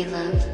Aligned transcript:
Free 0.00 0.10
Love. 0.12 0.46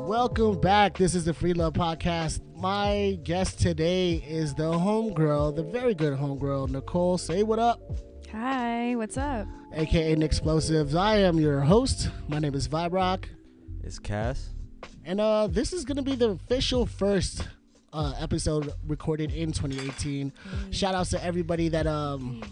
Welcome 0.00 0.60
back. 0.60 0.98
This 0.98 1.14
is 1.14 1.24
the 1.26 1.32
Free 1.32 1.52
Love 1.52 1.74
Podcast. 1.74 2.40
My 2.56 3.20
guest 3.22 3.60
today 3.60 4.14
is 4.14 4.52
the 4.54 4.72
homegirl, 4.72 5.54
the 5.54 5.62
very 5.62 5.94
good 5.94 6.18
homegirl, 6.18 6.70
Nicole. 6.70 7.18
Say 7.18 7.44
what 7.44 7.60
up, 7.60 7.80
Hi, 8.32 8.96
what's 8.96 9.16
up? 9.16 9.46
aka 9.72 10.16
Nick 10.16 10.24
Explosives. 10.26 10.96
I 10.96 11.18
am 11.18 11.38
your 11.38 11.60
host. 11.60 12.10
My 12.26 12.40
name 12.40 12.56
is 12.56 12.66
Vibrock. 12.66 13.26
It's 13.84 14.00
Cass. 14.00 14.50
And 15.04 15.20
uh, 15.20 15.46
this 15.46 15.72
is 15.72 15.84
going 15.84 15.98
to 15.98 16.02
be 16.02 16.16
the 16.16 16.30
official 16.30 16.84
first 16.84 17.46
uh, 17.92 18.14
episode 18.18 18.72
recorded 18.88 19.32
in 19.32 19.52
2018. 19.52 20.32
Shout 20.72 20.96
outs 20.96 21.10
to 21.10 21.22
everybody 21.24 21.68
that 21.68 21.86
um, 21.86 22.42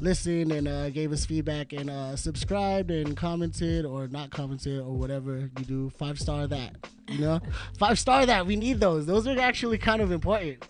listened 0.00 0.52
and 0.52 0.68
uh, 0.68 0.90
gave 0.90 1.12
us 1.12 1.26
feedback 1.26 1.72
and 1.72 1.90
uh, 1.90 2.16
subscribed 2.16 2.90
and 2.90 3.16
commented 3.16 3.84
or 3.84 4.08
not 4.08 4.30
commented 4.30 4.80
or 4.80 4.92
whatever 4.96 5.50
you 5.58 5.64
do. 5.64 5.90
Five 5.98 6.18
star 6.18 6.46
that, 6.46 6.76
you 7.08 7.18
know? 7.20 7.40
Five 7.78 7.98
star 7.98 8.26
that. 8.26 8.46
We 8.46 8.56
need 8.56 8.80
those. 8.80 9.06
Those 9.06 9.26
are 9.26 9.38
actually 9.38 9.78
kind 9.78 10.00
of 10.00 10.12
important. 10.12 10.64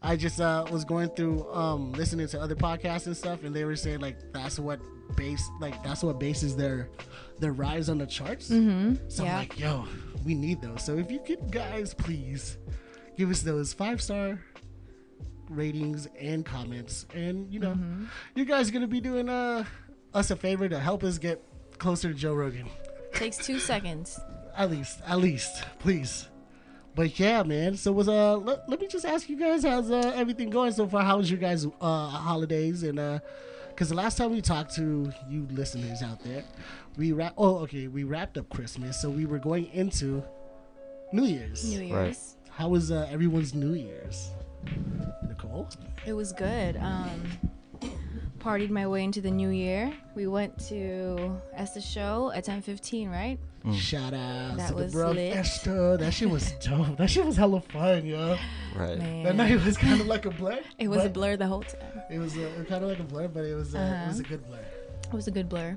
I 0.00 0.16
just 0.16 0.40
uh, 0.40 0.64
was 0.70 0.84
going 0.84 1.08
through 1.10 1.52
um, 1.52 1.92
listening 1.92 2.28
to 2.28 2.40
other 2.40 2.54
podcasts 2.54 3.06
and 3.06 3.16
stuff, 3.16 3.42
and 3.42 3.54
they 3.54 3.64
were 3.64 3.74
saying 3.76 4.00
like 4.00 4.16
that's 4.32 4.58
what 4.58 4.80
base 5.16 5.48
like 5.60 5.82
that's 5.82 6.04
what 6.04 6.20
bases 6.20 6.54
their 6.54 6.88
their 7.40 7.52
rise 7.52 7.88
on 7.88 7.98
the 7.98 8.06
charts. 8.06 8.48
Mm-hmm. 8.50 8.94
So 9.08 9.24
Yeah. 9.24 9.32
I'm 9.32 9.38
like, 9.40 9.58
yo, 9.58 9.84
we 10.24 10.34
need 10.34 10.62
those. 10.62 10.84
So 10.84 10.98
if 10.98 11.10
you 11.10 11.18
could, 11.18 11.50
guys, 11.50 11.94
please 11.94 12.58
give 13.16 13.30
us 13.30 13.42
those 13.42 13.72
five 13.72 14.00
star 14.00 14.40
ratings 15.50 16.08
and 16.18 16.44
comments, 16.44 17.06
and 17.14 17.52
you 17.52 17.60
know, 17.60 17.76
you 18.34 18.44
guys 18.44 18.68
are 18.68 18.72
gonna 18.72 18.86
be 18.86 19.00
doing 19.00 19.28
uh, 19.28 19.64
us 20.14 20.30
a 20.30 20.36
favor 20.36 20.68
to 20.68 20.78
help 20.78 21.02
us 21.04 21.18
get 21.18 21.42
closer 21.78 22.08
to 22.08 22.14
Joe 22.14 22.34
Rogan. 22.34 22.68
Takes 23.14 23.38
two 23.38 23.58
seconds. 23.58 24.20
At 24.56 24.72
least, 24.72 25.00
at 25.06 25.18
least, 25.18 25.62
please. 25.78 26.28
But 26.96 27.16
yeah, 27.20 27.44
man. 27.44 27.76
So 27.76 27.92
was 27.92 28.08
uh, 28.08 28.38
let, 28.38 28.68
let 28.68 28.80
me 28.80 28.88
just 28.88 29.04
ask 29.04 29.28
you 29.28 29.38
guys, 29.38 29.62
how's 29.62 29.88
uh, 29.88 30.12
everything 30.16 30.50
going 30.50 30.72
so 30.72 30.88
far? 30.88 31.04
How 31.04 31.18
was 31.18 31.30
your 31.30 31.38
guys' 31.38 31.64
uh 31.64 32.08
holidays 32.08 32.82
and 32.82 32.98
uh, 32.98 33.20
because 33.68 33.90
the 33.90 33.94
last 33.94 34.18
time 34.18 34.32
we 34.32 34.40
talked 34.40 34.74
to 34.74 35.12
you 35.28 35.46
listeners 35.52 36.02
out 36.02 36.18
there, 36.24 36.42
we 36.96 37.12
wrap. 37.12 37.34
Oh, 37.38 37.58
okay, 37.58 37.86
we 37.86 38.02
wrapped 38.02 38.36
up 38.36 38.48
Christmas, 38.48 39.00
so 39.00 39.08
we 39.08 39.24
were 39.24 39.38
going 39.38 39.66
into 39.66 40.24
New 41.12 41.22
Year's. 41.22 41.64
New 41.64 41.82
Year's. 41.82 41.92
Right. 41.92 42.18
How 42.50 42.68
was 42.70 42.90
uh, 42.90 43.06
everyone's 43.08 43.54
New 43.54 43.74
Year's? 43.74 44.32
Nicole. 45.26 45.68
It 46.06 46.12
was 46.12 46.32
good. 46.32 46.76
Um, 46.78 47.20
partied 48.38 48.70
my 48.70 48.86
way 48.86 49.04
into 49.04 49.20
the 49.20 49.30
new 49.30 49.48
year. 49.50 49.92
We 50.14 50.26
went 50.26 50.58
to 50.68 51.36
Esther 51.54 51.80
show 51.80 52.30
at 52.34 52.44
10:15, 52.44 53.10
right? 53.10 53.38
Shout 53.74 54.14
out 54.14 54.56
That 54.56 54.68
to 54.68 54.74
the 54.74 54.82
was 54.84 54.92
bro 54.92 55.10
lit. 55.10 55.36
Esther. 55.36 55.96
That 55.96 56.12
shit 56.14 56.30
was 56.30 56.52
dope. 56.62 56.96
That 56.96 57.10
shit 57.10 57.26
was 57.26 57.36
hella 57.36 57.60
fun, 57.60 58.06
yo. 58.06 58.36
Right. 58.76 58.96
Man, 58.98 59.24
That 59.24 59.34
night 59.36 59.62
was 59.64 59.76
kind 59.76 60.00
of 60.00 60.06
like 60.06 60.24
a 60.24 60.30
blur. 60.30 60.60
it 60.78 60.88
was 60.88 61.04
a 61.04 61.10
blur 61.10 61.36
the 61.36 61.46
whole 61.46 61.62
time. 61.62 62.02
It 62.10 62.18
was 62.18 62.36
uh, 62.38 62.64
kind 62.68 62.82
of 62.84 62.88
like 62.90 63.00
a 63.00 63.02
blur, 63.04 63.28
but 63.28 63.44
it 63.44 63.54
was 63.54 63.74
uh, 63.74 63.78
it 63.78 63.82
Uh-huh. 63.82 64.06
was 64.08 64.20
a 64.20 64.22
good 64.22 64.46
blur. 64.46 64.60
It 65.08 65.12
was 65.12 65.26
a 65.26 65.30
good 65.32 65.48
blur. 65.48 65.76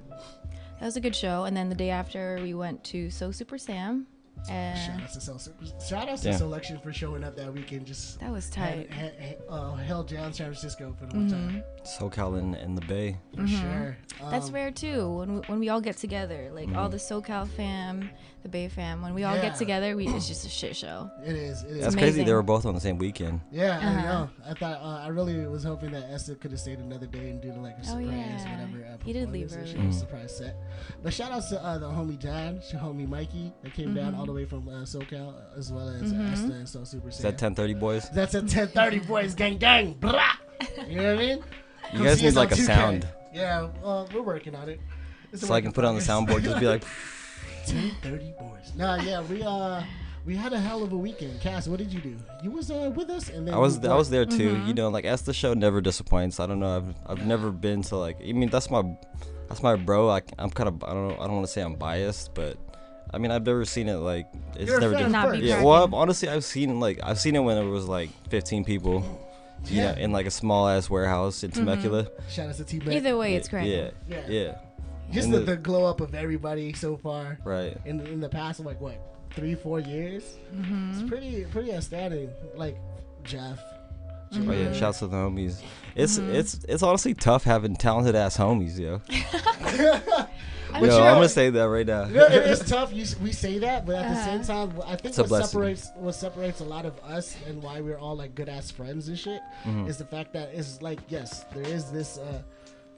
That 0.80 0.86
was 0.86 0.96
a 0.96 1.02
good 1.02 1.16
show. 1.16 1.44
And 1.46 1.56
then 1.58 1.70
the 1.70 1.76
day 1.76 1.90
after, 1.90 2.40
we 2.42 2.54
went 2.54 2.84
to 2.86 3.10
So 3.10 3.32
Super 3.32 3.58
Sam, 3.58 4.08
Shout 4.48 5.02
out 5.02 5.12
to 5.14 5.22
Cel- 5.22 5.40
shout 5.88 6.10
out 6.10 6.18
to 6.20 6.30
Yeah. 6.30 6.36
Selection 6.36 6.80
for 6.80 6.92
showing 6.92 7.24
up 7.24 7.36
that 7.36 7.54
weekend. 7.54 7.86
Just 7.86 8.20
that 8.20 8.32
was 8.32 8.54
had, 8.54 8.90
tight. 8.90 8.92
had, 8.92 9.38
uh, 9.50 9.76
held 9.76 10.08
down 10.08 10.34
San 10.34 10.48
Francisco 10.48 10.96
for 11.00 11.06
the 11.06 11.16
one 11.16 11.30
time 11.30 11.64
SoCal 11.84 12.40
in, 12.40 12.56
in 12.56 12.76
the 12.76 12.82
Bay. 12.82 13.18
for 13.36 13.48
sure. 13.48 13.98
Mm-hmm. 14.20 14.30
That's 14.32 14.48
Um, 14.48 14.54
rare 14.56 14.72
too. 14.72 15.10
When 15.12 15.34
we, 15.36 15.40
when 15.48 15.60
we 15.60 15.70
all 15.70 15.82
get 15.82 15.98
together, 15.98 16.50
like 16.54 16.74
all 16.76 16.90
the 16.90 16.98
SoCal 16.98 17.48
fam, 17.50 18.10
the 18.44 18.50
Bay 18.50 18.68
fam, 18.70 19.02
when 19.02 19.14
we 19.14 19.24
all 19.24 19.36
Yeah. 19.36 19.42
get 19.50 19.56
together, 19.58 19.96
we 19.96 20.08
it's 20.08 20.28
just 20.28 20.46
a 20.46 20.50
shit 20.62 20.76
show. 20.76 21.10
It 21.26 21.36
is. 21.36 21.64
It 21.64 21.72
is. 21.78 21.84
That's 21.84 21.96
crazy. 21.96 22.24
They 22.24 22.34
were 22.34 22.42
both 22.42 22.66
on 22.66 22.74
the 22.74 22.82
same 22.82 22.98
weekend. 22.98 23.42
yeah, 23.52 23.80
I 23.82 23.86
Uh-huh. 23.86 24.02
know. 24.02 24.30
I 24.48 24.54
thought 24.56 24.82
uh, 24.82 25.04
I 25.06 25.08
really 25.10 25.46
was 25.48 25.64
hoping 25.64 25.92
that 25.92 26.10
Esther 26.12 26.36
could 26.36 26.52
have 26.52 26.60
stayed 26.60 26.80
another 26.80 27.06
day 27.06 27.30
and 27.30 27.42
do 27.42 27.52
like 27.54 27.76
a 27.78 27.82
Oh, 27.82 27.84
surprise, 27.84 28.08
yeah. 28.08 28.52
whatever. 28.66 28.86
Uh, 28.94 28.98
He 29.06 29.14
did 29.14 29.30
leave 29.32 29.48
performance, 29.50 29.72
early. 29.74 29.80
and 29.86 29.94
she 29.94 29.98
had 30.00 30.08
a 30.08 30.12
surprise 30.12 30.38
set. 30.38 30.56
But 31.04 31.14
shout 31.14 31.32
outs 31.32 31.50
to 31.50 31.64
uh, 31.64 31.78
the 31.78 31.88
homie 31.90 32.18
John, 32.20 32.60
to 32.72 32.78
homie 32.78 33.08
Mikey 33.08 33.54
that 33.64 33.74
came 33.74 33.94
down 33.94 34.12
Mm-hmm. 34.12 34.20
all 34.20 34.26
the 34.26 34.34
way 34.34 34.46
from 34.46 34.68
uh, 34.68 34.82
SoCal, 34.84 35.36
as 35.58 35.72
well 35.72 35.88
as 35.90 36.02
Esther 36.12 36.54
and 36.54 36.68
So 36.68 36.84
Super 36.84 37.10
Is 37.10 37.16
Sam. 37.16 37.24
that 37.24 37.34
1030 37.42 37.74
boys? 37.76 38.10
That's 38.10 38.34
a 38.34 38.42
10:30, 38.42 39.08
boys. 39.08 39.36
Gang, 39.36 39.58
gang, 39.58 39.94
blah. 39.94 40.20
You 40.88 40.96
know 40.98 41.16
what 41.16 41.24
I 41.24 41.28
mean? 41.28 41.38
You 41.38 41.98
Come 41.98 42.04
guys 42.06 42.22
need 42.22 42.34
like 42.36 42.52
a 42.52 42.56
2K. 42.56 42.66
sound. 42.66 43.08
Yeah, 43.34 43.68
uh, 43.84 44.06
we're 44.14 44.22
working 44.22 44.56
on 44.56 44.68
it. 44.70 44.80
It's 45.32 45.46
So 45.48 45.54
I 45.54 45.62
can 45.62 45.72
put 45.72 45.84
it 45.84 45.88
on 45.88 45.96
the 45.96 46.02
soundboard. 46.02 46.44
Just 46.44 46.60
be 46.60 46.68
like, 46.68 46.84
10:30 47.72 48.38
boys. 48.40 48.72
Nah, 48.76 48.96
yeah, 48.96 49.22
we 49.22 49.42
uh 49.44 49.82
we 50.26 50.36
had 50.36 50.54
a 50.54 50.60
hell 50.60 50.84
of 50.84 50.92
a 50.94 50.98
weekend. 50.98 51.40
Cass, 51.42 51.68
what 51.68 51.78
did 51.80 51.92
you 51.92 52.00
do? 52.00 52.16
You 52.44 52.52
was 52.52 52.70
uh 52.72 52.92
with 52.96 53.10
us, 53.10 53.30
and 53.30 53.48
then 53.48 53.54
I 53.54 53.58
was 53.58 53.84
I 53.86 53.96
was 53.96 54.10
there 54.10 54.26
too. 54.26 54.62
You 54.66 54.74
know, 54.74 54.90
like 54.90 55.06
as 55.06 55.22
the 55.24 55.34
show 55.34 55.54
never 55.54 55.82
disappoints. 55.82 56.40
I 56.40 56.46
don't 56.48 56.60
know. 56.60 56.78
I've 56.78 56.96
I've 57.20 57.26
never 57.26 57.52
been 57.52 57.82
to 57.84 57.98
like. 57.98 58.18
I 58.22 58.32
mean, 58.34 58.50
that's 58.50 58.70
my 58.70 58.84
that's 59.50 59.64
my 59.64 59.76
bro. 59.76 60.06
Like 60.08 60.26
I'm 60.38 60.50
kind 60.50 60.68
of 60.70 60.84
I 60.84 60.94
don't 60.94 61.08
know. 61.10 61.16
I 61.16 61.26
don't 61.28 61.34
want 61.36 61.46
to 61.48 61.52
say 61.52 61.62
I'm 61.62 61.76
biased, 61.76 62.34
but 62.36 62.58
I 63.14 63.18
mean 63.18 63.32
I've 63.32 63.46
never 63.46 63.66
seen 63.66 63.90
it 63.90 63.96
like 63.98 64.28
it's 64.56 64.70
You're 64.70 64.80
never. 64.80 64.94
fan 64.94 65.04
dis- 65.04 65.12
Not 65.12 65.26
be 65.32 65.38
first. 65.38 65.44
yeah. 65.44 65.64
Well, 65.64 65.84
I've, 65.84 65.94
honestly, 65.94 66.30
I've 66.30 66.44
seen 66.46 66.80
like 66.80 67.00
I've 67.04 67.20
seen 67.20 67.36
it 67.36 67.40
when 67.40 67.58
it 67.58 67.66
was 67.68 67.88
like 67.88 68.10
15 68.30 68.64
people. 68.66 69.04
You 69.66 69.78
Yeah. 69.78 69.92
know, 69.92 69.98
in 70.02 70.12
like 70.12 70.26
a 70.26 70.32
small 70.32 70.68
ass 70.68 70.90
warehouse 70.90 71.44
in 71.44 71.52
Temecula. 71.52 72.08
Shout 72.30 72.50
out 72.50 72.56
to 72.56 72.64
T 72.64 72.82
Either 72.90 73.16
way, 73.16 73.36
it's 73.36 73.48
great. 73.48 73.68
Yeah. 73.68 73.92
Yeah. 74.08 74.28
Yeah. 74.28 74.56
Just 75.12 75.32
the, 75.32 75.40
the- 75.40 75.46
the 75.46 75.58
glow 75.58 75.86
up 75.86 76.02
of 76.02 76.14
everybody 76.16 76.74
so 76.74 76.98
far 76.98 77.38
Right. 77.44 77.78
in 77.86 78.02
in 78.08 78.20
the 78.20 78.30
past 78.30 78.60
like 78.62 78.80
what 78.82 78.96
three 79.32 79.56
four 79.56 79.80
years. 79.80 80.38
Mm-hmm. 80.56 80.92
It's 80.94 81.10
pretty 81.10 81.46
pretty 81.46 81.74
outstanding. 81.74 82.30
Like 82.56 82.78
Jeff. 83.24 83.60
Oh 84.34 84.52
yeah, 84.54 84.72
shouts 84.72 85.00
to 85.00 85.08
the 85.08 85.18
homies. 85.18 85.62
It's 85.96 86.18
Mm-hmm. 86.18 86.36
it's 86.36 86.64
it's 86.70 86.84
honestly 86.84 87.14
tough 87.14 87.44
having 87.44 87.76
talented 87.76 88.16
ass 88.16 88.38
homies, 88.38 88.80
yo. 88.80 89.02
I'm 90.74 90.86
Yo, 90.86 90.90
sure- 90.90 91.02
I'm 91.02 91.16
gonna 91.16 91.28
say 91.28 91.50
that 91.50 91.64
right 91.68 91.86
now. 91.86 92.06
Yeah, 92.06 92.32
it 92.32 92.44
is 92.50 92.60
tough. 92.70 92.94
You, 92.94 93.06
we 93.22 93.34
say 93.34 93.60
that, 93.60 93.86
but 93.86 93.96
at 93.96 94.04
the 94.04 94.20
Uh-huh. 94.20 94.26
same 94.26 94.44
time, 94.44 94.82
I 94.88 94.96
think 94.96 95.18
what 95.18 95.28
blessing. 95.28 95.48
separates 95.50 95.92
what 95.96 96.16
separates 96.16 96.62
a 96.62 96.64
lot 96.64 96.86
of 96.86 96.98
us 97.04 97.36
and 97.46 97.62
why 97.62 97.82
we're 97.82 97.98
all 98.00 98.16
like 98.16 98.34
good 98.36 98.48
ass 98.48 98.72
friends 98.72 99.10
and 99.10 99.20
shit 99.20 99.42
Mm-hmm. 99.66 99.88
is 99.88 99.98
the 99.98 100.06
fact 100.06 100.32
that 100.34 100.52
it's 100.54 100.82
like 100.82 101.00
yes, 101.10 101.44
there 101.54 101.64
is 101.64 101.92
this 101.92 102.18
uh 102.18 102.42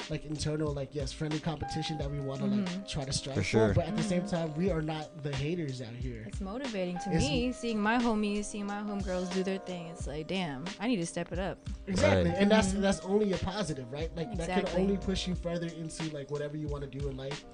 like 0.09 0.26
internal 0.26 0.74
like 0.74 0.90
yes 0.92 1.12
friendly 1.12 1.40
competition 1.40 1.98
that 1.98 2.09
we 2.09 2.20
want 2.20 2.40
to 2.40 2.46
like 2.46 2.59
mm-hmm. 2.59 2.86
try 2.86 3.06
to 3.06 3.14
strive 3.14 3.38
for, 3.38 3.44
sure. 3.44 3.74
but 3.74 3.88
at 3.88 3.96
the 3.96 4.04
same 4.04 4.22
mm-hmm. 4.22 4.36
time 4.36 4.54
we 4.56 4.70
are 4.70 4.81
not 4.81 5.24
the 5.24 5.34
haters 5.36 5.81
out 5.81 5.94
here. 5.94 6.26
It's 6.28 6.42
motivating 6.42 6.98
to 7.00 7.09
It's- 7.09 7.22
me 7.22 7.52
seeing 7.52 7.80
my 7.80 7.98
homies, 7.98 8.46
seeing 8.46 8.66
my 8.66 8.82
homegirls 8.82 9.34
do 9.34 9.44
their 9.44 9.59
thing. 9.59 9.88
It's 9.88 10.08
like, 10.08 10.28
damn, 10.28 10.66
I 10.80 10.88
need 10.88 10.98
to 10.98 11.06
step 11.06 11.32
it 11.32 11.40
up. 11.40 11.58
Exactly, 11.88 12.32
Right. 12.32 12.40
and 12.40 12.52
that's 12.52 12.70
mm-hmm. 12.70 12.82
that's 12.82 13.00
only 13.02 13.34
a 13.34 13.38
positive, 13.38 13.92
right? 13.92 14.09
Like 14.16 14.36
that 14.38 14.50
Exactly. 14.50 14.72
can 14.72 14.82
only 14.82 14.98
push 14.98 15.28
you 15.28 15.36
further 15.36 15.68
into 15.68 16.03
like 16.14 16.30
whatever 16.32 16.58
you 16.58 16.68
want 16.68 16.84
to 16.90 17.00
do 17.00 17.08
in 17.08 17.18
life, 17.18 17.46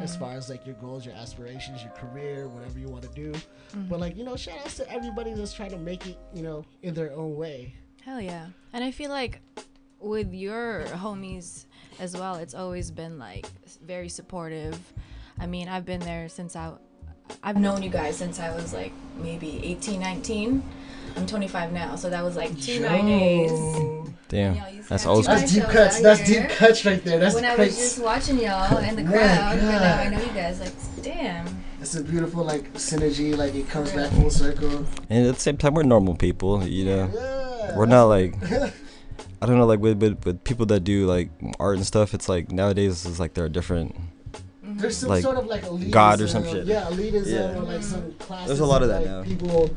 as 0.00 0.16
far 0.16 0.32
as 0.32 0.48
like 0.48 0.66
your 0.66 0.76
goals, 0.76 1.04
your 1.04 1.14
aspirations, 1.14 1.82
your 1.82 1.92
career, 1.92 2.48
whatever 2.48 2.78
you 2.78 2.88
want 2.88 3.02
to 3.02 3.10
do. 3.10 3.32
But 3.88 4.00
like 4.00 4.16
you 4.16 4.24
know, 4.24 4.36
shout 4.36 4.58
outs 4.58 4.76
to 4.76 4.90
everybody 4.90 5.32
that's 5.32 5.52
trying 5.52 5.70
to 5.70 5.78
make 5.78 6.06
it, 6.06 6.18
you 6.34 6.42
know, 6.42 6.64
in 6.82 6.94
their 6.94 7.12
own 7.12 7.36
way. 7.36 7.74
Hell 8.04 8.20
yeah. 8.20 8.48
And 8.72 8.84
I 8.84 8.90
feel 8.90 9.10
like 9.10 9.40
with 10.04 10.32
your 10.34 10.84
homies 10.88 11.64
as 11.98 12.16
well, 12.16 12.36
it's 12.36 12.54
always 12.54 12.90
been 12.90 13.18
like 13.18 13.46
very 13.84 14.08
supportive. 14.08 14.78
I 15.38 15.46
mean, 15.46 15.68
I've 15.68 15.84
been 15.84 16.00
there 16.00 16.28
since 16.28 16.56
I 16.56 16.72
I've 17.42 17.56
known 17.56 17.82
you 17.82 17.90
guys 17.90 18.16
since 18.16 18.38
I 18.38 18.54
was 18.54 18.72
like 18.72 18.92
maybe 19.16 19.60
18, 19.64 20.00
19. 20.00 20.62
I'm 21.16 21.26
25 21.26 21.72
now, 21.72 21.94
so 21.94 22.10
that 22.10 22.24
was 22.24 22.36
like 22.36 22.58
two 22.60 22.80
nine 22.80 23.06
days. 23.06 23.50
Damn, 24.28 24.56
Y'all 24.56 24.82
that's 24.88 25.06
old. 25.06 25.24
That's 25.26 25.52
deep 25.52 25.64
cuts. 25.64 26.00
That's 26.00 26.20
here. 26.20 26.42
deep 26.42 26.50
cuts 26.50 26.84
right 26.84 27.02
there. 27.04 27.20
That's 27.20 27.34
When 27.34 27.44
I 27.44 27.54
was 27.54 27.76
just 27.76 28.02
watching 28.02 28.40
y'all 28.40 28.66
oh 28.70 28.78
in 28.78 28.96
the 28.96 29.04
crowd, 29.04 29.58
but 29.60 29.80
now 29.80 29.98
I 29.98 30.08
know 30.08 30.20
you 30.20 30.32
guys. 30.32 30.60
Like, 30.60 30.72
damn. 31.02 31.46
It's 31.80 31.94
a 31.94 32.02
beautiful 32.02 32.44
like 32.44 32.72
synergy. 32.74 33.36
Like 33.36 33.54
it 33.54 33.68
comes 33.68 33.92
back 33.92 34.10
full 34.12 34.30
circle. 34.30 34.86
And 35.08 35.26
at 35.26 35.34
the 35.34 35.40
same 35.40 35.56
time, 35.56 35.74
we're 35.74 35.82
normal 35.82 36.16
people, 36.16 36.66
you 36.66 36.84
know. 36.86 37.10
Yeah. 37.14 37.76
We're 37.76 37.86
not 37.86 38.04
like 38.04 38.34
I 39.44 39.46
don't 39.46 39.58
know, 39.58 39.66
like 39.66 39.80
with, 39.80 40.00
with 40.00 40.24
with 40.24 40.42
people 40.42 40.64
that 40.66 40.80
do 40.80 41.04
like 41.06 41.28
art 41.60 41.76
and 41.76 41.86
stuff. 41.86 42.14
It's 42.14 42.28
like 42.30 42.50
nowadays 42.50 43.04
it's 43.04 43.20
like 43.20 43.34
they're 43.34 43.48
different. 43.50 43.94
There's 44.66 44.96
some 44.96 45.10
like 45.10 45.22
sort 45.22 45.36
of 45.36 45.46
like 45.46 45.62
elitism. 45.62 45.90
God 45.90 46.20
or 46.22 46.26
some 46.26 46.42
shit. 46.44 46.64
Yeah, 46.66 46.84
elitism 46.90 47.26
Yeah. 47.26 47.58
or 47.58 47.62
like 47.62 47.82
some 47.82 48.12
classes. 48.14 48.46
There's 48.48 48.60
a 48.60 48.64
lot 48.66 48.82
of 48.82 48.88
that 48.88 49.02
like, 49.02 49.10
now. 49.10 49.22
People 49.22 49.68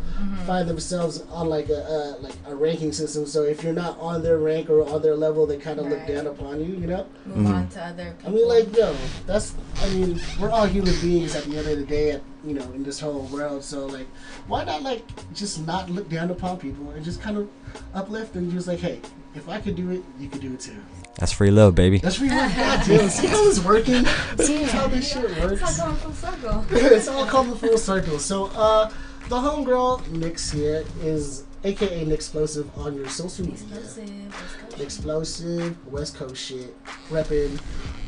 find 0.47 0.67
themselves 0.67 1.21
on 1.29 1.49
like 1.49 1.67
a 1.69 1.83
uh, 1.83 2.21
like 2.21 2.33
a 2.47 2.55
ranking 2.55 2.93
system. 2.93 3.25
So 3.27 3.43
if 3.43 3.63
you're 3.63 3.73
not 3.73 3.99
on 3.99 4.23
their 4.23 4.37
rank 4.39 4.69
or 4.69 4.87
on 4.89 5.01
their 5.01 5.15
level, 5.15 5.45
they 5.45 5.57
kind 5.57 5.79
of 5.79 5.85
look 5.87 5.99
Right. 5.99 6.07
Mm-hmm. 6.07 6.25
down 6.25 6.27
upon 6.27 6.59
you. 6.61 6.73
You 6.81 6.87
know. 6.87 7.05
Move 7.25 7.51
on 7.53 7.67
to 7.69 7.83
other 7.83 8.15
people. 8.17 8.31
I 8.31 8.35
mean, 8.35 8.47
like, 8.47 8.75
yo, 8.75 8.95
that's. 9.27 9.53
I 9.83 9.85
I 9.85 9.89
mean, 9.89 10.19
we're 10.39 10.49
all 10.49 10.65
human 10.65 10.95
beings 11.01 11.35
at 11.35 11.43
the 11.43 11.57
end 11.57 11.67
of 11.67 11.77
the 11.77 11.85
day, 11.85 12.11
at, 12.11 12.21
you 12.43 12.53
know, 12.55 12.63
in 12.73 12.81
this 12.83 12.99
whole 12.99 13.23
world. 13.27 13.63
So, 13.63 13.85
like, 13.85 14.07
why 14.47 14.63
not, 14.63 14.81
like, 14.81 15.03
just 15.35 15.65
not 15.67 15.89
look 15.91 16.09
down 16.09 16.31
upon 16.31 16.57
people 16.57 16.89
and 16.91 17.05
just 17.05 17.21
kind 17.21 17.37
of 17.37 17.47
uplift 17.94 18.35
and 18.35 18.51
just 18.51 18.68
like, 18.68 18.79
hey, 18.79 19.00
if 19.35 19.47
I 19.50 19.59
could 19.59 19.75
do 19.75 19.91
it, 19.91 20.03
you 20.19 20.29
could 20.29 20.41
do 20.41 20.53
it 20.53 20.59
too. 20.59 20.77
That's 21.15 21.31
free 21.31 21.51
love, 21.51 21.74
baby. 21.74 21.97
That's 21.97 22.19
really 22.19 22.35
what 22.35 22.56
God 22.56 22.85
did. 22.85 23.09
See 23.12 23.27
how 23.27 23.47
it's 23.47 23.59
working? 23.63 24.06
See 24.38 24.63
how 24.63 24.88
this 24.88 25.12
shit 25.12 25.24
works? 25.41 25.62
It's 25.62 25.79
all 25.79 25.89
works? 25.89 26.01
full 26.01 26.13
circle. 26.13 26.65
it's 26.71 27.07
all 27.07 27.25
coming 27.25 27.56
full 27.56 27.77
circle. 27.77 28.19
So, 28.19 28.45
uh, 28.47 28.91
the 29.29 29.35
homegirl 29.35 30.01
Nyx 30.03 30.53
here 30.53 30.85
is 31.01 31.44
aka 31.63 32.06
Nick 32.06 32.13
Explosive 32.13 32.69
on 32.77 32.95
your 32.95 33.09
social 33.09 33.45
media. 33.45 33.65
Explosive. 33.77 34.81
Explosive 34.81 35.88
West 35.91 36.15
Coast 36.15 36.41
shit, 36.41 36.75
repping. 37.09 37.59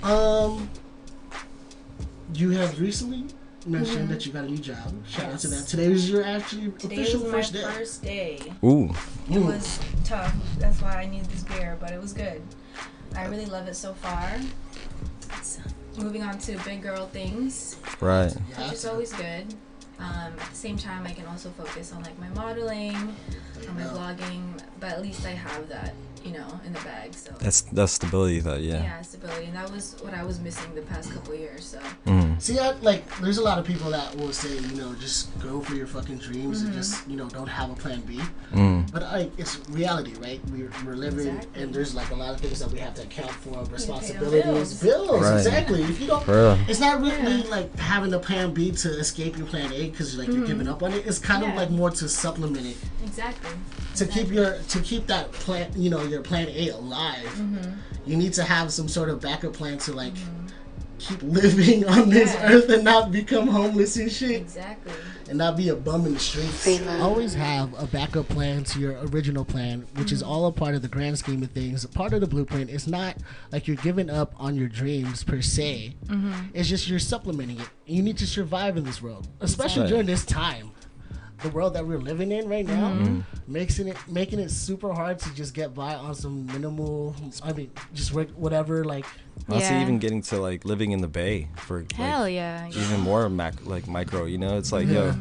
Um, 0.04 0.70
you 2.34 2.52
have 2.52 2.80
recently 2.80 3.26
mentioned 3.66 4.10
that 4.10 4.26
you 4.26 4.32
got 4.32 4.46
a 4.46 4.48
new 4.50 4.58
job. 4.58 4.94
Shout 5.08 5.34
out 5.34 5.40
to 5.40 5.48
that. 5.50 5.68
Today 5.68 5.90
was 5.90 6.10
your 6.10 6.24
actually 6.24 6.72
Today 6.72 7.02
official 7.02 7.22
was 7.24 7.32
my 7.32 7.38
first 7.40 7.54
day. 7.54 7.62
first 7.64 8.04
day. 8.04 8.54
Ooh. 8.64 8.86
It 9.30 9.34
Mm. 9.40 9.46
was 9.46 9.80
tough. 10.04 10.34
That's 10.58 10.82
why 10.82 11.02
I 11.02 11.06
needed 11.06 11.28
this 11.30 11.44
beer, 11.44 11.78
but 11.80 11.92
it 11.92 12.02
was 12.02 12.14
good. 12.14 12.42
I 13.16 13.26
really 13.26 13.46
love 13.46 13.68
it 13.68 13.76
so 13.76 13.94
far. 13.94 14.32
It's 15.38 15.60
moving 15.98 16.24
on 16.24 16.38
to 16.40 16.58
big 16.60 16.82
girl 16.82 17.08
things, 17.08 17.76
Right. 18.00 18.34
Yeah. 18.52 18.64
which 18.66 18.74
is 18.74 18.86
always 18.86 19.12
good. 19.14 19.54
Um, 20.00 20.06
at 20.40 20.50
the 20.50 20.56
same 20.56 20.78
time, 20.78 21.06
I 21.06 21.12
can 21.12 21.26
also 21.26 21.50
focus 21.52 21.92
on 21.92 22.04
like 22.04 22.18
my 22.20 22.30
modeling, 22.30 22.96
on 22.96 23.76
my 23.76 23.82
Yeah. 23.82 23.88
vlogging, 23.90 24.60
but 24.80 24.92
at 24.92 25.02
least 25.02 25.26
I 25.26 25.32
have 25.32 25.68
that, 25.70 25.94
you 26.26 26.32
know, 26.34 26.60
in 26.66 26.74
the 26.74 26.80
bag. 26.82 27.14
So 27.14 27.32
That's 27.40 27.62
that's 27.62 27.94
stability 27.94 28.40
though, 28.40 28.56
yeah, 28.56 28.82
yeah. 28.84 29.02
stability, 29.02 29.46
and 29.46 29.56
that 29.56 29.72
was 29.72 29.96
what 30.02 30.14
I 30.14 30.24
was 30.24 30.40
missing 30.40 30.74
the 30.76 30.82
past 30.84 31.12
couple 31.14 31.36
years. 31.36 31.66
So 31.66 31.80
Mm. 32.06 32.42
See, 32.42 32.58
I, 32.58 32.72
like, 32.82 33.04
there's 33.20 33.38
a 33.38 33.44
lot 33.44 33.58
of 33.60 33.66
people 33.66 33.92
that 33.92 34.16
will 34.16 34.32
say, 34.34 34.56
you 34.58 34.76
know, 34.76 34.94
just 34.96 35.38
go 35.40 35.60
for 35.62 35.76
your 35.76 35.86
fucking 35.88 36.18
dreams 36.20 36.62
and 36.64 36.74
just, 36.74 37.08
you 37.08 37.18
know, 37.18 37.28
don't 37.30 37.48
have 37.48 37.70
a 37.70 37.76
plan 37.76 38.02
B. 38.02 38.20
Mm. 38.54 38.92
But 38.92 39.04
I, 39.04 39.30
it's 39.38 39.60
reality, 39.70 40.14
right? 40.22 40.40
We're, 40.52 40.72
we're 40.86 40.96
living, 40.96 41.28
Exactly. 41.36 41.64
and 41.64 41.74
there's 41.74 41.94
like 41.94 42.10
a 42.12 42.16
lot 42.16 42.34
of 42.34 42.40
things 42.42 42.60
that 42.60 42.72
we 42.72 42.80
have 42.80 42.94
to 42.96 43.04
account 43.04 43.32
for, 43.32 43.52
bills. 43.52 43.70
responsibilities, 43.72 44.82
bills, 44.82 45.22
Right. 45.22 45.38
exactly. 45.38 45.84
If 45.84 46.00
you 46.02 46.08
don't, 46.08 46.24
For 46.24 46.34
real. 46.34 46.58
it's 46.68 46.80
not 46.80 47.02
really 47.02 47.44
like 47.44 47.76
having 47.78 48.14
a 48.14 48.20
plan 48.20 48.54
B 48.54 48.72
to 48.72 48.90
escape 49.00 49.38
your 49.38 49.48
plan 49.48 49.72
A 49.74 49.90
because 49.90 50.18
like 50.18 50.28
you're 50.30 50.46
giving 50.48 50.68
up 50.68 50.82
on 50.84 50.94
it. 50.94 51.06
It's 51.06 51.20
kind 51.20 51.44
of 51.44 51.50
Mm-hmm. 51.50 51.58
Like 51.58 51.72
more 51.72 51.90
to 51.90 52.08
supplement 52.08 52.64
it 52.66 52.78
exactly. 53.04 53.50
to 53.96 54.06
keep 54.06 54.30
your 54.32 54.60
to 54.70 54.80
keep 54.82 55.08
that 55.08 55.32
plan, 55.32 55.72
you 55.76 55.90
know, 55.90 56.04
your 56.10 56.22
plan 56.22 56.48
A 56.50 56.70
alive. 56.70 57.26
Mm-hmm. 57.26 57.72
You 58.06 58.18
need 58.18 58.34
to 58.34 58.44
have 58.44 58.72
some 58.72 58.88
sort 58.88 59.10
of 59.10 59.22
backup 59.22 59.54
plan 59.54 59.78
to 59.80 59.94
like 59.94 60.14
keep 60.98 61.22
living 61.24 61.88
on 61.88 62.10
this 62.10 62.36
earth 62.42 62.70
and 62.70 62.84
not 62.84 63.10
become 63.12 63.48
homeless 63.48 63.96
and 63.96 64.12
shit 64.12 64.32
Exactly. 64.42 64.92
and 65.30 65.38
not 65.38 65.56
be 65.56 65.70
a 65.70 65.76
bum 65.76 66.06
in 66.06 66.14
the 66.14 66.20
streets. 66.20 66.68
Always 67.00 67.34
have 67.36 67.74
a 67.82 67.88
backup 67.88 68.28
plan 68.28 68.66
to 68.66 68.80
your 68.82 68.98
original 69.08 69.46
plan, 69.46 69.88
which 69.96 70.12
is 70.12 70.22
all 70.22 70.48
a 70.48 70.52
part 70.52 70.76
of 70.76 70.82
the 70.82 70.90
grand 70.90 71.18
scheme 71.18 71.42
of 71.42 71.52
things. 71.52 71.86
Part 71.86 72.12
of 72.12 72.20
the 72.20 72.28
blueprint. 72.28 72.70
It's 72.70 72.86
not 72.88 73.16
like 73.54 73.66
you're 73.66 73.78
giving 73.78 74.10
up 74.10 74.34
on 74.38 74.56
your 74.56 74.68
dreams 74.68 75.24
per 75.24 75.42
se. 75.42 75.96
It's 76.54 76.68
just 76.68 76.90
you're 76.90 77.00
supplementing 77.00 77.62
it. 77.62 77.70
You 77.86 78.02
need 78.04 78.18
to 78.18 78.28
survive 78.28 78.76
in 78.76 78.84
this 78.84 79.02
world, 79.02 79.28
especially 79.40 79.84
Right. 79.84 79.90
during 79.90 80.06
this 80.06 80.26
time. 80.26 80.72
The 81.42 81.50
world 81.50 81.74
that 81.76 81.86
we're 81.88 82.00
living 82.00 82.32
in 82.32 82.50
right 82.50 82.66
now 82.66 82.92
mm-hmm. 82.92 83.22
makes 83.48 83.80
it 83.80 83.96
making 84.10 84.40
it 84.40 84.52
super 84.52 84.92
hard 84.94 85.20
to 85.20 85.34
just 85.36 85.54
get 85.54 85.74
by 85.74 85.96
on 85.96 86.14
some 86.16 86.46
minimal. 86.48 87.16
I 87.44 87.54
mean, 87.54 87.72
just 87.94 88.14
reg- 88.14 88.32
whatever. 88.32 88.84
Like, 88.84 89.06
Honestly, 89.48 89.76
Yeah. 89.76 89.82
even 89.82 90.00
getting 90.00 90.22
to 90.24 90.40
like 90.42 90.66
living 90.66 90.92
in 90.92 91.00
the 91.02 91.08
bay 91.08 91.48
for 91.56 91.80
like, 91.80 91.94
Hell 91.94 92.28
yeah. 92.28 92.68
even 92.68 93.00
more 93.00 93.30
mac 93.30 93.66
like 93.66 93.88
micro. 93.88 94.26
You 94.26 94.38
know, 94.38 94.58
it's 94.58 94.72
like 94.74 94.88
Yeah. 94.88 94.94
yo, 94.94 95.16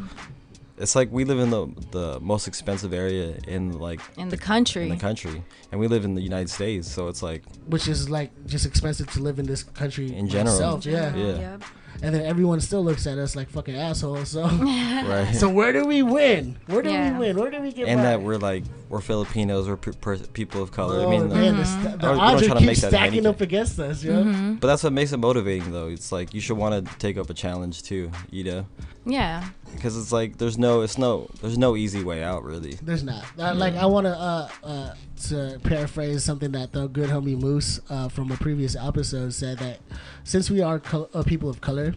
it's 0.77 0.97
like 0.97 1.11
we 1.13 1.25
live 1.25 1.39
in 1.39 1.51
the 1.51 1.67
the 1.93 2.21
most 2.21 2.49
expensive 2.49 2.93
area 2.93 3.37
in 3.47 3.79
like 3.79 4.01
In 4.17 4.29
the 4.29 4.37
country. 4.37 4.85
in 4.85 4.89
the 4.91 4.97
country, 4.97 5.43
and 5.71 5.81
we 5.81 5.87
live 5.87 6.05
in 6.05 6.15
the 6.15 6.21
United 6.23 6.51
States, 6.51 6.89
so 6.91 7.09
it's 7.09 7.23
like 7.23 7.43
which 7.67 7.87
is 7.89 8.11
like 8.11 8.31
just 8.47 8.67
expensive 8.67 9.11
to 9.13 9.21
live 9.23 9.39
in 9.39 9.47
this 9.47 9.63
country 9.63 10.13
In 10.15 10.29
general. 10.29 10.55
itself, 10.57 10.85
yeah. 10.87 11.15
Yeah. 11.15 11.39
Yep. 11.39 11.63
And 12.03 12.15
then 12.15 12.23
everyone 12.25 12.61
still 12.61 12.85
looks 12.85 13.07
at 13.07 13.19
us 13.19 13.35
like 13.37 13.49
fucking 13.51 13.75
assholes. 13.77 14.29
So, 14.31 14.43
right. 14.49 15.33
so 15.35 15.49
where 15.49 15.73
do 15.73 15.85
we 15.85 16.03
win? 16.03 16.57
Where 16.67 16.83
do 16.83 16.91
Yeah. 16.91 17.13
we 17.13 17.19
win? 17.19 17.37
Where 17.39 17.51
do 17.51 17.61
we 17.61 17.73
get? 17.73 17.89
and 17.89 17.99
by? 17.99 18.03
that 18.05 18.23
we're 18.23 18.37
like 18.37 18.65
we're 18.89 19.01
Filipinos, 19.01 19.69
we're 19.69 19.77
per- 19.77 19.93
per- 19.93 20.17
people 20.19 20.63
of 20.63 20.73
color. 20.73 21.01
Oh, 21.01 21.07
I 21.09 21.11
mean, 21.11 21.29
man, 21.29 21.57
like, 21.57 21.57
the, 21.57 21.65
st- 21.65 22.01
the 22.01 22.07
I 22.07 22.11
was- 22.11 22.43
we 22.43 22.49
don't 22.49 22.57
odds 22.57 22.63
are 22.65 22.67
keep 22.67 22.77
stacking 22.77 22.99
anything. 22.99 23.27
up 23.27 23.41
against 23.41 23.79
us, 23.79 24.03
yo. 24.03 24.25
Mm-hmm. 24.25 24.55
but 24.55 24.67
that's 24.69 24.83
what 24.83 24.93
makes 24.95 25.13
it 25.13 25.19
motivating, 25.19 25.73
though. 25.73 25.89
It's 25.89 26.11
like 26.13 26.33
you 26.33 26.41
should 26.41 26.57
want 26.57 26.87
to 26.87 26.95
take 26.99 27.19
up 27.19 27.29
a 27.29 27.35
challenge 27.35 27.83
too, 27.83 28.11
you 28.31 28.45
know, 28.45 28.67
Yeah. 29.05 29.47
because 29.75 29.99
it's 29.99 30.11
like 30.11 30.39
there's 30.39 30.57
no, 30.57 30.81
it's 30.81 30.97
no, 30.97 31.29
there's 31.43 31.59
no 31.59 31.77
easy 31.77 32.03
way 32.03 32.23
out, 32.25 32.45
really. 32.45 32.79
There's 32.83 33.03
not. 33.05 33.25
Uh, 33.39 33.55
Like 33.55 33.75
I 33.75 33.85
want 33.85 34.07
to 34.07 34.13
uh, 34.19 34.49
uh, 34.65 34.95
to 35.29 35.61
paraphrase 35.65 36.25
something 36.25 36.53
that 36.53 36.73
the 36.73 36.87
good 36.87 37.11
homie 37.11 37.39
Moose 37.39 37.81
uh, 37.91 38.09
from 38.09 38.31
a 38.33 38.37
previous 38.37 38.75
episode 38.77 39.35
said 39.35 39.59
that 39.59 39.81
since 40.29 40.51
we 40.51 40.61
are 40.61 40.79
col- 40.79 41.09
uh, 41.15 41.23
people 41.23 41.49
of 41.49 41.61
color, 41.61 41.95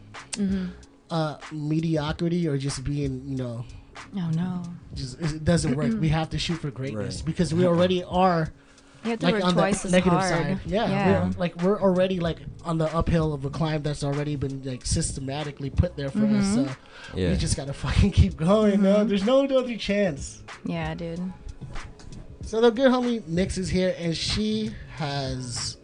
uh, 1.10 1.38
mediocrity 1.52 2.48
or 2.48 2.58
just 2.58 2.84
being 2.84 3.14
you 3.28 3.36
know 3.36 3.66
Oh 4.16 4.30
no. 4.34 4.64
just 4.96 5.20
it 5.22 5.44
doesn't 5.44 5.76
work. 5.76 5.92
we 6.00 6.10
have 6.10 6.30
to 6.32 6.40
shoot 6.40 6.60
for 6.60 6.72
greatness 6.72 7.18
Right. 7.18 7.26
because 7.26 7.54
we 7.54 7.66
already 7.66 8.04
are 8.06 8.50
You 9.04 9.10
have 9.12 9.20
to 9.20 9.26
like 9.26 9.36
work 9.36 9.44
on 9.46 9.54
twice 9.54 9.82
the 9.82 9.88
as 9.88 9.92
negative 9.94 10.20
hard. 10.20 10.30
side. 10.30 10.60
Yeah, 10.66 10.88
Yeah. 10.90 11.24
We're, 11.28 11.34
like 11.44 11.62
we're 11.62 11.82
already 11.82 12.20
like 12.20 12.40
on 12.64 12.78
the 12.78 12.90
uphill 12.96 13.34
of 13.34 13.44
a 13.46 13.50
climb 13.50 13.82
that's 13.84 14.04
already 14.04 14.36
been 14.38 14.64
like 14.64 14.86
systematically 14.86 15.70
put 15.70 15.96
there 15.98 16.10
for 16.10 16.26
us. 16.26 16.46
So 16.56 16.68
Yeah. 17.16 17.32
we 17.32 17.38
just 17.38 17.58
gotta 17.58 17.74
fucking 17.74 18.12
keep 18.22 18.38
going. 18.38 18.82
No, 18.82 19.04
there's 19.04 19.26
no 19.26 19.44
other 19.46 19.76
chance. 19.78 20.42
Yeah, 20.66 20.94
dude. 20.96 21.20
So 22.44 22.60
the 22.62 22.72
good 22.72 22.92
homie 22.92 23.26
Nix 23.28 23.58
is 23.58 23.70
here, 23.70 23.94
and 24.00 24.16
she 24.16 24.72
has 24.96 25.78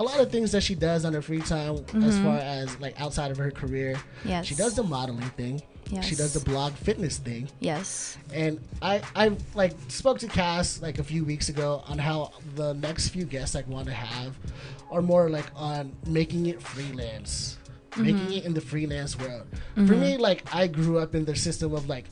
a 0.00 0.02
lot 0.02 0.18
of 0.18 0.32
things 0.32 0.50
that 0.52 0.62
she 0.62 0.74
does 0.74 1.04
on 1.04 1.12
her 1.12 1.22
free 1.22 1.40
time, 1.42 1.76
as 1.76 1.84
mm-hmm. 1.84 2.24
far 2.24 2.38
as 2.38 2.80
like 2.80 2.98
outside 3.00 3.30
of 3.30 3.36
her 3.36 3.50
career. 3.50 4.00
Yes. 4.24 4.46
She 4.46 4.54
does 4.54 4.74
the 4.74 4.82
modeling 4.82 5.28
thing. 5.30 5.62
She 6.02 6.14
does 6.14 6.32
the 6.32 6.40
blog 6.40 6.72
fitness 6.74 7.18
thing. 7.18 7.48
Yes. 7.58 8.16
And 8.32 8.60
I, 8.80 9.02
I 9.16 9.36
like 9.54 9.72
spoke 9.88 10.20
to 10.20 10.28
Cass 10.28 10.80
like 10.80 11.00
a 11.00 11.04
few 11.04 11.24
weeks 11.24 11.48
ago 11.48 11.82
on 11.88 11.98
how 11.98 12.30
the 12.54 12.74
next 12.74 13.08
few 13.08 13.24
guests 13.24 13.56
I 13.56 13.62
want 13.62 13.86
to 13.86 13.92
have 13.92 14.38
are 14.90 15.02
more 15.02 15.28
like 15.28 15.46
on 15.56 15.92
making 16.06 16.46
it 16.46 16.62
freelance, 16.62 17.58
making 17.96 18.18
mm-hmm. 18.18 18.32
it 18.32 18.44
in 18.44 18.54
the 18.54 18.60
freelance 18.60 19.18
world. 19.18 19.48
For 19.74 19.80
mm-hmm. 19.80 20.00
me, 20.00 20.16
like 20.16 20.44
I 20.54 20.68
grew 20.68 20.98
up 20.98 21.16
in 21.16 21.24
the 21.24 21.34
system 21.34 21.74
of 21.74 21.88
like 21.88 22.04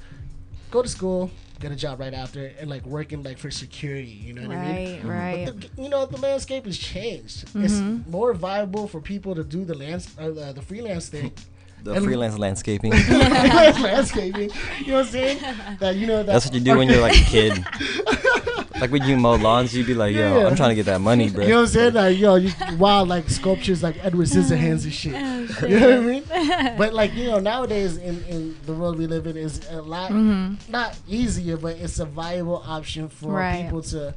go 0.70 0.82
to 0.82 0.88
school, 0.88 1.30
get 1.60 1.72
a 1.72 1.76
job 1.76 2.00
right 2.00 2.14
after, 2.14 2.52
and 2.60 2.68
like 2.70 2.84
working 2.86 3.22
like 3.22 3.38
for 3.38 3.50
security. 3.50 4.08
You 4.26 4.32
know 4.34 4.48
what 4.48 4.56
I 4.56 4.72
mean? 4.72 5.06
Right, 5.06 5.46
right. 5.46 5.70
You 5.76 5.88
know 5.88 6.06
the 6.06 6.18
landscape 6.18 6.64
has 6.66 6.78
changed. 6.78 7.44
It's 7.54 7.80
more 8.08 8.32
viable 8.34 8.86
for 8.88 9.00
people 9.00 9.34
to 9.34 9.44
do 9.44 9.64
the 9.64 9.74
lands 9.76 10.14
uh, 10.18 10.30
the, 10.30 10.52
the 10.54 10.62
freelance 10.62 11.08
thing. 11.08 11.32
The 11.80 11.92
And- 11.92 12.04
freelance 12.04 12.36
landscaping. 12.36 12.92
freelance 12.92 13.78
landscaping. 13.88 14.50
You 14.80 14.86
know 14.88 14.94
what 14.94 15.06
I'm 15.06 15.12
saying? 15.12 15.38
That 15.78 15.94
you 15.94 16.08
know 16.08 16.16
that 16.24 16.26
That's 16.26 16.46
what 16.46 16.54
you 16.54 16.60
do 16.60 16.76
when 16.76 16.88
you're 16.88 17.00
like 17.00 17.14
a 17.16 17.22
kid. 17.24 17.52
Like 18.80 18.90
when 18.90 19.02
you 19.04 19.16
mow 19.16 19.34
lawns, 19.34 19.74
you'd 19.74 19.86
be 19.86 19.94
like, 19.94 20.14
"Yo, 20.14 20.38
Yeah. 20.38 20.46
I'm 20.46 20.56
trying 20.56 20.70
to 20.70 20.74
get 20.74 20.86
that 20.86 21.00
money, 21.00 21.30
bro." 21.30 21.44
You 21.44 21.50
know 21.50 21.56
what 21.56 21.62
I'm 21.62 21.68
saying? 21.68 21.94
Like, 21.94 22.18
yo, 22.18 22.34
you 22.36 22.52
wild 22.76 23.08
like 23.08 23.28
sculptures 23.28 23.82
like 23.82 24.02
Edward 24.04 24.26
Scissorhands 24.28 24.84
and 24.84 25.14
oh, 25.14 25.52
shit. 25.54 25.70
You 25.70 25.80
know 25.80 25.90
what 25.90 25.98
I 25.98 26.00
mean? 26.00 26.24
But 26.78 26.94
like, 26.94 27.14
you 27.14 27.26
know, 27.26 27.40
nowadays 27.40 27.96
in, 27.96 28.22
in 28.24 28.56
the 28.66 28.74
world 28.74 28.98
we 28.98 29.06
live 29.06 29.26
in 29.26 29.36
is 29.36 29.60
a 29.70 29.82
lot 29.82 30.10
mm-hmm. 30.10 30.70
not 30.70 30.96
easier, 31.08 31.56
but 31.56 31.76
it's 31.76 31.98
a 31.98 32.04
viable 32.04 32.62
option 32.66 33.08
for 33.08 33.32
Right. 33.32 33.64
people 33.64 33.82
to 33.82 34.14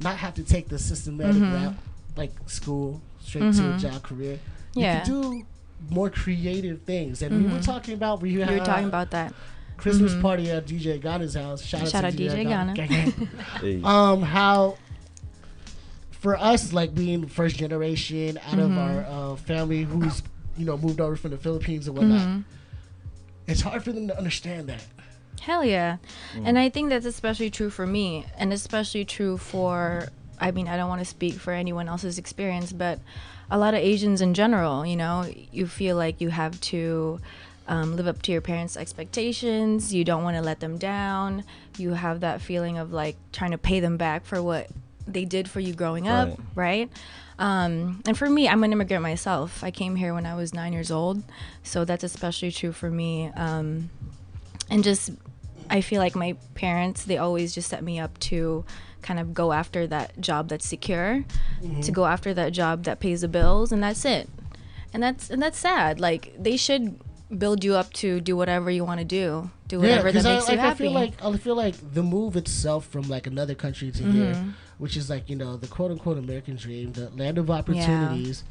not 0.00 0.16
have 0.16 0.34
to 0.34 0.44
take 0.44 0.68
the 0.68 0.78
systematic 0.78 1.36
mm-hmm. 1.36 1.54
route, 1.54 1.74
like 2.16 2.32
school, 2.46 3.00
straight 3.20 3.40
to 3.40 3.46
a 3.46 3.50
mm-hmm. 3.50 3.78
job 3.78 4.02
career. 4.02 4.38
You 4.74 4.82
Yeah. 4.82 5.00
can 5.00 5.08
do 5.08 5.46
more 5.90 6.10
creative 6.10 6.82
things. 6.82 7.22
And 7.22 7.44
we 7.44 7.52
were 7.52 7.62
talking 7.62 7.94
about 7.94 8.20
we 8.20 8.30
You 8.30 8.40
were 8.40 8.58
talking 8.58 8.88
about 8.88 9.10
that. 9.10 9.32
Christmas 9.76 10.14
party 10.20 10.50
at 10.50 10.66
DJ 10.66 11.00
Ghana's 11.00 11.34
house. 11.34 11.62
Shout, 11.62 11.88
Shout 11.88 12.04
out 12.04 12.04
out 12.06 12.12
to 12.12 12.18
DJ 12.18 12.44
Ghana. 12.44 12.74
Ghana. 12.74 12.74
Gang, 12.74 12.88
gang 12.88 13.28
Hey. 13.60 13.80
um 13.84 14.22
how 14.22 14.76
for 16.10 16.36
us 16.36 16.72
like 16.72 16.94
being 16.94 17.26
first 17.26 17.56
generation 17.56 18.38
out 18.46 18.58
of 18.58 18.76
our 18.76 19.04
uh, 19.08 19.36
family 19.36 19.82
who's 19.82 20.22
you 20.56 20.64
know 20.64 20.76
moved 20.78 21.00
over 21.00 21.14
from 21.14 21.30
the 21.30 21.36
philippines 21.36 21.86
and 21.86 21.96
whatnot 21.96 22.40
it's 23.46 23.60
hard 23.60 23.84
for 23.84 23.92
them 23.92 24.08
to 24.08 24.16
understand 24.18 24.68
that 24.68 24.84
Hell 25.40 25.64
yeah. 25.64 25.98
And 26.42 26.58
I 26.58 26.70
think 26.70 26.88
that's 26.88 27.06
especially 27.06 27.50
true 27.50 27.70
for 27.70 27.86
me 27.86 28.24
and 28.38 28.52
especially 28.54 29.04
true 29.04 29.36
for 29.36 30.08
I 30.40 30.50
mean, 30.50 30.66
I 30.66 30.76
don't 30.76 30.88
want 30.88 31.00
to 31.00 31.04
speak 31.04 31.34
for 31.34 31.52
anyone 31.52 31.88
else's 31.88 32.18
experience, 32.18 32.72
but 32.72 32.98
a 33.50 33.58
lot 33.58 33.74
of 33.74 33.80
Asians 33.80 34.20
in 34.20 34.34
general, 34.34 34.84
you 34.84 34.96
know, 34.96 35.30
you 35.52 35.66
feel 35.66 35.96
like 35.96 36.20
you 36.20 36.30
have 36.30 36.60
to 36.62 37.20
um, 37.68 37.96
live 37.96 38.06
up 38.06 38.22
to 38.22 38.32
your 38.32 38.40
parents' 38.40 38.76
expectations. 38.76 39.92
You 39.92 40.04
don't 40.04 40.22
want 40.22 40.36
to 40.36 40.42
let 40.42 40.60
them 40.60 40.78
down. 40.78 41.44
You 41.78 41.90
have 41.94 42.20
that 42.20 42.40
feeling 42.40 42.78
of 42.78 42.92
like 42.92 43.16
trying 43.32 43.50
to 43.52 43.58
pay 43.58 43.80
them 43.80 43.96
back 43.96 44.24
for 44.24 44.42
what 44.42 44.68
they 45.06 45.24
did 45.24 45.48
for 45.50 45.60
you 45.60 45.72
growing 45.74 46.08
up, 46.08 46.28
Right. 46.54 46.88
right? 46.88 46.90
Um, 47.38 48.02
and 48.06 48.16
for 48.16 48.28
me, 48.30 48.48
I'm 48.48 48.64
an 48.64 48.72
immigrant 48.72 49.02
myself. 49.02 49.62
I 49.62 49.70
came 49.70 49.94
here 49.96 50.14
when 50.14 50.26
I 50.26 50.34
was 50.34 50.54
nine 50.54 50.72
years 50.72 50.90
old, 50.90 51.22
so 51.62 51.84
that's 51.84 52.02
especially 52.04 52.50
true 52.50 52.72
for 52.72 52.90
me. 52.90 53.30
Um, 53.36 53.90
and 54.70 54.82
just, 54.82 55.10
I 55.70 55.80
feel 55.82 56.00
like 56.00 56.14
my 56.16 56.34
parents, 56.54 57.04
they 57.04 57.18
always 57.18 57.54
just 57.54 57.68
set 57.68 57.84
me 57.84 57.98
up 58.00 58.18
to 58.20 58.64
kind 59.02 59.20
of 59.20 59.34
go 59.34 59.52
after 59.52 59.86
that 59.86 60.18
job 60.20 60.48
that's 60.48 60.66
secure, 60.66 61.24
to 61.82 61.92
go 61.92 62.06
after 62.06 62.32
that 62.34 62.52
job 62.52 62.84
that 62.84 62.98
pays 63.00 63.20
the 63.20 63.28
bills, 63.28 63.70
and 63.70 63.82
that's 63.82 64.04
it. 64.04 64.28
And 64.94 65.02
that's 65.02 65.28
and 65.30 65.42
that's 65.42 65.58
sad. 65.58 66.00
Like 66.00 66.32
they 66.38 66.56
should 66.56 66.98
build 67.36 67.64
you 67.64 67.74
up 67.74 67.92
to 67.94 68.20
do 68.20 68.36
whatever 68.36 68.70
you 68.70 68.84
want 68.84 69.00
to 69.00 69.04
do, 69.04 69.50
do 69.68 69.80
whatever 69.80 70.12
that 70.12 70.24
I, 70.26 70.34
makes 70.34 70.46
like, 70.48 70.52
you 70.54 70.58
happy. 70.60 70.74
I 70.84 70.86
feel 70.88 70.92
like 70.92 71.24
I 71.24 71.36
feel 71.36 71.56
like 71.56 71.74
the 71.94 72.02
move 72.02 72.36
itself 72.36 72.86
from 72.86 73.02
like 73.08 73.26
another 73.26 73.54
country 73.54 73.90
to 73.90 74.02
Mm-hmm. 74.02 74.12
here, 74.12 74.44
which 74.78 74.96
is 74.96 75.10
like 75.10 75.28
you 75.28 75.36
know 75.36 75.56
the 75.56 75.66
quote 75.66 75.90
unquote 75.90 76.18
American 76.18 76.56
dream, 76.56 76.92
the 76.92 77.10
land 77.10 77.38
of 77.38 77.50
opportunities. 77.50 78.44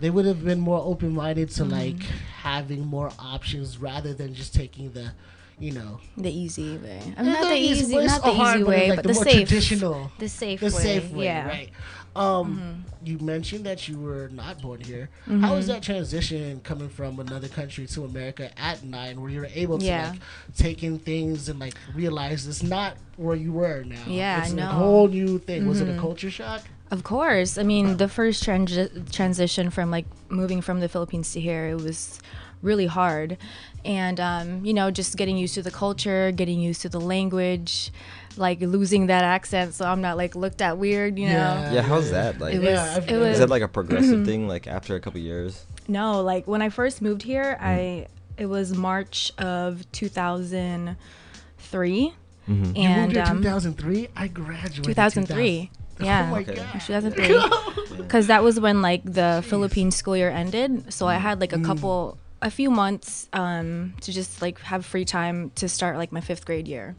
They 0.00 0.08
would 0.08 0.24
have 0.24 0.42
been 0.44 0.60
more 0.60 0.80
open 0.82 1.12
minded 1.12 1.50
to 1.50 1.62
Mm-hmm. 1.62 1.72
like 1.72 2.02
having 2.42 2.86
more 2.86 3.10
options 3.18 3.78
rather 3.78 4.14
than 4.14 4.32
just 4.34 4.54
taking 4.54 4.92
the, 4.92 5.12
you 5.58 5.72
know, 5.72 6.00
the 6.16 6.30
easy 6.30 6.78
way. 6.78 7.00
I 7.18 7.22
not 7.22 7.24
mean, 7.24 7.32
not 7.34 7.48
the 7.50 7.56
easy- 7.56 7.80
easy, 7.84 7.94
but 7.94 8.04
it's 8.04 8.12
not 8.14 8.22
the 8.24 8.32
hard, 8.32 8.56
easy 8.56 8.64
but 8.64 8.70
way, 8.70 8.88
like 8.88 8.96
but 8.96 9.02
the 9.02 9.08
the 9.08 9.14
safe, 9.14 9.48
traditional, 9.48 10.10
the 10.18 10.28
safe 10.28 10.60
the 10.60 10.66
way. 10.66 10.70
safe 10.72 11.10
way, 11.12 11.24
yeah. 11.24 11.46
Right? 11.48 11.70
Um, 12.16 12.84
you 13.04 13.18
mentioned 13.18 13.64
that 13.66 13.86
you 13.88 13.98
were 13.98 14.28
not 14.32 14.60
born 14.60 14.80
here. 14.80 15.08
How 15.26 15.54
was 15.54 15.66
Mm-hmm. 15.66 15.74
that 15.74 15.82
transition 15.82 16.60
coming 16.60 16.88
from 16.88 17.20
another 17.20 17.48
country 17.48 17.86
to 17.88 18.04
America 18.04 18.50
at 18.60 18.82
nine, 18.84 19.20
where 19.20 19.30
you 19.30 19.40
were 19.40 19.48
able 19.54 19.78
to 19.78 19.84
Yeah. 19.84 20.10
like 20.10 20.20
take 20.56 20.82
in 20.82 20.98
things 20.98 21.48
and 21.48 21.58
like 21.60 21.74
realize 21.94 22.46
it's 22.46 22.62
not 22.62 22.96
where 23.16 23.36
you 23.36 23.52
were 23.52 23.84
now? 23.84 24.02
Yeah, 24.08 24.42
it's 24.42 24.52
I 24.52 24.56
a 24.58 24.66
whole 24.66 25.06
new 25.08 25.38
thing. 25.38 25.66
Was 25.68 25.80
it 25.80 25.88
a 25.88 25.92
Mhm. 25.92 26.00
culture 26.00 26.30
shock? 26.30 26.62
Of 26.90 27.04
course. 27.04 27.56
I 27.56 27.62
mean, 27.62 27.98
the 27.98 28.08
first 28.08 28.42
transi- 28.44 29.10
transition 29.12 29.70
from 29.70 29.90
like 29.92 30.06
moving 30.28 30.60
from 30.60 30.80
the 30.80 30.88
Philippines 30.88 31.32
to 31.34 31.40
here, 31.40 31.68
it 31.68 31.80
was 31.80 32.18
really 32.62 32.86
hard. 32.86 33.38
And, 33.84 34.18
um, 34.20 34.64
you 34.66 34.74
know, 34.74 34.90
just 34.90 35.16
getting 35.16 35.38
used 35.38 35.54
to 35.54 35.62
the 35.62 35.70
culture, 35.70 36.32
getting 36.32 36.60
used 36.60 36.82
to 36.82 36.88
the 36.90 37.00
language, 37.00 37.92
like 38.36 38.60
losing 38.60 39.06
that 39.08 39.24
accent 39.24 39.74
so 39.74 39.84
I'm 39.84 40.00
not 40.00 40.16
like 40.16 40.34
looked 40.36 40.62
at 40.62 40.78
weird, 40.78 41.18
you 41.18 41.26
know? 41.26 41.32
Yeah. 41.32 41.72
Yeah, 41.72 41.82
how's 41.82 42.10
that? 42.12 42.38
Like, 42.40 42.54
It 42.54 42.62
Yeah, 42.62 42.70
was, 42.72 42.96
I've- 42.98 43.14
it 43.14 43.18
was, 43.18 43.28
is 43.34 43.38
that 43.40 43.50
like 43.50 43.62
a 43.62 43.68
progressive 43.68 44.24
thing? 44.26 44.48
Like 44.48 44.66
after 44.66 44.94
a 44.96 45.00
couple 45.00 45.20
years? 45.20 45.64
no, 45.88 46.22
like 46.22 46.46
when 46.46 46.62
I 46.62 46.68
first 46.68 47.02
moved 47.02 47.22
here, 47.22 47.56
Mm. 47.60 47.66
I, 47.66 48.06
it 48.38 48.46
was 48.46 48.72
March 48.76 49.32
of 49.38 49.90
2003. 49.92 52.14
Mm-hmm. 52.48 52.48
You 52.48 52.54
moved 52.64 52.78
And, 52.78 53.12
here 53.12 53.22
um, 53.22 53.42
2003. 53.42 54.08
I 54.16 54.28
graduated 54.28 54.84
2003. 54.84 55.70
Yeah. 56.00 56.26
Oh 56.28 56.30
my 56.30 56.40
Okay. 56.40 56.54
god. 56.54 56.80
2003 56.80 57.96
because 57.98 58.28
that 58.28 58.42
was 58.42 58.58
when 58.58 58.80
like 58.80 59.02
the 59.04 59.44
Philippine 59.46 59.90
school 59.90 60.16
year 60.16 60.30
ended 60.30 60.90
so 60.92 61.06
I 61.06 61.16
had 61.16 61.38
like 61.40 61.52
a 61.52 61.58
couple 61.58 62.16
a 62.40 62.50
few 62.50 62.70
months 62.70 63.28
um 63.34 63.92
to 64.00 64.10
just 64.10 64.40
like 64.40 64.58
have 64.60 64.86
free 64.86 65.04
time 65.04 65.50
to 65.56 65.68
start 65.68 65.98
like 65.98 66.10
my 66.10 66.22
fifth 66.22 66.46
grade 66.46 66.66
year 66.66 66.96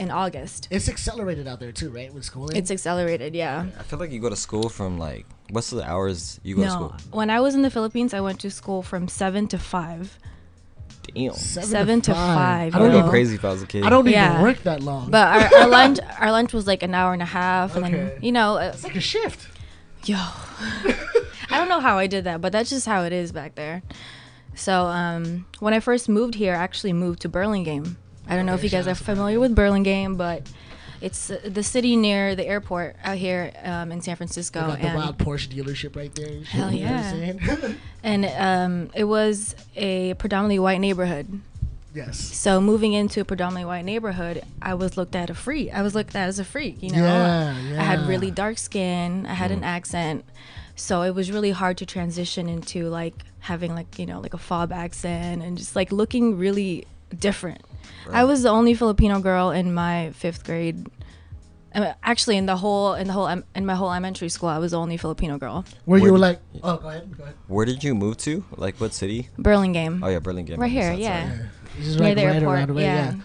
in 0.00 0.10
August 0.10 0.68
It's 0.70 0.88
accelerated 0.88 1.46
out 1.48 1.60
there 1.60 1.72
too, 1.72 1.90
right? 1.90 2.12
With 2.12 2.24
schooling. 2.24 2.56
it's 2.56 2.70
accelerated 2.70 3.34
yeah 3.34 3.66
I 3.78 3.82
feel 3.82 3.98
like 3.98 4.10
you 4.10 4.20
go 4.20 4.30
to 4.30 4.36
school 4.36 4.68
from 4.68 4.98
like 4.98 5.26
what's 5.50 5.70
the 5.70 5.82
hours 5.82 6.40
you 6.42 6.56
go 6.56 6.62
to 6.62 6.66
no 6.68 6.72
school? 6.74 6.94
when 7.10 7.30
I 7.30 7.40
was 7.40 7.54
in 7.54 7.62
the 7.62 7.70
Philippines 7.70 8.12
I 8.14 8.20
went 8.20 8.40
to 8.40 8.50
school 8.50 8.82
from 8.82 9.08
7 9.08 9.46
to 9.48 9.58
5 9.58 10.18
Damn. 11.14 11.32
seven 11.32 12.02
to 12.02 12.12
five, 12.14 12.74
I 12.74 12.76
I 12.76 12.80
don't 12.82 12.90
bro. 12.90 13.02
go 13.02 13.08
crazy 13.08 13.36
if 13.36 13.44
I 13.44 13.50
was 13.50 13.62
a 13.62 13.66
kid. 13.66 13.82
I 13.82 13.88
don't 13.88 14.00
even 14.06 14.12
Yeah. 14.12 14.42
work 14.42 14.62
that 14.64 14.82
long. 14.82 15.10
but 15.10 15.26
our, 15.26 15.60
our 15.62 15.68
lunch 15.78 15.98
our 16.18 16.30
lunch 16.30 16.52
was 16.52 16.66
like 16.66 16.82
an 16.82 16.94
hour 16.94 17.14
and 17.14 17.22
a 17.22 17.30
half 17.40 17.74
and 17.76 17.84
then 17.84 18.12
you 18.20 18.30
know 18.30 18.58
uh, 18.58 18.72
it's 18.74 18.84
like 18.84 18.94
a 18.94 19.00
shift. 19.00 19.48
yo 20.04 20.16
i 21.50 21.56
don't 21.58 21.68
know 21.70 21.80
how 21.80 21.96
i 21.98 22.06
did 22.06 22.24
that 22.24 22.40
but 22.42 22.52
that's 22.52 22.68
just 22.70 22.86
how 22.86 23.04
it 23.04 23.12
is 23.12 23.32
back 23.32 23.54
there 23.54 23.82
so 24.54 24.84
um, 24.86 25.46
when 25.60 25.72
i 25.72 25.80
first 25.80 26.08
moved 26.10 26.34
here 26.34 26.52
i 26.54 26.58
actually 26.58 26.92
moved 26.92 27.20
to 27.22 27.28
burlingame 27.28 27.96
i 28.28 28.36
don't 28.36 28.46
know 28.46 28.54
if 28.54 28.62
you 28.62 28.70
guys 28.70 28.86
are 28.86 28.94
familiar 28.94 29.40
with 29.40 29.54
burlingame 29.54 30.16
but 30.16 30.42
it's 31.00 31.30
uh, 31.30 31.38
the 31.44 31.62
city 31.62 31.94
near 31.94 32.34
the 32.34 32.44
airport 32.46 32.96
out 33.04 33.16
here 33.16 33.52
um, 33.64 33.92
in 33.92 34.00
san 34.00 34.16
francisco 34.16 34.60
They 34.60 34.82
got 34.82 34.92
the 34.92 34.96
wild 34.96 35.18
Porsche 35.18 35.48
dealership 35.48 35.94
right 35.96 36.12
there. 36.14 36.42
Hell 36.44 36.72
yeah. 36.72 37.32
and 38.02 38.24
um, 38.26 38.90
it 38.94 39.04
was 39.04 39.54
a 39.76 40.14
predominantly 40.14 40.58
white 40.58 40.80
neighborhood 40.80 41.40
yes. 41.94 42.18
so 42.18 42.60
moving 42.60 42.92
into 42.94 43.20
a 43.20 43.24
predominantly 43.24 43.64
white 43.64 43.84
neighborhood 43.84 44.42
i 44.60 44.74
was 44.74 44.96
looked 44.96 45.14
at 45.14 45.30
a 45.30 45.34
freak 45.34 45.72
i 45.72 45.82
was 45.82 45.94
looked 45.94 46.14
at 46.16 46.28
as 46.28 46.38
a 46.38 46.44
freak 46.44 46.82
you 46.82 46.90
know 46.90 47.02
Yeah, 47.04 47.54
I 47.78 47.82
had 47.82 48.06
really 48.08 48.30
dark 48.32 48.58
skin. 48.58 49.24
I 49.26 49.34
had 49.34 49.50
an 49.50 49.62
accent. 49.64 50.24
So 50.74 51.02
it 51.02 51.12
was 51.14 51.30
really 51.32 51.50
hard 51.50 51.76
to 51.78 51.86
transition 51.86 52.48
into 52.48 52.88
like 52.88 53.14
having 53.40 53.74
like, 53.74 53.98
you 53.98 54.06
know, 54.06 54.20
like 54.20 54.32
a 54.34 54.38
fob 54.38 54.70
accent 54.72 55.42
and 55.42 55.58
just 55.58 55.74
like 55.74 55.90
looking 55.90 56.38
really 56.38 56.86
different. 57.18 57.62
I 58.12 58.24
was 58.24 58.42
the 58.42 58.48
only 58.50 58.74
Filipino 58.74 59.20
girl 59.20 59.50
in 59.50 59.74
my 59.74 60.12
5th 60.20 60.44
grade. 60.44 60.86
uh, 61.74 61.92
Actually, 62.02 62.36
in 62.38 62.46
the 62.46 62.56
whole 62.56 62.94
in 62.94 63.06
the 63.06 63.12
whole 63.12 63.26
in 63.28 63.66
my 63.66 63.74
whole 63.74 63.90
elementary 63.90 64.28
school, 64.30 64.48
I 64.48 64.58
was 64.58 64.70
the 64.72 64.78
only 64.78 64.96
Filipino 64.96 65.38
girl. 65.38 65.64
Where 65.84 65.98
you 66.00 66.12
were 66.12 66.18
did- 66.18 66.22
like, 66.22 66.40
oh, 66.62 66.76
go 66.78 66.88
ahead, 66.88 67.16
go 67.16 67.22
ahead. 67.24 67.34
Where 67.48 67.66
did 67.66 67.84
you 67.84 67.94
move 67.94 68.16
to? 68.18 68.44
Like 68.56 68.76
what 68.80 68.92
city? 68.94 69.28
Burlingame. 69.38 70.02
Oh 70.02 70.08
yeah, 70.08 70.18
Burlingame. 70.20 70.58
Right 70.60 70.70
here, 70.70 70.92
south 70.92 71.00
yeah. 71.00 71.28
side. 71.30 71.38
Yeah. 71.78 71.84
Just 71.84 71.98
Near 72.00 72.08
like 72.08 72.16
the 72.16 72.26
right 72.26 72.34
airport, 72.36 72.56
around 72.58 72.68
the 72.68 72.74
way, 72.74 72.82
yeah. 72.84 73.12
yeah. 73.14 73.22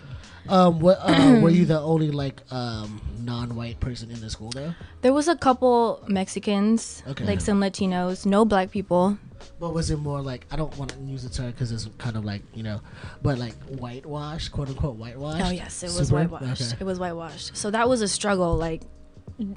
Um, 0.50 0.80
what 0.80 0.98
uh, 1.02 1.40
were 1.42 1.50
you 1.50 1.66
the 1.74 1.80
only 1.80 2.12
like 2.12 2.42
um 2.52 3.02
non-white 3.24 3.80
person 3.80 4.12
in 4.12 4.20
the 4.20 4.30
school 4.30 4.52
though? 4.52 4.74
There 5.02 5.14
was 5.14 5.30
a 5.30 5.36
couple 5.38 6.04
Mexicans, 6.10 7.02
Okay. 7.08 7.24
like 7.24 7.40
some 7.40 7.62
Latinos, 7.62 8.26
no 8.26 8.44
black 8.44 8.70
people. 8.70 9.18
But 9.60 9.74
was 9.74 9.92
it 9.92 9.98
more 9.98 10.22
like 10.22 10.46
I 10.52 10.56
don't 10.56 10.76
want 10.78 10.92
to 10.92 11.00
use 11.02 11.24
the 11.24 11.30
term 11.30 11.52
because 11.52 11.72
it's 11.72 11.90
kind 11.98 12.16
of 12.16 12.26
like 12.26 12.42
you 12.54 12.64
know, 12.64 12.82
but 13.22 13.38
like 13.38 13.56
whitewashed, 13.80 14.52
quote 14.52 14.70
unquote 14.70 14.96
whitewashed. 14.96 15.46
Oh 15.46 15.50
yes, 15.52 15.84
it 15.84 15.88
was 15.88 16.08
Super? 16.10 16.28
whitewashed. 16.28 16.74
Okay. 16.74 16.78
It 16.82 16.84
was 16.86 17.00
whitewashed. 17.00 17.56
So 17.56 17.72
that 17.72 17.88
was 17.88 18.02
a 18.02 18.08
struggle, 18.08 18.56
like 18.56 18.82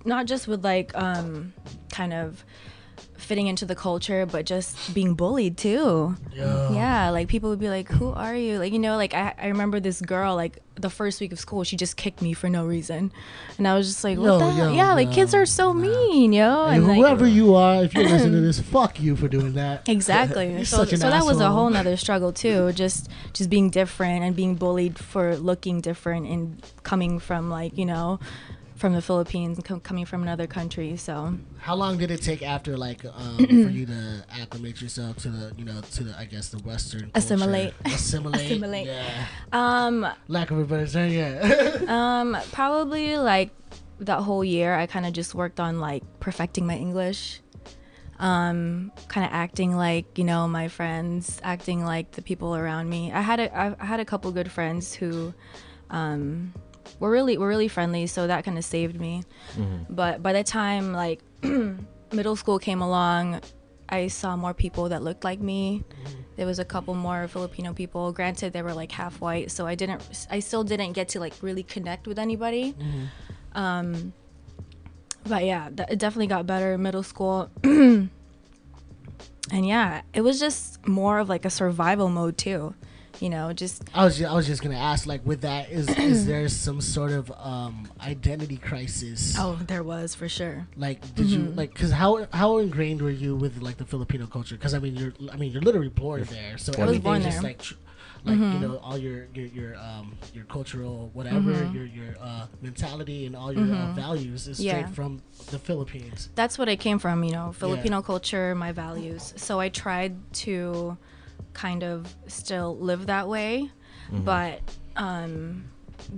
not 0.05 0.27
just 0.27 0.49
with 0.49 0.65
like 0.65 0.97
um 0.97 1.53
kind 1.91 2.13
of 2.13 2.45
fitting 3.19 3.47
into 3.47 3.65
the 3.65 3.75
culture, 3.75 4.27
but 4.27 4.47
just 4.47 4.95
being 4.95 5.15
bullied 5.15 5.57
too. 5.57 6.17
Yo. 6.33 6.71
Yeah, 6.73 7.11
like 7.11 7.29
people 7.29 7.51
would 7.51 7.61
be 7.61 7.69
like, 7.69 7.89
"Who 7.91 8.11
are 8.13 8.35
you?" 8.35 8.59
Like 8.59 8.73
you 8.73 8.79
know, 8.79 8.97
like 8.97 9.15
I, 9.15 9.35
I 9.39 9.47
remember 9.49 9.81
this 9.81 10.01
girl 10.01 10.35
like 10.35 10.59
the 10.79 10.91
first 10.91 11.21
week 11.23 11.33
of 11.33 11.39
school, 11.39 11.65
she 11.65 11.75
just 11.77 11.97
kicked 11.97 12.21
me 12.21 12.35
for 12.35 12.51
no 12.51 12.67
reason, 12.67 13.11
and 13.57 13.67
I 13.67 13.75
was 13.75 13.87
just 13.89 14.05
like, 14.05 14.19
"What 14.19 14.27
Yo, 14.27 14.39
the 14.39 14.51
hell?" 14.51 14.71
yo, 14.71 14.77
Yeah, 14.77 14.95
like 14.95 15.11
kids 15.13 15.35
are 15.35 15.47
so 15.47 15.73
mean, 15.73 16.33
yo. 16.33 16.67
And 16.67 16.87
like, 16.87 16.97
whoever 16.97 17.27
you 17.27 17.55
are, 17.55 17.83
if 17.85 17.95
you're 17.95 18.05
listening 18.05 18.33
to 18.33 18.41
this, 18.47 18.61
fuck 18.61 19.01
you 19.01 19.17
for 19.17 19.29
doing 19.29 19.55
that. 19.55 19.89
Exactly. 19.97 20.65
So 20.65 20.85
so 20.85 21.11
that 21.11 21.25
was 21.25 21.41
a 21.41 21.51
whole 21.51 21.71
nother 21.71 21.97
struggle 21.97 22.33
too. 22.33 22.73
Just 22.73 23.09
just 23.33 23.49
being 23.49 23.71
different 23.71 24.25
and 24.25 24.37
being 24.37 24.55
bullied 24.55 24.99
for 24.99 25.37
looking 25.37 25.81
different 25.81 26.27
and 26.27 26.63
coming 26.83 27.19
from 27.19 27.49
like, 27.51 27.79
you 27.79 27.87
know, 27.87 28.21
from 28.77 28.93
the 28.93 29.01
Philippines 29.03 29.59
com- 29.65 29.81
coming 29.81 30.05
from 30.05 30.23
another 30.23 30.47
country. 30.47 30.97
So 30.97 31.35
How 31.59 31.75
long 31.75 31.97
did 31.99 32.11
it 32.11 32.23
take 32.23 32.43
after 32.43 32.77
like 32.77 33.05
um, 33.05 33.37
for 33.65 33.71
you 33.71 33.87
to 33.87 34.25
acclimate 34.31 34.81
yourself 34.83 35.17
to 35.19 35.29
the 35.29 35.53
you 35.57 35.65
know 35.65 35.81
to 35.93 36.05
the 36.05 36.19
I 36.19 36.27
guess 36.27 36.51
the 36.51 36.59
Western 36.59 37.11
culture? 37.11 37.35
Assimilate. 37.35 37.75
assimilate, 37.85 38.43
Assimilate. 38.51 38.87
Yeah, 38.87 39.27
um 39.53 40.07
lack 40.29 40.51
of 40.51 40.59
a 40.59 40.65
better 40.65 40.87
term, 40.87 41.11
yeah. 41.11 41.79
um 41.89 42.37
probably 42.53 43.17
like 43.17 43.51
that 44.01 44.21
whole 44.21 44.45
year 44.45 44.75
I 44.75 44.87
kind 44.87 45.07
of 45.07 45.13
just 45.15 45.35
worked 45.35 45.59
on 45.59 45.81
like 45.81 46.03
perfecting 46.21 46.67
my 46.67 46.77
English. 46.77 47.41
Um 48.19 48.93
kind 49.09 49.27
of 49.27 49.33
acting 49.33 49.77
like, 49.77 50.17
you 50.19 50.25
know, 50.25 50.47
my 50.49 50.69
friends, 50.69 51.41
acting 51.43 51.85
like 51.85 52.13
the 52.13 52.23
people 52.23 52.55
around 52.57 52.89
me. 52.89 53.13
I 53.13 53.21
had 53.21 53.41
a 53.41 53.75
I 53.81 53.85
had 53.85 54.01
a 54.01 54.05
couple 54.05 54.31
good 54.33 54.51
friends 54.51 54.95
who 54.95 55.35
um 55.91 56.53
were 57.01 57.11
really 57.11 57.39
we're 57.39 57.49
really 57.49 57.69
friendly, 57.69 58.07
so 58.07 58.27
that 58.27 58.45
kind 58.45 58.59
of 58.59 58.65
saved 58.65 59.01
me. 59.01 59.23
But 59.89 60.23
by 60.23 60.33
the 60.33 60.45
time 60.45 60.93
like 60.93 61.21
middle 62.13 62.37
school 62.37 62.59
came 62.59 62.83
along, 62.83 63.41
I 63.89 64.09
saw 64.09 64.37
more 64.37 64.55
people 64.55 64.89
that 64.91 65.03
looked 65.03 65.25
like 65.25 65.41
me. 65.41 65.85
There 66.37 66.47
was 66.47 66.59
a 66.59 66.65
couple 66.65 66.95
more 66.95 67.29
Filipino 67.29 67.73
people. 67.73 68.13
Granted, 68.13 68.53
they 68.53 68.63
were 68.63 68.75
like 68.75 68.93
half 68.93 69.21
white, 69.21 69.51
so 69.51 69.67
I 69.67 69.75
didn't. 69.75 70.03
I 70.31 70.41
still 70.41 70.65
didn't 70.65 70.93
get 70.93 71.09
to 71.11 71.21
like 71.21 71.35
really 71.41 71.63
connect 71.63 72.07
with 72.07 72.19
anybody. 72.19 72.75
Um, 73.55 74.13
but 75.25 75.45
yeah, 75.45 75.71
th- 75.75 75.89
it 75.91 75.99
definitely 75.99 76.27
got 76.29 76.47
better 76.47 76.75
in 76.75 76.83
middle 76.83 77.03
school. 77.03 77.51
and 77.65 78.11
yeah, 79.51 80.03
it 80.13 80.21
was 80.21 80.39
just 80.39 80.87
more 80.87 81.19
of 81.19 81.29
like 81.29 81.45
a 81.45 81.51
survival 81.51 82.09
mode 82.09 82.37
too. 82.37 82.75
You 83.21 83.31
know, 83.31 83.53
just 83.53 83.83
I 83.95 84.05
was 84.05 84.19
ju- 84.19 84.27
I 84.27 84.35
was 84.35 84.47
just 84.47 84.63
gonna 84.63 84.77
ask 84.77 85.07
like 85.07 85.25
with 85.25 85.41
that 85.43 85.71
is 85.71 85.89
is 85.97 86.27
there 86.27 86.49
some 86.49 86.81
sort 86.81 87.13
of 87.13 87.31
um 87.39 87.89
identity 88.01 88.57
crisis? 88.59 89.35
oh, 89.39 89.59
there 89.67 89.83
was 89.83 90.15
for 90.15 90.29
sure. 90.29 90.67
Like 90.77 91.15
did 91.15 91.27
you 91.27 91.41
like 91.57 91.73
because 91.73 91.93
how 91.93 92.27
how 92.33 92.59
ingrained 92.59 93.01
were 93.03 93.11
you 93.11 93.35
with 93.35 93.63
like 93.63 93.79
the 93.79 93.87
Filipino 93.87 94.27
culture? 94.27 94.57
Because 94.57 94.75
I 94.75 94.79
mean 94.81 94.97
you're 94.97 95.13
I 95.33 95.37
mean 95.37 95.53
you're 95.53 95.63
literally 95.63 95.89
born 95.89 96.25
there, 96.25 96.59
so 96.59 96.73
I 96.73 96.85
was 96.85 96.97
everything's 96.97 97.05
born 97.05 97.23
just 97.23 97.37
there. 97.41 97.43
like 97.51 97.59
tr- 97.63 97.75
like 98.25 98.37
Mm-hmm. 98.39 98.53
you 98.55 98.69
know 98.69 98.77
all 98.79 98.99
your 98.99 99.29
your 99.35 99.47
your 99.47 99.77
um 99.79 100.17
your 100.35 100.45
cultural 100.45 101.11
whatever 101.15 101.53
Mm-hmm. 101.53 101.75
your 101.77 101.87
your 101.87 102.17
uh, 102.21 102.47
mentality 102.61 103.25
and 103.27 103.37
all 103.37 103.53
your 103.53 103.73
uh, 103.73 103.93
values 103.93 104.49
is 104.49 104.59
straight 104.59 104.89
from 104.91 105.23
the 105.53 105.59
Philippines. 105.59 106.29
that's 106.35 106.59
what 106.59 106.69
I 106.69 106.75
came 106.77 106.99
from, 106.99 107.23
you 107.23 107.31
know, 107.33 107.53
Filipino 107.53 108.03
culture, 108.03 108.55
my 108.57 108.73
values. 108.73 109.33
So 109.37 109.61
I 109.61 109.69
tried 109.69 110.17
to 110.45 110.97
kind 111.57 111.83
of 111.83 112.15
still 112.29 112.77
live 112.77 113.07
that 113.07 113.27
way, 113.29 113.71
but 114.25 114.61
um, 114.97 115.65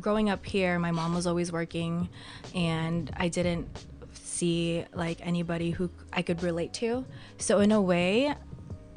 growing 0.01 0.29
up 0.29 0.45
here, 0.45 0.79
my 0.79 0.91
mom 0.91 1.15
was 1.15 1.27
always 1.27 1.53
working, 1.53 2.09
and 2.55 3.11
I 3.17 3.29
didn't 3.29 3.87
see 4.13 4.85
like 4.93 5.19
anybody 5.25 5.71
who 5.71 5.89
I 6.13 6.23
could 6.23 6.43
relate 6.43 6.73
to. 6.75 7.05
So 7.39 7.61
in 7.61 7.73
a 7.73 7.81
way, 7.81 8.35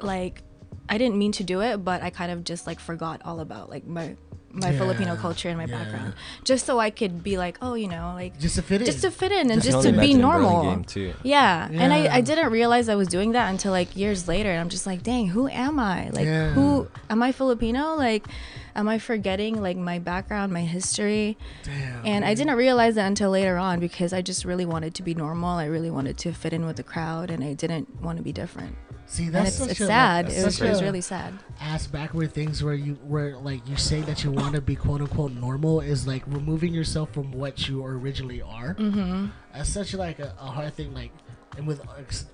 like 0.00 0.42
I 0.88 0.98
didn't 0.98 1.16
mean 1.16 1.32
to 1.32 1.44
do 1.44 1.62
it, 1.62 1.84
but 1.84 2.02
I 2.02 2.10
kind 2.10 2.32
of 2.32 2.44
just 2.44 2.66
like 2.66 2.80
forgot 2.80 3.22
all 3.24 3.40
about 3.40 3.70
like 3.70 3.86
my 3.86 4.16
my 4.52 4.72
Filipino 4.76 5.16
culture 5.16 5.48
and 5.48 5.56
my 5.58 5.64
yeah. 5.64 5.78
background, 5.78 6.14
just 6.44 6.66
so 6.66 6.78
I 6.78 6.90
could 6.90 7.22
be 7.24 7.38
like, 7.38 7.56
oh, 7.62 7.74
you 7.74 7.88
know, 7.88 8.12
like 8.14 8.38
Just 8.38 8.56
to 8.56 8.62
fit 8.62 8.82
in. 8.82 8.86
just 8.86 9.00
to 9.02 9.10
fit 9.10 9.32
in 9.32 9.50
and 9.50 9.62
Just 9.62 9.72
just, 9.72 9.86
to 9.86 9.92
to 9.92 10.00
be 10.00 10.14
normal. 10.14 10.62
Burlingame, 10.62 10.84
too. 10.84 11.14
Yeah. 11.22 11.68
and 11.70 11.92
I, 11.92 12.16
I 12.16 12.20
didn't 12.20 12.52
realize 12.52 12.88
I 12.88 12.94
was 12.94 13.08
doing 13.08 13.32
that 13.32 13.48
until 13.50 13.72
like 13.72 13.96
years 13.96 14.28
later, 14.28 14.50
and 14.50 14.60
I'm 14.60 14.68
just 14.68 14.86
like, 14.86 15.02
dang, 15.02 15.28
who 15.28 15.48
am 15.48 15.78
I? 15.78 16.10
Like, 16.10 16.26
Yeah. 16.26 16.50
who 16.50 16.88
am 17.08 17.22
I 17.22 17.32
Filipino? 17.32 17.94
Like, 17.96 18.26
am 18.74 18.88
I 18.88 18.98
forgetting 18.98 19.60
like 19.60 19.76
my 19.76 19.98
background, 19.98 20.52
my 20.52 20.62
history? 20.62 21.36
Damn. 21.62 22.06
And 22.06 22.24
I 22.24 22.34
didn't 22.34 22.56
realize 22.56 22.94
that 22.96 23.06
until 23.06 23.30
later 23.30 23.58
on 23.58 23.80
because 23.80 24.12
I 24.12 24.22
just 24.22 24.44
really 24.44 24.66
wanted 24.66 24.94
to 24.96 25.02
be 25.02 25.14
normal. 25.14 25.50
I 25.58 25.66
really 25.66 25.90
wanted 25.90 26.18
to 26.18 26.32
fit 26.32 26.52
in 26.52 26.66
with 26.66 26.76
the 26.76 26.82
crowd, 26.82 27.30
and 27.30 27.42
I 27.44 27.54
didn't 27.54 28.00
want 28.00 28.18
to 28.18 28.22
be 28.22 28.32
different. 28.32 28.76
See, 29.06 29.24
And 29.26 29.34
that's 29.34 29.48
it's, 29.48 29.58
such 29.58 29.70
it's 29.72 29.80
a, 29.80 29.86
sad. 29.86 30.28
Like, 30.28 30.36
it 30.36 30.44
was, 30.44 30.60
it 30.60 30.68
was 30.70 30.82
really 30.82 31.00
sad. 31.02 31.34
ass 31.60 31.86
backward 31.86 32.32
things 32.32 32.64
where 32.64 32.72
you 32.74 32.94
where 33.02 33.36
like 33.36 33.66
you 33.68 33.76
say 33.76 34.00
that 34.02 34.24
you 34.24 34.30
want 34.30 34.54
to 34.54 34.62
be 34.62 34.74
quote 34.74 35.02
unquote 35.02 35.32
normal 35.32 35.80
is 35.80 36.06
like 36.06 36.22
removing 36.26 36.72
yourself 36.72 37.12
from 37.12 37.30
what 37.32 37.68
you 37.68 37.84
originally 37.84 38.40
are. 38.40 38.74
Mm-hmm. 38.74 39.26
That's 39.52 39.68
such 39.68 39.92
like 39.92 40.18
a, 40.18 40.34
a 40.40 40.46
hard 40.46 40.72
thing. 40.74 40.94
Like, 40.94 41.10
and 41.58 41.66
with 41.66 41.82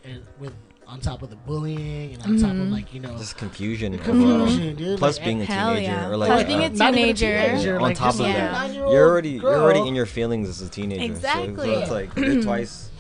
and 0.04 0.23
with 0.38 0.54
on 0.88 1.00
top 1.00 1.21
of 1.23 1.28
the 1.28 1.37
bullying 1.37 2.14
and 2.14 2.23
on 2.23 2.38
top 2.38 2.50
Mm-hmm. 2.50 2.62
of 2.62 2.68
like 2.71 2.95
you 2.95 3.00
know 3.00 3.16
Just 3.18 3.37
confusion. 3.37 3.92
the 3.92 4.00
overall. 4.00 4.38
confusion, 4.47 4.75
dude. 4.76 4.99
Plus 4.99 5.16
like, 5.18 5.25
being 5.26 5.42
a 5.42 5.47
teenager 5.47 5.80
yeah. 5.83 6.09
or 6.09 6.16
like 6.16 6.28
Plus 6.30 6.42
uh, 6.42 6.47
being 6.47 6.64
a 6.64 6.68
not 6.71 6.95
even 6.97 7.14
teenager. 7.14 7.76
on 7.76 7.83
like, 7.83 7.97
top 7.97 8.07
just 8.09 8.21
of 8.21 8.26
like 8.26 8.35
a 8.35 8.38
that, 8.38 8.75
you're 8.75 9.09
already 9.11 9.30
you're 9.30 9.54
already 9.61 9.87
in 9.87 9.95
your 9.95 10.07
feelings 10.07 10.49
as 10.49 10.62
a 10.62 10.68
teenager. 10.71 11.00
So- 11.07 11.12
Exactly. 11.12 11.66
So, 11.75 11.78
it's 11.80 11.90
like 11.90 12.16
you're 12.16 12.42
twice. 12.42 12.90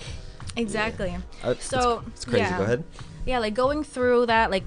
Exactly. 0.56 1.16
Uh, 1.42 1.54
So, 1.60 2.02
it's, 2.08 2.24
crazy. 2.24 2.42
yeah. 2.42 2.58
Go 2.58 2.64
ahead. 2.64 2.84
yeah 3.26 3.38
like 3.38 3.54
going 3.54 3.82
through 3.84 4.26
that 4.26 4.50
like 4.50 4.64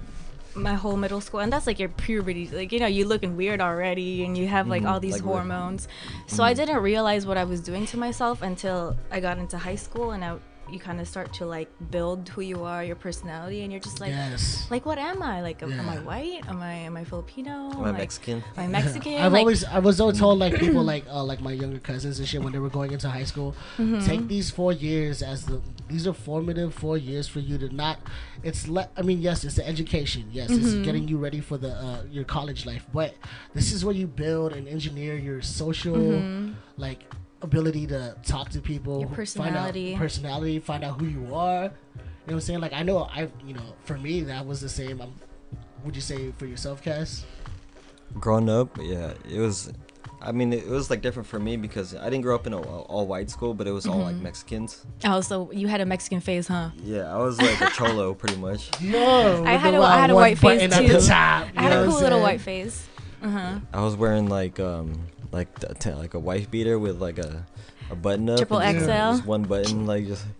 my 0.54 0.74
whole 0.74 0.98
middle 0.98 1.22
school 1.22 1.40
and 1.40 1.51
that's 1.54 1.66
like 1.66 1.80
your 1.80 1.88
puberty 1.90 2.46
like 2.50 2.72
you 2.74 2.80
know 2.80 2.86
you're 2.86 3.08
looking 3.08 3.38
weird 3.38 3.62
already 3.62 4.25
and 4.25 4.38
you 4.38 4.48
have 4.48 4.68
like 4.68 4.84
all 4.84 5.00
these 5.00 5.13
like 5.13 5.24
what- 5.24 5.36
hormones 5.36 5.88
so 6.28 6.44
i 6.44 6.54
didn't 6.54 6.80
realize 6.80 7.25
what 7.25 7.38
i 7.38 7.44
was 7.46 7.62
doing 7.62 7.86
to 7.86 7.96
myself 7.98 8.42
until 8.42 8.98
i 9.10 9.22
got 9.22 9.38
into 9.38 9.58
high 9.58 9.75
school 9.78 10.12
and 10.12 10.25
I, 10.25 10.36
you 10.72 10.80
kind 10.80 11.00
of 11.01 11.08
start 11.08 11.34
to 11.34 11.46
like 11.46 11.70
build 11.92 12.30
who 12.30 12.42
you 12.42 12.63
are 12.63 12.84
your 12.84 12.96
personality 12.96 13.62
and 13.63 13.72
you're 13.72 13.82
just 13.82 14.00
like 14.00 14.10
yes. 14.12 14.66
like 14.70 14.86
what 14.86 14.98
am 14.98 15.22
i 15.22 15.42
like 15.42 15.62
am, 15.63 15.72
am 15.74 15.90
i 15.90 15.98
white 16.00 16.42
am 16.48 16.62
i 16.62 16.74
am 16.74 16.96
i 16.98 17.04
filipino 17.04 17.51
Am 17.72 17.82
I 17.84 17.90
Like, 17.92 17.98
Mexican? 17.98 18.44
am 18.58 18.63
i 18.63 18.68
mexican 18.80 19.16
I've 19.22 19.34
like, 19.34 19.40
always 19.42 19.63
I 19.63 19.80
was 19.80 20.00
always 20.01 20.20
told 20.20 20.40
like 20.40 20.56
people 20.60 20.84
like 20.84 21.06
uh, 21.10 21.24
like 21.24 21.42
my 21.42 21.51
younger 21.51 21.80
cousins 21.80 22.20
and 22.20 22.28
shit 22.28 22.42
when 22.42 22.54
they 22.54 22.60
were 22.60 22.70
going 22.70 22.92
into 22.92 23.10
high 23.10 23.24
school, 23.25 23.56
Mm-hmm. 23.78 24.00
take 24.06 24.28
these 24.28 24.50
four 24.51 24.72
years 24.74 25.22
as 25.22 25.46
the 25.46 25.62
these 25.88 26.08
are 26.08 26.13
formative 26.13 26.74
four 26.74 26.98
years 26.98 27.28
for 27.28 27.40
you 27.40 27.58
to 27.58 27.68
not. 27.75 27.98
It's 28.44 28.68
le- 28.68 28.90
I 28.98 29.01
mean 29.01 29.22
yes, 29.22 29.44
it's 29.44 29.56
the 29.56 29.68
education. 29.68 30.24
Yes, 30.32 30.50
Mm-hmm. 30.51 30.62
it's 30.66 30.74
getting 30.88 31.08
you 31.08 31.18
ready 31.18 31.42
for 31.42 31.58
the 31.58 31.72
uh, 31.72 32.04
your 32.10 32.24
college 32.24 32.66
life. 32.66 32.86
But 32.94 33.13
this 33.54 33.72
is 33.72 33.84
where 33.86 33.96
you 33.96 34.08
build 34.08 34.54
and 34.54 34.68
engineer 34.68 35.16
your 35.16 35.42
social 35.42 35.96
like 36.78 37.01
ability 37.41 37.88
to 37.88 38.15
talk 38.25 38.50
to 38.50 38.60
people, 38.62 38.93
Mm-hmm. 39.00 39.07
Your 39.10 39.15
personality. 39.15 39.86
find 39.91 39.95
out 39.95 40.01
personality, 40.01 40.60
find 40.60 40.83
out 40.83 41.00
who 41.00 41.07
you 41.07 41.36
are. 41.36 41.63
You 41.63 41.69
know 41.69 41.71
what 42.25 42.33
I'm 42.33 42.41
saying? 42.41 42.60
Like 42.62 42.74
I 42.74 42.83
know 42.83 43.00
I 43.03 43.29
you 43.45 43.53
know 43.53 43.74
for 43.83 43.98
me 43.98 44.21
that 44.21 44.45
was 44.45 44.62
the 44.62 44.69
same. 44.69 45.01
Um 45.01 45.13
would 45.83 45.95
you 45.95 46.01
say 46.01 46.31
for 46.38 46.45
yourself, 46.45 46.83
Cass? 46.83 47.25
Growing 48.19 48.50
up, 48.50 48.77
yeah, 48.79 49.13
it 49.29 49.39
was. 49.39 49.71
I 50.24 50.31
mean, 50.31 50.53
it 50.53 50.67
was 50.67 50.91
like 50.91 51.01
different 51.01 51.27
for 51.27 51.39
me 51.39 51.57
because 51.57 51.95
I 51.95 52.03
didn't 52.11 52.22
grow 52.22 52.35
up 52.35 52.46
in 52.46 52.53
a 52.53 52.61
all 52.61 53.07
white 53.07 53.31
school, 53.31 53.55
but 53.55 53.66
it 53.66 53.72
was 53.72 53.87
all 53.87 53.98
like 53.98 54.13
Mm-hmm. 54.13 54.24
Mexicans. 54.24 54.85
oh 55.05 55.22
so 55.22 55.51
you 55.51 55.68
had 55.68 55.81
a 55.81 55.85
mexican 55.85 56.20
face 56.20 56.48
huh 56.48 56.70
Yeah, 56.83 57.11
I 57.11 57.18
was 57.18 57.42
like 57.42 57.59
a 57.59 57.72
cholo 57.72 58.13
pretty 58.22 58.35
much. 58.35 58.70
Yo, 58.79 59.44
I 59.46 59.53
had 59.53 59.74
a- 59.74 59.81
I 59.81 59.98
had 59.98 60.11
a 60.11 60.16
white 60.16 60.37
face 60.37 60.61
button 60.61 60.74
at 60.74 60.87
the 60.87 61.00
too. 61.00 61.07
top, 61.07 61.48
i 61.57 61.63
had 61.63 61.72
a 61.74 61.85
cool 61.87 62.00
little 62.00 62.22
white 62.22 62.42
face 62.42 62.87
uh-huh 63.24 63.59
I 63.74 63.81
was 63.81 63.96
wearing 63.96 64.27
like 64.29 64.59
um 64.59 65.07
like 65.31 65.59
the, 65.59 65.96
like 65.96 66.13
a 66.13 66.20
wife 66.20 66.50
beater 66.51 66.77
with 66.77 67.01
like 67.01 67.17
a 67.17 67.46
a 67.91 67.96
button 67.96 68.29
up. 68.29 68.37
Triple 68.37 68.61
and 68.61 68.77
just, 68.77 68.85
XL? 68.85 68.91
Just 68.91 69.25
one 69.25 69.44
button, 69.44 69.85
like 69.85 70.07
just. 70.07 70.25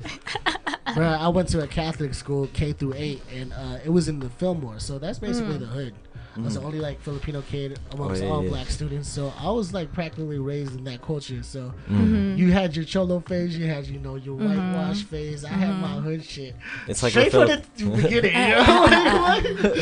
Bruh, 0.88 1.17
I 1.19 1.30
went 1.30 1.47
to 1.49 1.62
a 1.62 1.67
Catholic 1.67 2.13
school, 2.13 2.49
K 2.54 2.73
through 2.73 2.95
eight, 2.95 3.21
and 3.34 3.54
uh, 3.54 3.80
it 3.84 3.89
was 3.89 4.10
in 4.10 4.19
the 4.19 4.30
Fillmore, 4.30 4.80
so 4.80 4.99
that's 4.99 5.19
basically 5.19 5.58
the 5.58 5.65
hood. 5.65 5.93
I 6.38 6.39
was 6.39 6.54
the 6.56 6.62
only 6.62 6.80
like 6.80 7.02
Filipino 7.02 7.41
kid 7.41 7.78
amongst 7.91 8.22
Mm. 8.22 8.26
Oh, 8.26 8.28
yeah, 8.28 8.34
all 8.34 8.44
yeah. 8.44 8.50
black 8.50 8.67
students, 8.70 9.10
so 9.10 9.34
I 9.39 9.50
was 9.52 9.74
like 9.74 9.91
practically 9.91 10.39
raised 10.39 10.76
in 10.78 10.84
that 10.86 11.02
culture. 11.02 11.44
So 11.44 11.74
Mm. 11.89 12.38
you 12.38 12.52
had 12.52 12.76
your 12.76 12.86
cholo 12.86 13.20
phase, 13.20 13.58
you 13.58 13.65
had 13.67 13.86
you 13.88 14.00
know 14.00 14.15
your 14.15 14.36
whitewash 14.36 15.04
phase. 15.04 15.44
I 15.44 15.50
had 15.50 15.76
my 15.82 15.88
hood 15.89 16.24
shit. 16.24 16.56
It's 16.88 17.04
like 17.04 17.12
straight 17.12 17.28
a 17.28 17.32
from 17.32 17.48
the 17.48 17.62
Philip- 17.76 18.02
beginning. 18.04 18.34
You 18.34 18.56
know? 18.56 19.32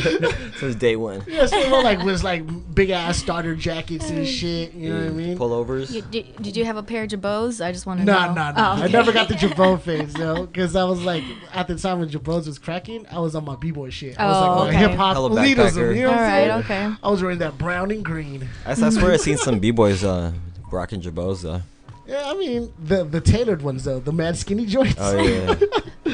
Like, 0.20 0.56
Since 0.58 0.76
day 0.88 0.96
one. 0.96 1.24
yeah, 1.28 1.46
straight 1.46 1.68
from 1.70 1.84
like 1.84 2.04
was 2.04 2.24
like 2.24 2.44
big 2.74 2.90
ass 2.90 3.18
starter 3.18 3.56
jackets 3.56 4.10
and 4.10 4.28
shit. 4.28 4.74
You 4.74 4.90
know 4.94 5.00
what 5.02 5.08
I 5.08 5.10
mean? 5.12 5.38
Pullovers. 5.38 5.92
You, 5.92 6.02
did, 6.02 6.36
did 6.42 6.58
you 6.58 6.66
have 6.66 6.78
a 6.78 6.84
pair 6.84 7.04
of 7.04 7.10
jabos? 7.10 7.64
I 7.64 7.72
just 7.72 7.86
want 7.86 8.00
to 8.00 8.06
Nah, 8.06 8.28
know. 8.28 8.34
nah, 8.34 8.52
nah. 8.52 8.76
Oh, 8.80 8.84
I 8.84 8.88
never 8.88 9.12
got 9.12 9.28
the 9.30 9.36
Jabot 9.36 9.82
phase 9.82 10.14
though, 10.14 10.46
because 10.46 10.76
I 10.76 10.84
was 10.84 11.02
like, 11.04 11.24
at 11.54 11.68
the 11.68 11.76
time 11.76 12.00
when 12.00 12.10
Jabot 12.10 12.46
was 12.46 12.58
cracking, 12.60 13.06
I 13.12 13.20
was 13.20 13.36
on 13.36 13.46
my 13.46 13.56
b 13.56 13.72
boy 13.72 13.90
shit. 13.90 14.20
I 14.20 14.26
was 14.28 14.38
Oh, 14.38 14.56
like, 14.64 14.70
okay. 14.70 14.78
hip 14.90 14.92
hop 14.98 15.14
Hella 15.14 15.30
elitism. 15.30 15.96
You 15.96 16.04
know 16.04 16.10
what 16.12 16.20
I'm 16.20 16.26
right, 16.48 16.64
okay. 16.64 16.94
I 17.04 17.10
was 17.10 17.22
wearing 17.22 17.40
that 17.40 17.58
brown 17.58 17.92
and 17.92 18.04
green. 18.06 18.48
I, 18.66 18.72
I 18.72 18.76
swear 18.90 19.12
I 19.14 19.18
seen 19.18 19.38
some 19.38 19.60
b 19.64 19.72
boys 19.72 20.04
uh 20.04 20.32
rocking 20.72 21.02
jabos 21.02 21.42
though. 21.42 21.62
Yeah, 22.08 22.24
I 22.26 22.34
mean 22.36 22.74
the 22.84 23.04
the 23.04 23.22
tailored 23.22 23.62
ones 23.62 23.84
though, 23.84 24.00
the 24.00 24.12
mad 24.14 24.38
skinny 24.38 24.66
joints. 24.76 24.96
Oh 25.00 25.22
yeah. 25.22 25.56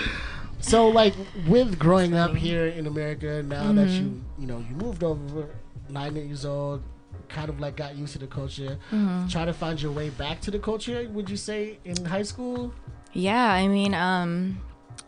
So 0.60 0.88
like 0.88 1.14
with 1.48 1.78
growing 1.78 2.16
up 2.16 2.36
here 2.36 2.66
in 2.66 2.88
America, 2.88 3.44
now 3.44 3.72
that 3.74 3.88
Mm-hmm. 3.88 4.04
you 4.06 4.24
you 4.40 4.48
know 4.48 4.66
you 4.68 4.76
moved 4.76 5.04
over 5.04 5.48
nine 5.90 6.16
years 6.16 6.44
old, 6.44 6.82
kind 7.30 7.50
of 7.50 7.60
like 7.60 7.76
got 7.76 7.96
used 7.96 8.14
to 8.14 8.20
the 8.20 8.26
culture, 8.28 8.78
Mm-hmm. 8.92 9.28
try 9.28 9.46
to 9.46 9.54
find 9.54 9.80
your 9.80 9.92
way 9.92 10.10
back 10.10 10.42
to 10.42 10.50
the 10.52 10.58
culture. 10.58 11.08
Would 11.14 11.30
you 11.30 11.38
say 11.38 11.78
in 11.86 12.04
high 12.06 12.24
school? 12.24 12.74
Yeah, 13.14 13.46
I 13.52 13.68
mean, 13.68 13.94
um, 13.94 14.60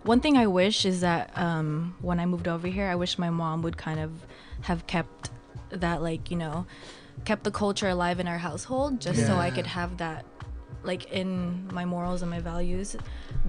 one 0.03 0.19
thing 0.19 0.38
I 0.38 0.45
wish 0.45 0.86
is 0.86 1.01
that 1.01 1.32
um, 1.36 1.95
when 2.01 2.19
I 2.19 2.25
moved 2.27 2.47
over 2.47 2.67
here, 2.67 2.88
I 2.88 2.95
wish 2.95 3.17
my 3.17 3.32
mom 3.32 3.63
would 3.63 3.77
kind 3.77 3.99
of 3.99 4.12
have 4.62 4.86
kept 4.88 5.32
that, 5.70 6.02
like, 6.02 6.32
you 6.32 6.38
know, 6.38 6.65
kept 7.26 7.43
the 7.43 7.52
culture 7.52 7.89
alive 7.89 8.20
in 8.20 8.28
our 8.28 8.38
household 8.38 9.02
just 9.02 9.26
so 9.26 9.36
I 9.36 9.50
could 9.50 9.67
have 9.67 9.98
that, 9.98 10.26
like, 10.84 11.12
in 11.12 11.67
my 11.74 11.86
morals 11.86 12.22
and 12.22 12.32
my 12.32 12.39
values. 12.39 12.96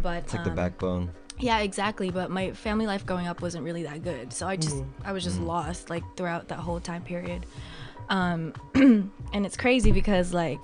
But 0.02 0.24
It's 0.24 0.34
like 0.34 0.44
the 0.44 0.50
um, 0.50 0.56
backbone. 0.56 1.10
Yeah, 1.38 1.60
exactly. 1.60 2.10
But 2.10 2.30
my 2.30 2.52
family 2.52 2.86
life 2.86 3.06
growing 3.06 3.28
up 3.28 3.42
wasn't 3.42 3.64
really 3.64 3.84
that 3.84 4.02
good, 4.02 4.32
so 4.32 4.46
I 4.46 4.56
just 4.56 4.76
Mm-hmm. 4.76 5.06
I 5.06 5.12
was 5.12 5.22
just 5.22 5.40
lost 5.40 5.88
like 5.90 6.02
throughout 6.16 6.48
that 6.48 6.58
whole 6.58 6.80
time 6.80 7.02
period. 7.02 7.46
Um, 8.08 8.54
and 8.74 9.46
it's 9.46 9.56
crazy 9.56 9.92
because 9.92 10.32
like 10.32 10.58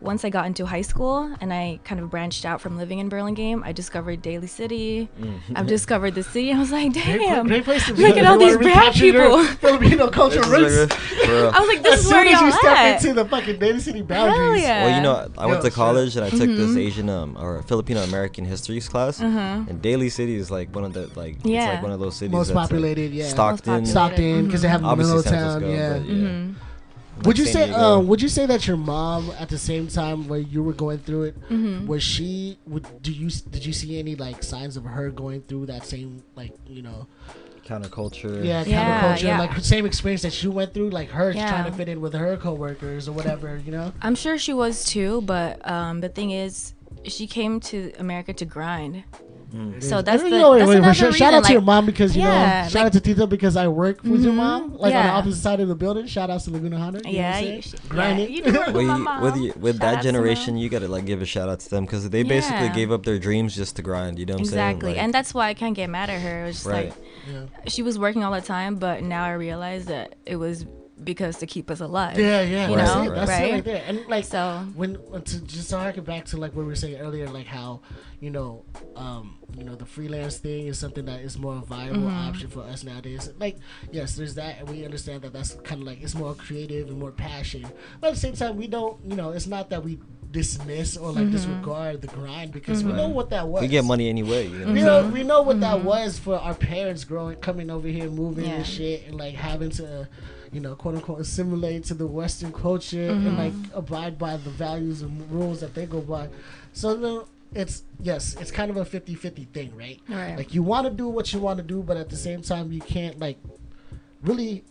once 0.00 0.24
I 0.24 0.30
got 0.30 0.46
into 0.46 0.64
high 0.66 0.80
school 0.82 1.30
and 1.42 1.52
I 1.52 1.78
kind 1.84 2.00
of 2.00 2.08
branched 2.10 2.44
out 2.46 2.60
from 2.60 2.78
living 2.78 3.00
in 3.00 3.08
Burlingame, 3.10 3.62
I 3.62 3.72
discovered 3.72 4.22
Daly 4.22 4.46
City. 4.46 5.08
I've 5.54 5.66
discovered 5.66 6.14
the 6.14 6.22
city. 6.22 6.52
I 6.52 6.58
was 6.58 6.72
like, 6.72 6.92
Mm-hmm. 6.92 7.10
Great, 7.12 7.18
damn. 7.20 7.46
great 7.46 7.64
place 7.64 7.84
to 7.86 7.94
Look 7.94 8.14
be. 8.14 8.20
at 8.20 8.26
all 8.26 8.38
these 8.38 8.56
wanna 8.56 8.64
brown 8.64 8.76
recapture 8.78 9.06
your 9.06 9.22
people. 9.30 9.44
Filipino 9.56 10.08
culture 10.08 10.40
roots. 10.42 10.78
like 10.90 11.28
a- 11.28 11.50
I 11.54 11.60
was 11.60 11.68
like, 11.68 11.82
this 11.82 11.94
As 11.94 12.00
is 12.00 12.06
soon 12.08 12.14
where 12.16 12.26
as 12.26 12.32
y'all 12.32 12.44
you 12.46 12.52
step 12.52 12.76
at. 12.78 13.02
into 13.04 13.14
the 13.14 13.24
fucking 13.26 13.58
Daly 13.58 13.80
City 13.80 14.02
boundaries, 14.02 14.62
yeah. 14.62 14.84
Well, 14.86 14.96
you 14.96 15.02
know, 15.02 15.30
I 15.36 15.46
went 15.46 15.58
Yo, 15.58 15.62
to 15.62 15.66
shit. 15.68 15.74
college 15.74 16.16
and 16.16 16.24
I 16.24 16.30
took 16.30 16.40
this 16.40 16.70
Mm-hmm. 16.70 16.78
Asian 16.78 17.08
um 17.10 17.36
or 17.38 17.62
Filipino 17.64 18.02
American 18.02 18.44
histories 18.46 18.88
class, 18.88 19.20
and 19.20 19.82
Daly 19.82 20.08
City 20.08 20.34
is 20.36 20.50
like 20.50 20.74
one 20.74 20.84
of 20.84 20.92
the 20.94 21.08
like 21.14 21.34
it's 21.36 21.44
Mm-hmm. 21.44 21.68
Like 21.74 21.82
one 21.82 21.92
of 21.92 22.00
those 22.00 22.16
cities 22.16 22.32
most 22.32 22.46
that's, 22.48 22.56
like, 22.56 22.68
populated, 22.70 23.12
yeah. 23.12 23.28
Stockton. 23.28 23.80
Most 23.80 23.90
Stockton, 23.90 24.46
because 24.46 24.62
they 24.62 24.68
have 24.68 24.84
Obviously, 24.84 25.22
San 25.22 25.32
Middletown, 25.32 25.60
Francisco, 25.60 25.76
yeah. 25.76 25.98
but 25.98 26.08
yeah. 26.08 26.69
Would 27.24 27.38
you 27.38 27.46
say? 27.46 27.66
Diego. 27.66 27.78
Um, 27.98 28.06
would 28.08 28.22
you 28.22 28.28
say 28.28 28.46
that 28.46 28.66
your 28.66 28.76
mom, 28.76 29.30
at 29.38 29.48
the 29.48 29.58
same 29.58 29.88
time 29.88 30.28
where 30.28 30.38
you 30.40 30.62
were 30.62 30.72
going 30.72 30.98
through 30.98 31.24
it, 31.24 31.40
Mm-hmm. 31.50 31.86
was 31.86 32.02
she? 32.02 32.58
Would 32.66 32.86
do 33.02 33.12
you 33.12 33.30
did 33.50 33.64
you 33.66 33.72
see 33.72 33.98
any 33.98 34.14
like 34.16 34.42
signs 34.42 34.76
of 34.76 34.84
her 34.84 35.10
going 35.10 35.42
through 35.42 35.66
that 35.66 35.84
same 35.86 36.22
like 36.36 36.52
you 36.66 36.82
know 36.82 37.06
counterculture? 37.66 38.44
yeah 38.44 38.64
Yeah, 38.64 39.02
counterculture 39.16 39.22
yeah. 39.22 39.38
like 39.38 39.58
same 39.60 39.86
experience 39.86 40.22
that 40.22 40.42
you 40.42 40.50
went 40.50 40.74
through 40.74 40.90
like 40.90 41.10
her 41.10 41.30
Yeah. 41.32 41.48
trying 41.50 41.70
to 41.70 41.76
fit 41.76 41.88
in 41.88 42.00
with 42.00 42.14
her 42.14 42.36
coworkers 42.36 43.08
or 43.08 43.12
whatever 43.12 43.56
you 43.64 43.72
know 43.72 43.92
I'm 44.02 44.14
sure 44.14 44.38
she 44.38 44.52
was 44.52 44.84
too, 44.84 45.20
but 45.22 45.66
um, 45.68 46.00
the 46.00 46.08
thing 46.08 46.30
is, 46.30 46.74
she 47.04 47.26
came 47.26 47.60
to 47.60 47.92
America 47.98 48.32
to 48.34 48.44
grind. 48.44 49.04
It 49.52 49.82
So 49.82 49.96
mm. 49.96 50.04
that's 50.04 50.22
And, 50.22 50.32
the- 50.32 50.36
you 50.36 50.42
know, 50.42 50.52
wait, 50.52 50.58
that's 50.60 50.68
wait, 50.68 50.76
another 50.78 50.94
shout, 50.94 51.14
shout 51.14 51.34
out 51.34 51.38
reason, 51.38 51.46
to 51.48 51.52
your 51.54 51.62
mom 51.62 51.86
because 51.86 52.16
you 52.16 52.22
Yeah, 52.22 52.62
know 52.62 52.68
shout 52.68 52.74
like- 52.74 52.86
out 52.86 52.92
to 52.92 53.00
Tito 53.00 53.26
because 53.26 53.56
I 53.56 53.66
work 53.68 54.02
with 54.04 54.22
your 54.22 54.32
mom 54.32 54.70
mm-hmm. 54.70 54.76
like 54.76 54.94
on 54.94 55.04
the 55.06 55.10
opposite 55.12 55.40
side 55.40 55.60
of 55.60 55.68
the 55.68 55.74
building. 55.74 56.06
Shout 56.06 56.30
out 56.30 56.40
to 56.42 56.50
Laguna 56.50 56.78
Honda. 56.78 57.00
You 57.08 57.16
Yeah, 57.16 57.32
know 57.40 57.46
you, 57.46 57.54
what 57.56 57.64
sh- 57.64 57.66
I'm 57.66 57.70
saying? 57.70 57.80
yeah, 57.82 57.88
Grinding. 57.88 58.30
you 58.32 58.42
do 58.44 58.50
with 58.52 58.74
my 58.74 58.80
you, 58.96 59.02
mom. 59.02 59.22
with 59.22 59.36
you, 59.36 59.52
with 59.58 59.78
that 59.78 59.84
out 59.86 59.90
to 59.90 59.96
mom. 59.96 60.02
generation, 60.02 60.56
you 60.56 60.68
gotta 60.68 60.88
like 60.88 61.04
give 61.04 61.20
a 61.20 61.26
shout 61.26 61.48
out 61.48 61.60
to 61.60 61.70
them 61.70 61.84
because 61.84 62.08
they 62.10 62.22
basically 62.22 62.66
Yeah. 62.66 62.74
gave 62.74 62.92
up 62.92 63.04
their 63.04 63.18
dreams 63.18 63.56
just 63.56 63.76
to 63.76 63.82
grind. 63.82 64.18
You 64.18 64.26
know 64.26 64.34
what 64.34 64.40
I'm 64.40 64.44
exactly, 64.44 64.80
saying? 64.88 64.96
Like, 64.96 65.02
and 65.04 65.14
that's 65.14 65.34
why 65.34 65.48
I 65.48 65.54
can't 65.54 65.74
get 65.74 65.90
mad 65.90 66.10
at 66.10 66.20
her. 66.22 66.44
It 66.44 66.46
was 66.46 66.54
just 66.56 66.66
Right. 66.66 66.84
like 66.90 66.94
Yeah. 67.32 67.40
she 67.68 67.82
was 67.82 67.98
working 67.98 68.22
all 68.24 68.32
the 68.32 68.40
time, 68.40 68.76
but 68.76 69.02
now 69.02 69.24
I 69.24 69.32
realize 69.32 69.86
that 69.86 70.14
it 70.26 70.36
was 70.36 70.64
because 71.04 71.38
to 71.38 71.46
keep 71.46 71.70
us 71.70 71.80
alive. 71.80 72.18
Yeah, 72.18 72.42
yeah, 72.42 72.68
You 72.68 72.76
that's 72.76 72.94
know, 72.94 73.02
it. 73.02 73.14
That's 73.14 73.30
it 73.30 73.34
right? 73.34 73.52
right 73.52 73.64
there. 73.64 73.82
And 73.86 74.06
like 74.08 74.24
So 74.24 74.66
when 74.74 74.94
when 74.94 75.22
to 75.22 75.40
just 75.42 75.70
to 75.70 75.78
harken 75.78 76.04
back 76.04 76.24
to 76.26 76.36
like 76.36 76.52
what 76.54 76.62
we 76.62 76.68
were 76.68 76.74
saying 76.76 76.96
earlier, 77.00 77.28
like 77.28 77.46
how 77.46 77.80
you 78.20 78.28
know, 78.30 78.64
um, 78.96 79.38
you 79.56 79.64
know, 79.64 79.74
the 79.74 79.86
freelance 79.86 80.36
thing 80.36 80.66
is 80.66 80.78
something 80.78 81.06
that 81.06 81.20
is 81.20 81.38
more 81.38 81.56
a 81.56 81.60
viable 81.60 82.00
Mm-hmm. 82.00 82.28
option 82.28 82.48
for 82.50 82.60
us 82.60 82.84
nowadays. 82.84 83.30
Like, 83.38 83.56
yes, 83.90 84.14
there's 84.14 84.34
that, 84.34 84.58
and 84.58 84.68
we 84.68 84.84
understand 84.84 85.22
that 85.22 85.32
that's 85.32 85.54
kind 85.64 85.80
of 85.80 85.86
like 85.86 86.02
it's 86.02 86.14
more 86.14 86.34
creative 86.34 86.88
and 86.88 86.98
more 86.98 87.12
passion. 87.12 87.66
But 88.00 88.08
at 88.08 88.14
the 88.14 88.20
same 88.20 88.34
time, 88.34 88.56
we 88.56 88.66
don't, 88.66 88.98
you 89.06 89.16
know, 89.16 89.30
it's 89.30 89.46
not 89.46 89.70
that 89.70 89.82
we 89.82 89.98
dismiss 90.30 90.96
or 90.98 91.10
like 91.12 91.24
Mm-hmm. 91.24 91.32
disregard 91.32 92.02
the 92.02 92.06
grind 92.08 92.52
because 92.52 92.84
we 92.84 92.92
know 92.92 93.08
what 93.08 93.30
that 93.30 93.48
was. 93.48 93.62
we 93.62 93.68
get 93.68 93.84
money 93.84 94.08
anyway. 94.10 94.46
You 94.48 94.58
know? 94.66 94.72
We 94.72 94.82
know 94.82 95.08
we 95.08 95.22
know 95.22 95.42
what 95.42 95.60
that 95.60 95.82
was 95.82 96.18
for 96.18 96.36
our 96.36 96.54
parents 96.54 97.04
growing 97.04 97.36
coming 97.38 97.70
over 97.70 97.88
here, 97.88 98.08
moving 98.10 98.44
Mm-hmm. 98.44 98.50
Yeah. 98.52 98.56
and 98.58 98.66
shit, 98.66 99.06
and 99.06 99.14
like 99.16 99.34
having 99.34 99.70
to, 99.70 100.06
you 100.52 100.60
know, 100.60 100.74
quote 100.74 100.96
unquote, 100.96 101.20
assimilate 101.20 101.84
to 101.84 101.94
the 101.94 102.06
Western 102.06 102.52
culture 102.52 103.08
Mm-hmm. 103.10 103.26
and 103.26 103.38
like 103.38 103.52
abide 103.74 104.18
by 104.18 104.36
the 104.36 104.50
values 104.50 105.02
and 105.02 105.30
rules 105.30 105.60
that 105.60 105.74
they 105.74 105.86
go 105.86 106.00
by. 106.00 106.28
So 106.72 106.94
then 106.94 107.22
it's 107.54 107.82
yes, 108.00 108.36
it's 108.40 108.50
kind 108.50 108.70
of 108.70 108.76
a 108.76 108.84
50-50 108.84 109.48
thing, 109.48 109.76
right? 109.76 110.00
Right. 110.08 110.36
Like 110.36 110.54
you 110.54 110.62
want 110.62 110.86
to 110.86 110.92
do 110.92 111.08
what 111.08 111.32
you 111.32 111.40
want 111.40 111.58
to 111.58 111.64
do, 111.64 111.82
but 111.82 111.96
at 111.96 112.08
the 112.10 112.16
same 112.16 112.42
time, 112.42 112.72
you 112.72 112.80
can't 112.80 113.18
like 113.18 113.38
really 114.22 114.64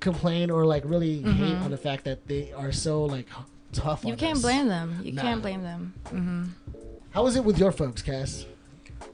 complain 0.00 0.50
or 0.50 0.64
like 0.66 0.82
really 0.84 1.22
hate 1.22 1.56
on 1.56 1.70
the 1.70 1.76
fact 1.76 2.04
that 2.04 2.26
they 2.28 2.52
are 2.52 2.72
so 2.72 3.04
like 3.04 3.26
tough. 3.72 4.00
Mm-hmm. 4.00 4.08
you 4.08 4.12
on 4.14 4.18
can't 4.18 4.36
us. 4.36 4.42
blame 4.42 4.68
them. 4.68 5.00
You 5.02 5.12
Nah. 5.12 5.22
can't 5.22 5.42
blame 5.42 5.62
them. 5.62 5.94
hmm 6.08 6.44
How 7.10 7.26
is 7.26 7.36
it 7.36 7.44
with 7.44 7.58
your 7.58 7.72
folks, 7.72 8.02
Cass? 8.02 8.46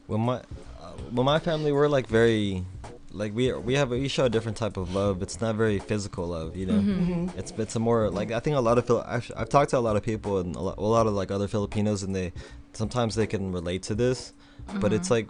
Well, 0.08 0.18
my, 0.18 0.36
uh, 0.36 0.92
when 1.10 1.24
my 1.24 1.38
family, 1.38 1.72
we're 1.72 1.88
like 1.88 2.06
very, 2.08 2.64
like 3.12 3.34
we 3.34 3.52
we 3.52 3.74
have 3.74 3.90
we 3.90 4.08
show 4.08 4.24
a 4.24 4.30
different 4.30 4.56
type 4.56 4.76
of 4.76 4.94
love. 4.94 5.22
It's 5.22 5.40
not 5.40 5.54
very 5.56 5.78
physical 5.78 6.26
love, 6.26 6.56
you 6.56 6.66
know. 6.66 6.80
Mm-hmm. 6.80 7.38
It's 7.38 7.52
it's 7.58 7.76
a 7.76 7.78
more 7.80 8.10
like 8.10 8.32
I 8.32 8.40
think 8.40 8.56
a 8.56 8.60
lot 8.60 8.78
of 8.78 8.86
Phil. 8.86 9.02
I've, 9.06 9.30
I've 9.36 9.48
talked 9.48 9.70
to 9.70 9.78
a 9.78 9.80
lot 9.80 9.96
of 9.96 10.02
people 10.02 10.38
and 10.38 10.56
a 10.56 10.60
lot, 10.60 10.78
a 10.78 10.82
lot 10.82 11.06
of 11.06 11.12
like 11.14 11.30
other 11.30 11.48
Filipinos, 11.48 12.02
and 12.02 12.14
they 12.16 12.32
sometimes 12.72 13.14
they 13.14 13.26
can 13.26 13.52
relate 13.52 13.82
to 13.84 13.94
this, 13.94 14.32
but 14.80 14.92
it's 14.92 15.10
like 15.10 15.28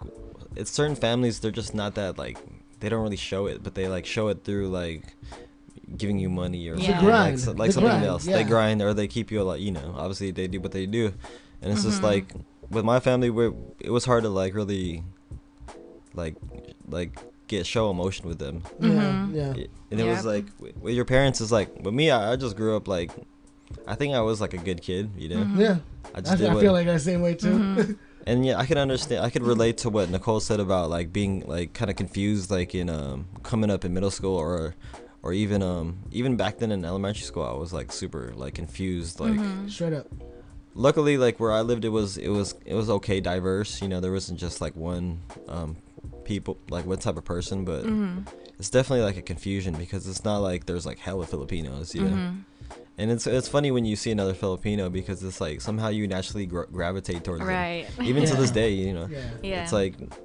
it's 0.55 0.71
certain 0.71 0.95
families 0.95 1.39
they're 1.39 1.51
just 1.51 1.73
not 1.75 1.95
that 1.95 2.17
like 2.17 2.37
they 2.79 2.89
don't 2.89 3.03
really 3.03 3.17
show 3.17 3.47
it, 3.47 3.63
but 3.63 3.75
they 3.75 3.87
like 3.87 4.05
show 4.05 4.27
it 4.29 4.43
through 4.43 4.69
like 4.69 5.15
giving 5.97 6.17
you 6.19 6.29
money 6.29 6.67
or 6.69 6.75
The 6.75 6.83
something 6.85 7.05
grind. 7.05 7.35
like, 7.35 7.39
so- 7.45 7.51
like 7.51 7.71
something 7.73 7.89
grind, 7.91 8.05
else. 8.05 8.25
yeah. 8.25 8.37
They 8.37 8.43
grind 8.45 8.81
or 8.81 8.93
they 8.93 9.07
keep 9.07 9.29
you 9.31 9.43
like 9.43 9.59
you 9.61 9.71
know 9.71 9.93
obviously 9.97 10.31
they 10.31 10.47
do 10.47 10.59
what 10.61 10.71
they 10.71 10.85
do, 10.85 11.13
and 11.61 11.71
it's 11.73 11.83
just 11.83 11.97
Mm-hmm. 11.97 12.05
like 12.05 12.33
with 12.69 12.85
my 12.85 12.99
family 13.01 13.29
we 13.29 13.51
it 13.79 13.89
was 13.91 14.05
hard 14.05 14.23
to 14.23 14.29
like 14.29 14.53
really 14.55 15.03
like 16.15 16.35
like 16.87 17.19
get 17.47 17.65
show 17.65 17.89
emotion 17.91 18.27
with 18.27 18.39
them 18.39 18.63
Yeah, 18.79 19.27
yeah. 19.31 19.53
it- 19.55 19.69
and 19.91 19.99
it 19.99 20.05
was 20.05 20.25
like 20.25 20.45
with 20.59 20.95
your 20.95 21.05
parents 21.05 21.39
is 21.41 21.51
like 21.51 21.69
with 21.83 21.93
me 21.93 22.09
I, 22.11 22.33
I 22.33 22.35
just 22.35 22.55
grew 22.55 22.75
up 22.75 22.87
like 22.87 23.11
I 23.87 23.95
think 23.95 24.13
I 24.15 24.21
was 24.21 24.39
like 24.41 24.53
a 24.53 24.57
good 24.57 24.81
kid 24.81 25.11
you 25.17 25.29
know 25.29 25.37
Mm-hmm. 25.43 25.61
Yeah, 25.61 25.77
I 26.15 26.17
I, 26.17 26.21
just 26.21 26.37
did 26.37 26.49
I 26.49 26.59
feel 26.59 26.73
like 26.73 26.85
that 26.87 27.01
same 27.01 27.21
way 27.21 27.33
too. 27.35 27.97
and 28.27 28.45
yeah 28.45 28.57
I 28.57 28.65
can 28.65 28.77
understand 28.77 29.25
I 29.25 29.29
could 29.29 29.43
relate 29.43 29.77
to 29.79 29.89
what 29.89 30.09
Nicole 30.09 30.39
said 30.39 30.59
about 30.59 30.89
like 30.89 31.11
being 31.11 31.41
like 31.45 31.73
kind 31.73 31.91
of 31.91 31.97
confused 31.97 32.49
like 32.51 32.73
in 32.75 32.89
um 32.89 33.27
coming 33.43 33.69
up 33.69 33.83
in 33.85 33.93
middle 33.93 34.11
school 34.11 34.37
or 34.37 34.75
or 35.21 35.33
even 35.33 35.61
um 35.61 35.99
even 36.11 36.35
back 36.37 36.57
then 36.59 36.71
in 36.71 36.85
elementary 36.85 37.23
school 37.23 37.43
I 37.43 37.53
was 37.53 37.73
like 37.73 37.91
super 37.91 38.31
like 38.35 38.53
confused 38.55 39.19
like 39.19 39.33
Mm-hmm. 39.33 39.67
Straight 39.67 39.93
up. 39.93 40.07
luckily 40.75 41.17
like 41.17 41.39
where 41.39 41.51
I 41.51 41.61
lived 41.61 41.85
it 41.85 41.89
was 41.89 42.17
it 42.17 42.29
was 42.29 42.55
it 42.65 42.73
was 42.73 42.89
okay 42.89 43.19
diverse 43.19 43.81
you 43.81 43.87
know 43.87 43.99
there 43.99 44.11
wasn't 44.11 44.39
just 44.39 44.61
like 44.61 44.75
one 44.75 45.19
um 45.47 45.75
people 46.25 46.57
like 46.69 46.85
what 46.85 47.01
type 47.01 47.17
of 47.17 47.25
person 47.25 47.65
but 47.65 47.83
Mm-hmm. 47.83 48.19
it's 48.59 48.69
definitely 48.69 49.03
like 49.05 49.17
a 49.17 49.21
confusion 49.21 49.73
because 49.75 50.07
it's 50.07 50.23
not 50.23 50.37
like 50.39 50.65
there's 50.65 50.85
like 50.85 50.99
hella 50.99 51.25
Filipinos 51.25 51.93
you 51.95 52.01
know 52.03 52.15
Mm-hmm. 52.15 52.39
and 52.97 53.11
it's 53.11 53.25
it's 53.27 53.47
funny 53.47 53.71
when 53.71 53.85
you 53.85 53.95
see 53.95 54.11
another 54.11 54.33
Filipino 54.33 54.89
because 54.89 55.23
it's 55.23 55.41
like 55.41 55.61
somehow 55.61 55.89
you 55.89 56.07
naturally 56.07 56.45
gra- 56.45 56.67
gravitate 56.67 57.23
towards 57.23 57.43
Right. 57.43 57.87
them 57.97 58.05
even 58.05 58.25
to 58.25 58.35
this 58.35 58.51
day 58.61 58.71
you 58.71 58.93
know 58.93 59.07
Yeah. 59.11 59.19
Yeah. 59.43 59.63
it's 59.63 59.73
like 59.73 59.95
It's 59.99 60.22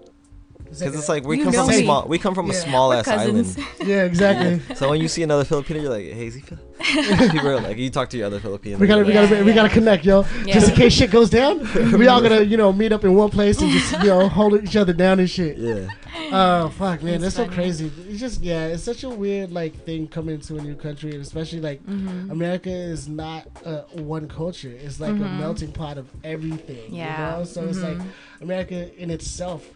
because 0.70 0.94
it's 0.94 1.08
like 1.08 1.24
we 1.24 1.38
You 1.38 1.44
come 1.44 1.52
from 1.52 1.68
a 1.68 1.72
me. 1.72 1.82
small 1.82 2.06
we 2.08 2.18
come 2.18 2.34
from 2.34 2.50
a 2.50 2.54
small 2.54 2.88
We're 2.90 2.96
ass 2.96 3.08
island 3.08 3.56
yeah, 3.84 4.04
exactly. 4.04 4.60
so 4.76 4.88
when 4.90 5.00
you 5.00 5.08
see 5.08 5.22
another 5.22 5.44
Filipino 5.44 5.80
you're 5.80 5.90
like 5.90 6.04
hey 6.12 6.26
is 6.26 6.34
he 6.34 6.40
Fil-" 6.40 6.58
people 7.32 7.48
are 7.48 7.60
like 7.60 7.76
you 7.76 7.90
talk 7.90 8.08
to 8.10 8.16
your 8.16 8.26
other 8.26 8.38
Filipino 8.40 8.78
we 8.78 8.86
gotta, 8.86 9.04
we 9.04 9.12
gotta, 9.12 9.44
we 9.44 9.52
gotta 9.52 9.68
connect, 9.68 10.04
yo. 10.04 10.22
Just 10.46 10.70
in 10.70 10.76
case 10.76 10.92
shit 10.92 11.10
goes 11.10 11.28
down, 11.28 11.58
we 11.98 12.06
all 12.06 12.22
gonna, 12.22 12.42
you 12.42 12.56
know, 12.56 12.72
meet 12.72 12.92
up 12.92 13.04
in 13.04 13.14
one 13.16 13.30
place 13.30 13.60
and 13.60 13.70
just, 13.72 13.92
you 14.00 14.08
know, 14.10 14.28
hold 14.28 14.62
each 14.62 14.76
other 14.76 14.92
down 14.92 15.18
and 15.18 15.28
shit. 15.28 15.58
yeah 15.58 15.88
Oh 16.30 16.68
fuck, 16.70 17.02
man, 17.02 17.20
that's 17.20 17.36
It's 17.38 17.48
so 17.48 17.52
crazy. 17.52 17.90
It's 18.08 18.20
just, 18.20 18.42
yeah, 18.42 18.66
it's 18.66 18.82
such 18.84 19.02
a 19.02 19.08
weird 19.08 19.50
like 19.50 19.74
thing 19.84 20.06
coming 20.06 20.38
to 20.40 20.56
a 20.56 20.60
new 20.60 20.74
country, 20.76 21.10
and 21.12 21.20
especially 21.20 21.60
like 21.60 21.84
Mm-hmm. 21.84 22.30
America 22.30 22.70
is 22.70 23.08
not 23.08 23.46
uh, 23.64 23.82
one 23.94 24.28
culture. 24.28 24.70
It's 24.70 25.00
like 25.00 25.10
a 25.10 25.14
melting 25.14 25.72
pot 25.72 25.96
of 25.98 26.08
everything. 26.24 26.94
Yeah. 26.94 27.32
You 27.32 27.38
know? 27.40 27.44
So 27.44 27.64
it's 27.64 27.78
like 27.80 27.96
Mhm. 27.98 28.06
America 28.40 28.94
in 29.02 29.10
itself 29.10 29.66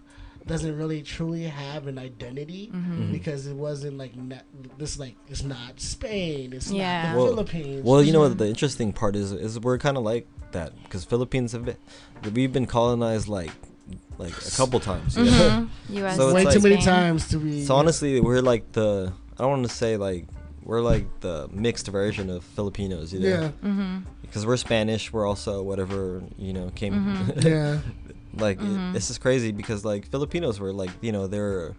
doesn't 0.47 0.77
really 0.77 1.03
truly 1.03 1.45
have 1.45 1.87
an 1.87 1.99
identity 1.99 2.71
Mm-hmm. 2.75 3.13
because 3.13 3.47
it 3.47 3.55
wasn't 3.57 3.97
like 3.99 4.17
not, 4.17 4.43
this 4.79 4.99
like 4.99 5.17
it's 5.29 5.43
not 5.43 5.81
Spain, 5.81 6.53
it's 6.53 6.71
Yeah. 6.71 7.03
not 7.03 7.13
the 7.13 7.19
Well- 7.19 7.29
Philippines. 7.29 7.85
Well, 7.85 8.03
you 8.03 8.13
know 8.13 8.21
what 8.21 8.39
the 8.39 8.49
interesting 8.49 8.93
part 8.93 9.17
is 9.17 9.33
is 9.33 9.59
we're 9.61 9.79
kind 9.79 9.97
of 9.97 10.03
like 10.03 10.27
that 10.53 10.73
because 10.85 11.05
Philippines 11.05 11.53
have 11.53 11.65
been 11.65 11.77
we've 12.35 12.53
been 12.53 12.67
colonized 12.67 13.29
like 13.29 13.51
like 14.19 14.33
a 14.47 14.51
couple 14.53 14.81
times. 14.81 15.17
You 15.17 15.25
know? 15.25 15.31
Mm-hmm. 15.31 15.95
U.S. 15.99 16.17
So 16.17 16.35
way 16.35 16.45
like- 16.45 16.55
too 16.55 16.61
many 16.61 16.77
Spain. 16.81 16.85
times 16.95 17.29
to 17.29 17.39
be. 17.39 17.65
So 17.65 17.75
honestly, 17.75 18.21
we're 18.21 18.41
like 18.43 18.71
the 18.73 19.13
I 19.39 19.43
don't 19.43 19.51
want 19.51 19.63
to 19.69 19.75
say 19.75 19.97
like 19.97 20.27
we're 20.65 20.81
like 20.81 21.07
the 21.21 21.49
mixed 21.53 21.89
version 21.89 22.31
of 22.31 22.45
Filipinos. 22.45 23.13
You 23.13 23.21
know, 23.21 23.29
yeah, 23.29 23.51
Mm-hmm. 23.65 23.99
because 24.21 24.47
we're 24.47 24.57
Spanish. 24.57 25.13
We're 25.13 25.27
also 25.27 25.63
whatever 25.63 26.23
you 26.39 26.53
know 26.53 26.71
came. 26.75 26.95
Mm-hmm. 26.95 27.41
yeah, 27.49 27.79
like 28.35 28.59
it, 28.61 28.93
this 28.93 29.11
is 29.11 29.19
crazy 29.19 29.53
because 29.53 29.85
like 29.85 30.09
Filipinos 30.11 30.59
were 30.61 30.73
like 30.73 30.91
you 31.01 31.13
know 31.13 31.27
they're 31.27 31.75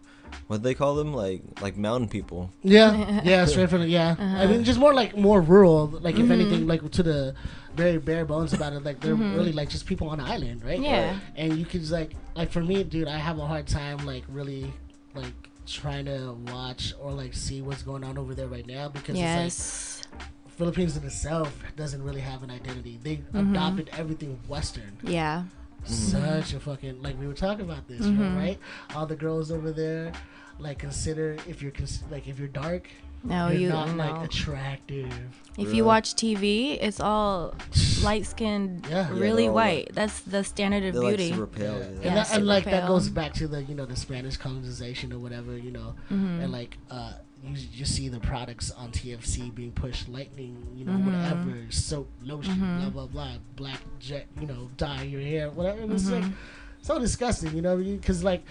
what 0.47 0.57
do 0.57 0.63
they 0.63 0.73
call 0.73 0.95
them 0.95 1.13
like 1.13 1.41
like 1.61 1.77
mountain 1.77 2.09
people. 2.09 2.49
yeah, 2.63 3.21
yeah. 3.23 3.45
Straight 3.45 3.69
from 3.69 3.83
yeah. 3.83 4.15
Uh-huh. 4.17 4.37
I 4.43 4.47
mean, 4.47 4.63
just 4.63 4.79
more 4.79 4.93
like 4.93 5.15
more 5.15 5.41
rural. 5.41 5.87
Like 5.87 6.15
Mm-hmm. 6.15 6.23
if 6.25 6.31
anything, 6.31 6.67
like 6.67 6.89
to 6.91 7.03
the 7.03 7.35
very 7.75 7.97
bare 7.99 8.25
bones 8.25 8.51
about 8.53 8.73
it. 8.73 8.83
Like 8.83 8.99
they're 8.99 9.15
really 9.15 9.51
like 9.51 9.69
just 9.69 9.85
people 9.85 10.09
on 10.09 10.19
an 10.19 10.25
island, 10.25 10.63
right? 10.63 10.75
Mm-hmm. 10.79 10.83
Yeah. 10.85 11.19
And 11.35 11.57
you 11.57 11.65
can 11.65 11.79
just 11.81 11.91
like 11.91 12.15
like 12.35 12.51
for 12.51 12.61
me, 12.63 12.83
dude, 12.83 13.07
I 13.07 13.17
have 13.17 13.37
a 13.39 13.45
hard 13.45 13.67
time 13.67 13.97
like 14.05 14.23
really 14.27 14.73
like 15.13 15.33
trying 15.67 16.05
to 16.05 16.35
watch 16.51 16.93
or 16.99 17.11
like 17.11 17.33
see 17.33 17.61
what's 17.61 17.83
going 17.83 18.03
on 18.03 18.17
over 18.17 18.33
there 18.35 18.47
right 18.47 18.65
now 18.67 18.89
because 18.89 19.15
it's 19.17 20.01
like 20.11 20.51
Philippines 20.57 20.97
in 20.97 21.03
itself 21.03 21.55
doesn't 21.75 22.01
really 22.03 22.21
have 22.21 22.41
an 22.43 22.49
identity. 22.51 22.99
They 23.01 23.17
Mm-hmm. 23.17 23.51
adopted 23.51 23.89
everything 23.97 24.39
Western. 24.47 24.97
Yeah. 25.03 25.43
Such 25.85 26.53
a 26.53 26.59
fucking 26.59 27.01
like 27.01 27.19
we 27.19 27.27
were 27.27 27.33
talking 27.33 27.65
about 27.65 27.87
this, 27.87 28.01
Mm-hmm. 28.01 28.37
right? 28.37 28.59
All 28.95 29.05
the 29.05 29.15
girls 29.15 29.51
over 29.51 29.71
there, 29.71 30.11
like 30.59 30.79
consider 30.79 31.37
if 31.47 31.61
you're 31.61 31.71
cons- 31.71 32.03
like 32.11 32.27
if 32.27 32.39
you're 32.39 32.47
dark, 32.47 32.87
No, 33.23 33.49
you're 33.49 33.61
you 33.61 33.69
not 33.69 33.89
no. 33.89 33.95
like 33.95 34.25
attractive. 34.25 35.11
if 35.57 35.57
Really? 35.65 35.77
you 35.77 35.85
watch 35.85 36.15
TV, 36.15 36.77
it's 36.81 36.99
all 36.99 37.53
light 38.03 38.25
skinned, 38.25 38.85
Yeah. 38.89 39.07
Yeah, 39.13 39.19
really 39.19 39.43
they're 39.43 39.49
all 39.51 39.55
white. 39.55 39.89
That's 39.93 40.19
the 40.21 40.43
standard 40.43 40.83
of 40.85 40.93
They're 40.93 41.03
like 41.03 41.17
beauty. 41.17 41.31
super 41.33 41.47
pale. 41.47 41.75
and, 41.81 41.97
Yeah. 41.97 42.03
Yeah, 42.09 42.15
that, 42.15 42.17
and 42.27 42.27
super 42.27 42.45
like 42.45 42.65
that 42.65 42.87
goes 42.87 43.09
back 43.09 43.33
to 43.35 43.47
the 43.47 43.63
you 43.63 43.75
know 43.75 43.85
the 43.85 43.95
Spanish 43.95 44.37
colonization 44.37 45.11
or 45.13 45.19
whatever 45.19 45.57
you 45.57 45.71
know, 45.71 45.95
Mm-hmm. 46.11 46.41
and 46.41 46.51
like 46.51 46.77
uh 46.91 47.13
you 47.43 47.55
just 47.55 47.93
see 47.95 48.07
the 48.09 48.19
products 48.19 48.71
on 48.71 48.91
TFC 48.91 49.53
being 49.53 49.71
pushed, 49.71 50.07
lightning, 50.09 50.55
you 50.75 50.85
know, 50.85 50.93
Mm-hmm. 50.93 51.11
whatever, 51.21 51.71
soap, 51.71 52.09
lotion, 52.23 52.57
blah 52.79 52.89
blah 52.89 53.07
blah, 53.07 53.31
black 53.55 53.79
jet, 53.99 54.27
you 54.39 54.47
know, 54.47 54.69
dye 54.77 55.03
your 55.03 55.21
hair, 55.21 55.49
whatever. 55.51 55.81
And 55.81 55.91
it's 55.93 56.09
like 56.09 56.23
Mm-hmm. 56.23 56.33
so 56.81 56.99
disgusting, 56.99 57.53
you 57.55 57.61
know, 57.61 57.77
because 57.77 58.23
like 58.23 58.43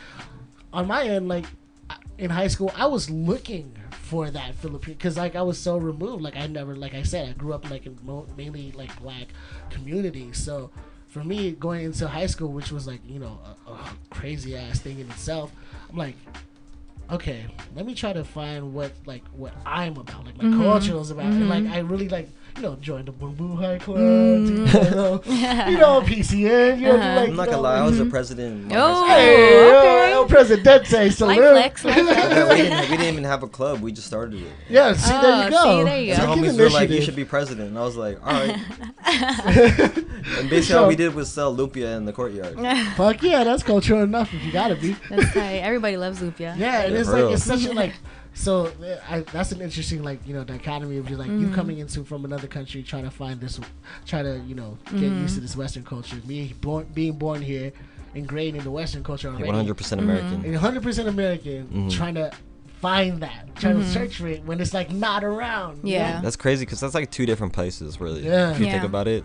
on 0.73 0.87
my 0.87 1.05
end, 1.05 1.29
like 1.29 1.47
in 2.19 2.31
high 2.31 2.49
school, 2.49 2.71
I 2.77 2.87
was 2.87 3.09
looking 3.11 3.75
for 3.91 4.31
that 4.31 4.55
Philippine 4.57 4.95
because 4.95 5.17
like 5.17 5.35
I 5.37 5.43
was 5.43 5.59
so 5.59 5.79
removed. 5.79 6.23
Like 6.23 6.37
I 6.37 6.47
never, 6.47 6.77
like 6.77 6.95
I 6.95 7.03
said, 7.03 7.29
I 7.31 7.33
grew 7.33 7.55
up 7.55 7.71
like 7.71 7.87
in 7.87 7.99
mo- 8.03 8.27
mainly 8.37 8.73
like 8.73 9.01
black 9.01 9.29
community. 9.71 10.33
So 10.35 10.71
for 11.09 11.25
me, 11.25 11.53
going 11.53 11.85
into 11.87 12.07
high 12.09 12.27
school, 12.27 12.53
which 12.53 12.71
was 12.71 12.87
like 12.87 13.01
you 13.07 13.19
know 13.21 13.39
a, 13.67 13.71
a 13.71 13.79
crazy 14.11 14.55
ass 14.57 14.81
thing 14.81 14.99
in 14.99 15.11
itself, 15.11 15.51
I'm 15.91 15.97
like, 15.97 16.17
okay, 17.11 17.47
let 17.75 17.87
me 17.87 17.95
try 17.95 18.13
to 18.13 18.25
find 18.25 18.75
what 18.75 18.93
like 19.07 19.25
what 19.29 19.55
I'm 19.67 19.97
about, 19.97 20.27
like 20.27 20.37
my 20.37 20.45
mm-hmm. 20.45 20.63
culture 20.63 20.97
is 20.99 21.11
about, 21.11 21.27
and 21.27 21.49
like 21.49 21.65
mm-hmm. 21.65 21.73
I 21.73 21.79
really 21.79 22.09
like 22.09 22.29
you 22.57 22.63
know, 22.63 22.77
join 22.81 23.05
the 23.05 23.13
Boo 23.13 23.31
Boo 23.31 23.57
High 23.57 23.79
Club, 23.79 23.99
Mm. 23.99 24.75
you, 24.75 24.91
know, 24.95 25.23
you 25.71 25.79
know, 25.79 26.01
PCN. 26.03 26.79
You 26.81 26.87
know, 26.89 26.97
Uh-huh. 26.97 27.21
like, 27.21 27.29
I'm 27.31 27.37
not 27.37 27.45
gonna 27.47 27.57
know, 27.57 27.63
lie, 27.63 27.79
I 27.79 27.83
was 27.85 27.99
a 28.01 28.05
president. 28.07 28.63
in 28.63 28.69
my 28.69 28.75
high 28.75 28.81
Oh. 28.83 28.95
school. 28.95 29.09
Hey, 29.09 29.77
okay. 29.79 30.11
yo, 30.11 30.17
El 30.23 30.27
Presidente, 30.27 31.11
salute. 31.11 31.37
flex, 31.37 31.85
light. 31.85 31.97
Yeah, 32.33 32.49
we, 32.49 32.57
didn't, 32.57 32.81
we 32.91 32.97
didn't 32.97 33.13
even 33.13 33.25
have 33.25 33.43
a 33.43 33.49
club. 33.49 33.81
We 33.81 33.93
just 33.93 34.07
started 34.07 34.41
it. 34.41 34.49
Yeah, 34.69 34.93
see, 34.95 35.11
there 35.11 35.21
Oh, 35.25 35.45
you 35.45 35.51
go. 35.51 35.63
see, 35.63 35.85
there 35.85 36.01
you 36.01 36.15
Take 36.15 36.25
go. 36.27 36.35
The 36.35 36.41
homies 36.49 36.59
were 36.59 36.71
like, 36.71 36.91
"You 36.91 37.01
should 37.03 37.17
be 37.17 37.25
president," 37.25 37.69
and 37.71 37.79
I 37.79 37.83
was 37.83 37.97
like, 37.97 38.19
"All 38.25 38.33
right." 38.33 38.57
and 40.39 40.51
basically, 40.51 40.77
all 40.77 40.89
we 40.89 40.97
did 40.97 41.15
was 41.15 41.31
sell 41.31 41.55
lumpia 41.55 41.97
in 41.97 42.05
the 42.05 42.13
courtyard. 42.13 42.57
Fuck 42.97 43.23
yeah, 43.23 43.45
that's 43.45 43.63
cultural 43.63 44.03
enough 44.03 44.33
if 44.33 44.45
you 44.45 44.53
gotta 44.53 44.77
be. 44.77 44.97
That's 45.11 45.35
right. 45.37 45.61
Everybody 45.63 45.97
loves 45.97 46.21
lumpia. 46.21 46.57
Yeah, 46.57 46.83
and 46.83 46.95
Yeah, 46.95 47.01
it's 47.01 47.09
like 47.09 47.17
real. 47.19 47.33
it's 47.33 47.45
such 47.45 47.65
a 47.65 47.73
like. 47.73 47.93
So 48.35 48.73
I, 49.09 49.21
that's 49.21 49.53
an 49.53 49.61
interesting 49.61 50.03
like 50.03 50.27
you 50.27 50.35
know 50.35 50.43
dichotomy 50.45 50.97
of 50.99 51.07
just 51.07 51.19
like 51.19 51.29
you 51.29 51.49
Mm. 51.49 51.55
coming 51.55 51.79
into 51.79 52.03
from 52.05 52.25
another 52.25 52.47
country 52.49 52.83
trying 52.83 53.05
to 53.05 53.11
find 53.11 53.41
this, 53.41 53.61
try 54.07 54.23
to 54.23 54.39
you 54.47 54.55
know 54.55 54.79
get 54.87 54.95
Mm-hmm. 55.01 55.23
used 55.23 55.35
to 55.35 55.41
this 55.41 55.55
Western 55.57 55.85
culture. 55.85 56.17
Me 56.27 56.55
born 56.61 56.87
being 56.95 57.13
born 57.19 57.43
here, 57.43 57.73
ingrained 58.15 58.57
in 58.57 58.65
the 58.65 58.71
Western 58.71 59.05
culture 59.05 59.29
already, 59.29 59.45
100 59.45 59.75
percent 59.77 60.01
American. 60.01 60.45
and 60.45 60.53
100 60.55 60.83
percent 60.83 61.09
American, 61.09 61.67
Mhm. 61.69 61.91
trying 61.93 62.15
to 62.15 62.31
find 62.81 63.21
that, 63.23 63.55
trying 63.57 63.79
to 63.79 63.87
search 63.89 64.17
for 64.17 64.27
it 64.29 64.43
when 64.45 64.61
it's 64.61 64.75
like 64.75 64.91
not 64.91 65.23
around. 65.25 65.77
you 65.77 65.81
Mm-hmm. 65.81 65.89
Yeah. 65.89 66.21
That's 66.23 66.37
crazy 66.37 66.65
because 66.65 66.81
that's 66.81 66.95
like 66.95 67.11
two 67.11 67.27
different 67.27 67.53
places, 67.53 68.01
really. 68.01 68.23
Yeah. 68.25 68.53
If 68.53 68.61
you 68.61 68.67
think 68.67 68.83
about 68.85 69.07
it, 69.09 69.25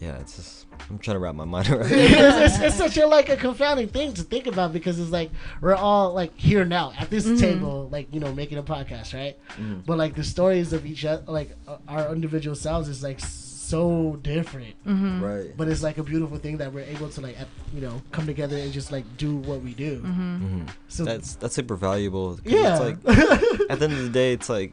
yeah, 0.00 0.18
it's 0.18 0.36
just 0.36 0.59
I'm 0.88 0.98
trying 0.98 1.14
to 1.16 1.18
wrap 1.18 1.34
my 1.34 1.44
mind 1.44 1.68
around. 1.70 1.90
it. 1.90 1.92
it's, 1.92 2.54
it's, 2.56 2.64
it's 2.64 2.76
such 2.76 2.96
a 2.96 3.06
like 3.06 3.28
a 3.28 3.36
confounding 3.36 3.88
thing 3.88 4.12
to 4.14 4.22
think 4.22 4.46
about 4.46 4.72
because 4.72 4.98
it's 4.98 5.10
like 5.10 5.30
we're 5.60 5.74
all 5.74 6.12
like 6.14 6.36
here 6.36 6.64
now 6.64 6.92
at 6.98 7.10
this 7.10 7.24
table, 7.40 7.88
like 7.90 8.12
you 8.14 8.20
know, 8.20 8.32
making 8.34 8.58
a 8.58 8.62
podcast, 8.62 9.12
right? 9.14 9.36
Mhm. 9.58 9.84
But 9.86 9.98
like 9.98 10.14
the 10.14 10.24
stories 10.24 10.72
of 10.72 10.86
each 10.86 11.04
other, 11.04 11.22
like 11.26 11.56
uh, 11.68 11.76
our 11.88 12.12
individual 12.14 12.56
selves, 12.56 12.88
is 12.88 13.02
like 13.02 13.20
so 13.20 14.18
different. 14.22 14.74
Mm-hmm. 14.84 15.22
Right. 15.22 15.56
But 15.56 15.68
it's 15.68 15.82
like 15.82 15.98
a 15.98 16.02
beautiful 16.02 16.38
thing 16.38 16.56
that 16.58 16.72
we're 16.72 16.84
able 16.84 17.08
to 17.10 17.20
like 17.20 17.38
at, 17.40 17.46
you 17.72 17.80
know 17.80 18.02
come 18.10 18.26
together 18.26 18.56
and 18.56 18.72
just 18.72 18.90
like 18.90 19.04
do 19.16 19.36
what 19.36 19.60
we 19.62 19.74
do. 19.74 20.00
Mm-hmm. 20.00 20.60
Mhm. 20.62 20.68
So 20.88 21.04
That's 21.04 21.36
that's 21.36 21.54
super 21.54 21.76
valuable. 21.76 22.40
yeah, 22.44 22.78
It's 22.82 23.04
like 23.06 23.70
at 23.70 23.78
the 23.78 23.84
end 23.84 23.92
of 23.92 24.02
the 24.02 24.08
day, 24.10 24.32
it's 24.32 24.48
like 24.48 24.72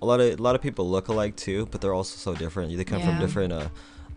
a 0.00 0.06
lot 0.06 0.20
of 0.20 0.38
a 0.38 0.42
lot 0.42 0.54
of 0.54 0.62
people 0.62 0.88
look 0.88 1.08
alike 1.08 1.36
too, 1.36 1.66
but 1.70 1.80
they're 1.80 1.94
also 1.94 2.16
so 2.16 2.34
different. 2.38 2.74
They 2.76 2.84
come 2.84 3.00
Yeah. 3.00 3.10
from 3.10 3.18
different 3.20 3.52
uh, 3.52 3.68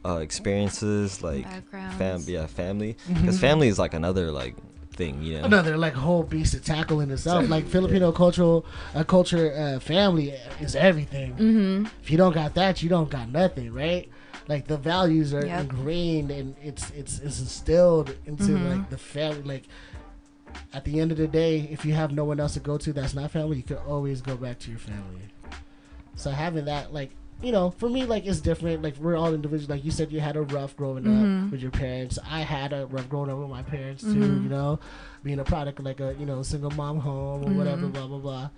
uh, 0.05 0.17
experiences, 0.17 1.23
like 1.23 1.43
Backgrounds. 1.43 1.95
fam, 1.97 2.21
yeah, 2.27 2.45
family. 2.47 2.95
Because 3.07 3.39
family 3.39 3.67
is 3.67 3.79
like 3.79 3.93
another 3.93 4.31
like 4.31 4.55
thing, 4.91 5.21
you 5.21 5.39
know. 5.39 5.45
another 5.45 5.75
like 5.77 5.93
whole 5.93 6.23
beast 6.23 6.53
to 6.53 6.59
tackle 6.59 7.01
in 7.01 7.11
itself. 7.11 7.49
Like 7.49 7.65
Filipino 7.67 8.11
cultural 8.11 8.65
uh, 8.93 9.03
culture, 9.03 9.53
uh, 9.57 9.79
family 9.79 10.33
is 10.61 10.75
everything. 10.75 11.33
Mm-hmm. 11.33 11.85
if 12.01 12.11
you 12.11 12.17
don't 12.17 12.33
got 12.33 12.53
that, 12.55 12.81
you 12.83 12.89
don't 12.89 13.09
got 13.09 13.29
nothing, 13.29 13.73
right? 13.73 14.09
Like 14.47 14.67
the 14.67 14.77
values 14.77 15.33
are 15.33 15.45
Yep. 15.45 15.61
ingrained 15.61 16.29
and 16.31 16.55
it's 16.61 16.91
it's 16.91 17.19
it's 17.19 17.39
instilled 17.39 18.15
into 18.27 18.51
Mhm. 18.53 18.69
like 18.77 18.89
the 18.91 18.97
family. 18.97 19.41
Like 19.43 19.63
at 20.73 20.85
the 20.85 20.99
end 20.99 21.11
of 21.11 21.17
the 21.17 21.27
day, 21.27 21.67
if 21.71 21.83
you 21.83 21.93
have 21.93 22.11
no 22.13 22.23
one 22.25 22.39
else 22.39 22.53
to 22.53 22.59
go 22.59 22.77
to 22.77 22.93
that's 22.93 23.13
not 23.15 23.31
family, 23.31 23.57
you 23.57 23.63
can 23.63 23.77
always 23.77 24.21
go 24.21 24.35
back 24.37 24.59
to 24.59 24.69
your 24.69 24.79
family. 24.79 25.23
So 26.15 26.29
having 26.31 26.65
that, 26.65 26.93
like 26.93 27.09
you 27.41 27.51
know, 27.51 27.69
for 27.71 27.89
me, 27.89 28.05
like 28.05 28.25
it's 28.25 28.39
different. 28.39 28.81
Like 28.81 28.97
we're 28.97 29.15
all 29.15 29.33
individuals. 29.33 29.69
Like 29.69 29.83
you 29.85 29.91
said, 29.91 30.11
you 30.11 30.19
had 30.19 30.35
a 30.37 30.41
rough 30.43 30.75
growing 30.77 31.03
Mhm. 31.03 31.45
up 31.47 31.51
with 31.51 31.61
your 31.61 31.71
parents. 31.71 32.17
I 32.29 32.41
had 32.41 32.73
a 32.73 32.85
rough 32.87 33.09
growing 33.09 33.29
up 33.29 33.37
with 33.37 33.49
my 33.49 33.61
parents 33.63 34.03
too. 34.03 34.09
Mhm. 34.15 34.43
You 34.43 34.49
know, 34.49 34.79
being 35.23 35.39
a 35.39 35.43
product 35.43 35.79
of 35.79 35.85
like 35.85 35.99
a 35.99 36.15
you 36.19 36.25
know 36.25 36.41
single 36.43 36.71
mom 36.71 36.99
home 36.99 37.43
or 37.45 37.53
whatever. 37.53 37.87
Mhm. 37.87 37.93
Blah 37.93 38.07
blah 38.07 38.17
blah. 38.19 38.49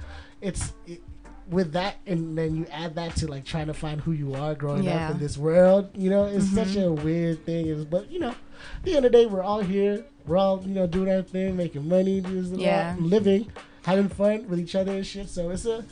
It's 0.42 0.74
it, 0.86 1.02
with 1.50 1.72
that, 1.74 1.96
and 2.06 2.38
then 2.38 2.56
you 2.58 2.66
add 2.72 2.96
that 2.96 3.16
to 3.16 3.28
like 3.28 3.46
trying 3.46 3.68
to 3.68 3.74
find 3.74 4.02
who 4.02 4.12
you 4.12 4.34
are 4.36 4.54
growing 4.54 4.84
Yeah. 4.84 5.08
up 5.08 5.12
in 5.14 5.20
this 5.20 5.38
world. 5.38 5.90
You 5.96 6.10
know, 6.10 6.26
it's 6.26 6.46
such 6.54 6.70
Mhm. 6.76 6.86
a 6.88 6.92
weird 6.92 7.46
thing. 7.46 7.68
Is 7.68 7.84
but 7.86 8.12
you 8.12 8.20
know, 8.20 8.30
at 8.30 8.36
the 8.84 8.96
end 8.96 9.06
of 9.06 9.12
the 9.12 9.18
day, 9.18 9.26
we're 9.26 9.42
all 9.44 9.62
here. 9.62 10.06
We're 10.28 10.38
all 10.38 10.62
you 10.66 10.74
know 10.74 10.86
doing 10.88 11.10
our 11.10 11.22
thing, 11.24 11.56
making 11.58 11.88
money, 11.88 12.22
doing 12.22 12.60
Yeah. 12.60 12.96
living, 13.00 13.48
having 13.84 14.10
fun 14.10 14.48
with 14.50 14.60
each 14.60 14.76
other 14.76 14.92
and 14.92 15.06
shit. 15.06 15.30
So 15.30 15.50
it's 15.50 15.66
a, 15.66 15.86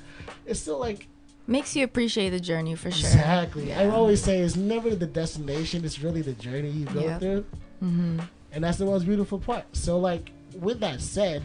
it's 0.45 0.60
still 0.60 0.78
like 0.80 1.08
Makes 1.47 1.75
you 1.75 1.84
appreciate 1.84 2.31
the 2.31 2.39
journey 2.39 2.73
for 2.75 2.89
sure. 2.89 3.08
Exactly. 3.10 3.71
I 3.73 3.88
always 3.89 4.21
say 4.23 4.39
it's 4.39 4.55
never 4.55 4.95
the 4.95 5.05
destination, 5.05 5.86
it's 5.86 5.99
really 6.01 6.21
the 6.23 6.34
journey 6.34 6.69
you 6.71 6.86
go 6.88 7.01
Yep. 7.01 7.19
through. 7.19 7.45
Mm-hmm. 7.84 8.19
And 8.51 8.63
that's 8.63 8.77
the 8.77 8.86
most 8.86 9.05
beautiful 9.05 9.38
part. 9.39 9.65
So 9.75 9.99
like 9.99 10.31
with 10.60 10.79
that 10.79 11.01
said, 11.01 11.43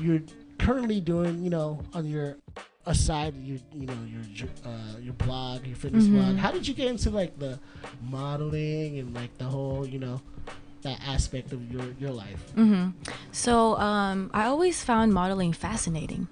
you're 0.00 0.20
currently 0.58 1.00
doing, 1.00 1.42
you 1.42 1.50
know, 1.50 1.80
on 1.94 2.06
your 2.06 2.36
aside 2.86 3.34
your 3.42 3.58
you 3.72 3.86
know, 3.86 3.96
your 4.06 4.48
uh 4.64 4.98
your 5.00 5.14
blog, 5.14 5.66
your 5.66 5.76
fitness 5.76 6.04
Mhm. 6.04 6.12
blog. 6.12 6.36
How 6.36 6.50
did 6.50 6.68
you 6.68 6.74
get 6.74 6.88
into 6.88 7.08
like 7.10 7.38
the 7.38 7.58
modeling 8.10 8.98
and 8.98 9.14
like 9.14 9.36
the 9.38 9.44
whole, 9.44 9.86
you 9.86 9.98
know, 9.98 10.20
that 10.82 11.00
aspect 11.06 11.52
of 11.52 11.72
your 11.72 11.84
your 11.98 12.10
life? 12.10 12.44
Mm-hmm. 12.56 12.90
So 13.32 13.76
um, 13.78 14.30
I 14.34 14.44
always 14.46 14.84
found 14.84 15.14
modeling 15.14 15.52
fascinating. 15.54 16.28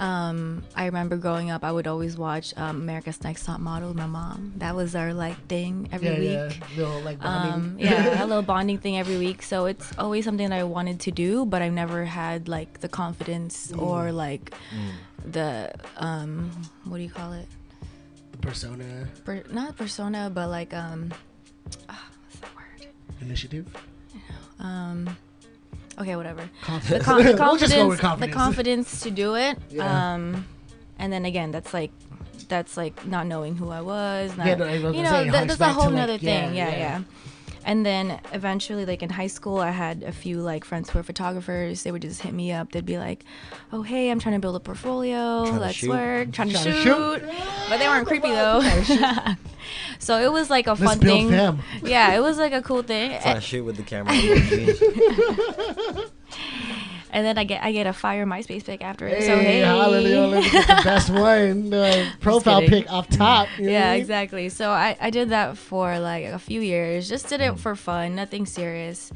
Um, 0.00 0.62
I 0.74 0.86
remember 0.86 1.16
growing 1.18 1.50
up, 1.50 1.62
I 1.62 1.70
would 1.70 1.86
always 1.86 2.16
watch 2.16 2.54
um, 2.56 2.76
America's 2.80 3.22
Next 3.22 3.44
Top 3.44 3.60
Model 3.60 3.88
with 3.88 3.98
my 3.98 4.06
mom. 4.06 4.54
That 4.56 4.74
was 4.74 4.96
our 4.96 5.12
like 5.12 5.36
thing 5.46 5.90
every 5.92 6.08
yeah, 6.08 6.46
week. 6.46 6.60
yeah. 6.74 6.82
Little 6.86 7.00
like 7.02 7.20
bonding. 7.20 7.52
Um, 7.52 7.76
yeah, 7.78 8.24
a 8.24 8.26
little 8.30 8.42
bonding 8.42 8.78
thing 8.78 8.96
every 8.98 9.18
week. 9.18 9.42
So 9.42 9.66
it's 9.66 9.92
always 9.98 10.24
something 10.24 10.48
that 10.48 10.58
I 10.58 10.64
wanted 10.64 11.00
to 11.00 11.10
do, 11.10 11.44
but 11.44 11.60
I've 11.60 11.74
never 11.74 12.04
had 12.06 12.48
like 12.48 12.80
the 12.80 12.88
confidence 12.88 13.72
or 13.72 14.10
like 14.10 14.54
Mm. 14.74 15.32
the 15.32 15.70
um, 15.98 16.50
what 16.84 16.96
do 16.96 17.02
you 17.02 17.10
call 17.10 17.32
it? 17.34 17.46
the 18.32 18.38
persona 18.38 19.06
Per- 19.24 19.44
not 19.50 19.76
persona, 19.76 20.30
but 20.32 20.48
like 20.48 20.72
um, 20.72 21.12
ah, 21.90 22.08
what's 22.24 22.36
the 22.40 22.46
word? 22.56 22.88
initiative. 23.20 23.66
Um, 24.60 25.14
okay, 25.98 26.16
whatever. 26.16 26.42
the, 26.42 26.48
Confidence. 26.66 27.04
con- 27.04 27.24
the 27.24 27.34
we'll 27.34 27.56
just 27.56 27.74
go 27.74 27.88
with 27.88 28.00
confidence, 28.00 28.00
confidence. 28.00 28.30
the 28.30 28.36
confidence 28.36 29.00
to 29.02 29.10
do 29.10 29.34
it. 29.36 29.58
Yeah. 29.70 30.12
Um, 30.14 30.46
and 30.98 31.12
then 31.12 31.24
again, 31.24 31.50
that's 31.50 31.72
like, 31.74 31.90
that's 32.48 32.76
like 32.76 33.06
not 33.06 33.26
knowing 33.26 33.56
who 33.56 33.68
I 33.70 33.80
was. 33.80 34.36
Not, 34.36 34.46
Yeah, 34.46 34.54
no, 34.56 34.64
I 34.66 34.78
was 34.80 34.94
you 34.96 35.02
know, 35.02 35.10
say, 35.10 35.20
it 35.20 35.24
th- 35.24 35.34
harks 35.34 35.56
that's 35.56 35.60
a 35.60 35.64
to, 35.66 35.72
whole 35.72 35.84
like, 35.86 35.94
nother 35.94 36.12
yeah, 36.14 36.18
thing. 36.46 36.54
Yeah, 36.56 36.70
yeah. 36.70 36.76
yeah, 36.78 37.02
And 37.64 37.86
then 37.86 38.18
eventually, 38.32 38.84
like 38.86 39.02
in 39.02 39.10
high 39.10 39.26
school, 39.28 39.58
I 39.58 39.70
had 39.70 40.02
a 40.02 40.12
few 40.12 40.40
like 40.40 40.64
friends 40.64 40.90
who 40.90 40.98
were 40.98 41.02
photographers. 41.02 41.82
They 41.84 41.92
would 41.92 42.02
just 42.02 42.22
hit 42.22 42.32
me 42.34 42.50
up. 42.52 42.72
They'd 42.72 42.84
be 42.86 42.98
like, 42.98 43.24
"Oh, 43.72 43.82
hey, 43.82 44.10
I'm 44.10 44.18
trying 44.18 44.34
to 44.34 44.40
build 44.40 44.56
a 44.56 44.60
portfolio. 44.60 45.42
Let's 45.42 45.74
shoot. 45.76 45.90
work. 45.90 46.32
Trying 46.32 46.48
to 46.48 46.54
Trying 46.54 46.64
to 46.64 46.72
shoot." 46.72 46.82
shoot. 46.82 47.22
But 47.68 47.78
they 47.78 47.86
weren't 47.88 48.06
creepy 48.06 48.30
though. 48.30 48.60
so 49.98 50.18
it 50.20 50.30
was 50.32 50.50
like 50.50 50.66
a 50.66 50.70
Let's 50.70 50.82
fun 50.82 50.98
build 50.98 51.18
thing. 51.18 51.30
them. 51.30 51.62
Yeah, 51.82 52.14
it 52.14 52.20
was 52.20 52.38
like 52.38 52.52
a 52.52 52.62
cool 52.62 52.82
thing. 52.82 53.18
Trying 53.20 53.34
to 53.36 53.40
shoot 53.40 53.64
with 53.64 53.76
the 53.76 53.82
camera. 53.82 54.12
on 54.12 54.28
my 54.28 54.40
jeans. 54.48 56.10
And 57.12 57.26
then 57.26 57.38
I 57.38 57.44
get 57.44 57.60
I 57.64 57.72
get 57.72 57.88
a 57.88 57.92
fire 57.92 58.24
MySpace 58.24 58.64
pic 58.64 58.82
after 58.84 59.08
it. 59.08 59.24
so 59.24 59.36
Hey, 59.36 59.44
hey, 59.44 59.60
hallelujah, 59.62 60.20
let 60.28 60.44
the 60.52 60.82
best 60.84 61.10
one. 61.10 61.74
Uh, 61.74 62.08
profile 62.20 62.60
pic 62.60 62.88
off 62.90 63.08
top. 63.08 63.48
you 63.58 63.64
know 63.66 63.72
yeah, 63.72 63.92
exactly. 63.94 64.48
So 64.48 64.70
I, 64.70 64.96
I 65.00 65.10
did 65.10 65.30
that 65.30 65.56
for 65.58 65.98
like 65.98 66.26
a 66.26 66.38
few 66.38 66.60
years. 66.60 67.08
Just 67.08 67.28
did 67.28 67.40
it 67.40 67.58
for 67.58 67.74
fun, 67.74 68.14
nothing 68.14 68.46
serious. 68.46 69.10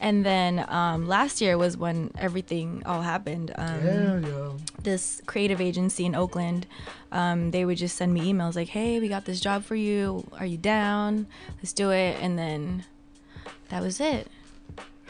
And 0.00 0.24
then 0.24 0.64
um, 0.68 1.06
last 1.06 1.40
year 1.42 1.58
was 1.58 1.76
when 1.76 2.10
everything 2.18 2.82
all 2.86 3.02
happened. 3.02 3.52
Um, 3.56 3.84
Yeah, 3.84 4.18
yo. 4.18 4.56
This 4.82 5.20
creative 5.26 5.60
agency 5.60 6.06
in 6.06 6.14
Oakland, 6.14 6.66
um, 7.12 7.50
they 7.50 7.66
would 7.66 7.76
just 7.76 7.96
send 7.96 8.14
me 8.14 8.32
emails 8.32 8.56
like, 8.56 8.68
"Hey, 8.68 8.98
we 8.98 9.08
got 9.08 9.26
this 9.26 9.40
job 9.40 9.62
for 9.62 9.74
you. 9.76 10.26
Are 10.40 10.46
you 10.46 10.56
down? 10.56 11.26
Let's 11.58 11.74
do 11.74 11.90
it." 11.90 12.16
And 12.22 12.38
then 12.38 12.84
that 13.68 13.82
was 13.82 14.00
it. 14.00 14.26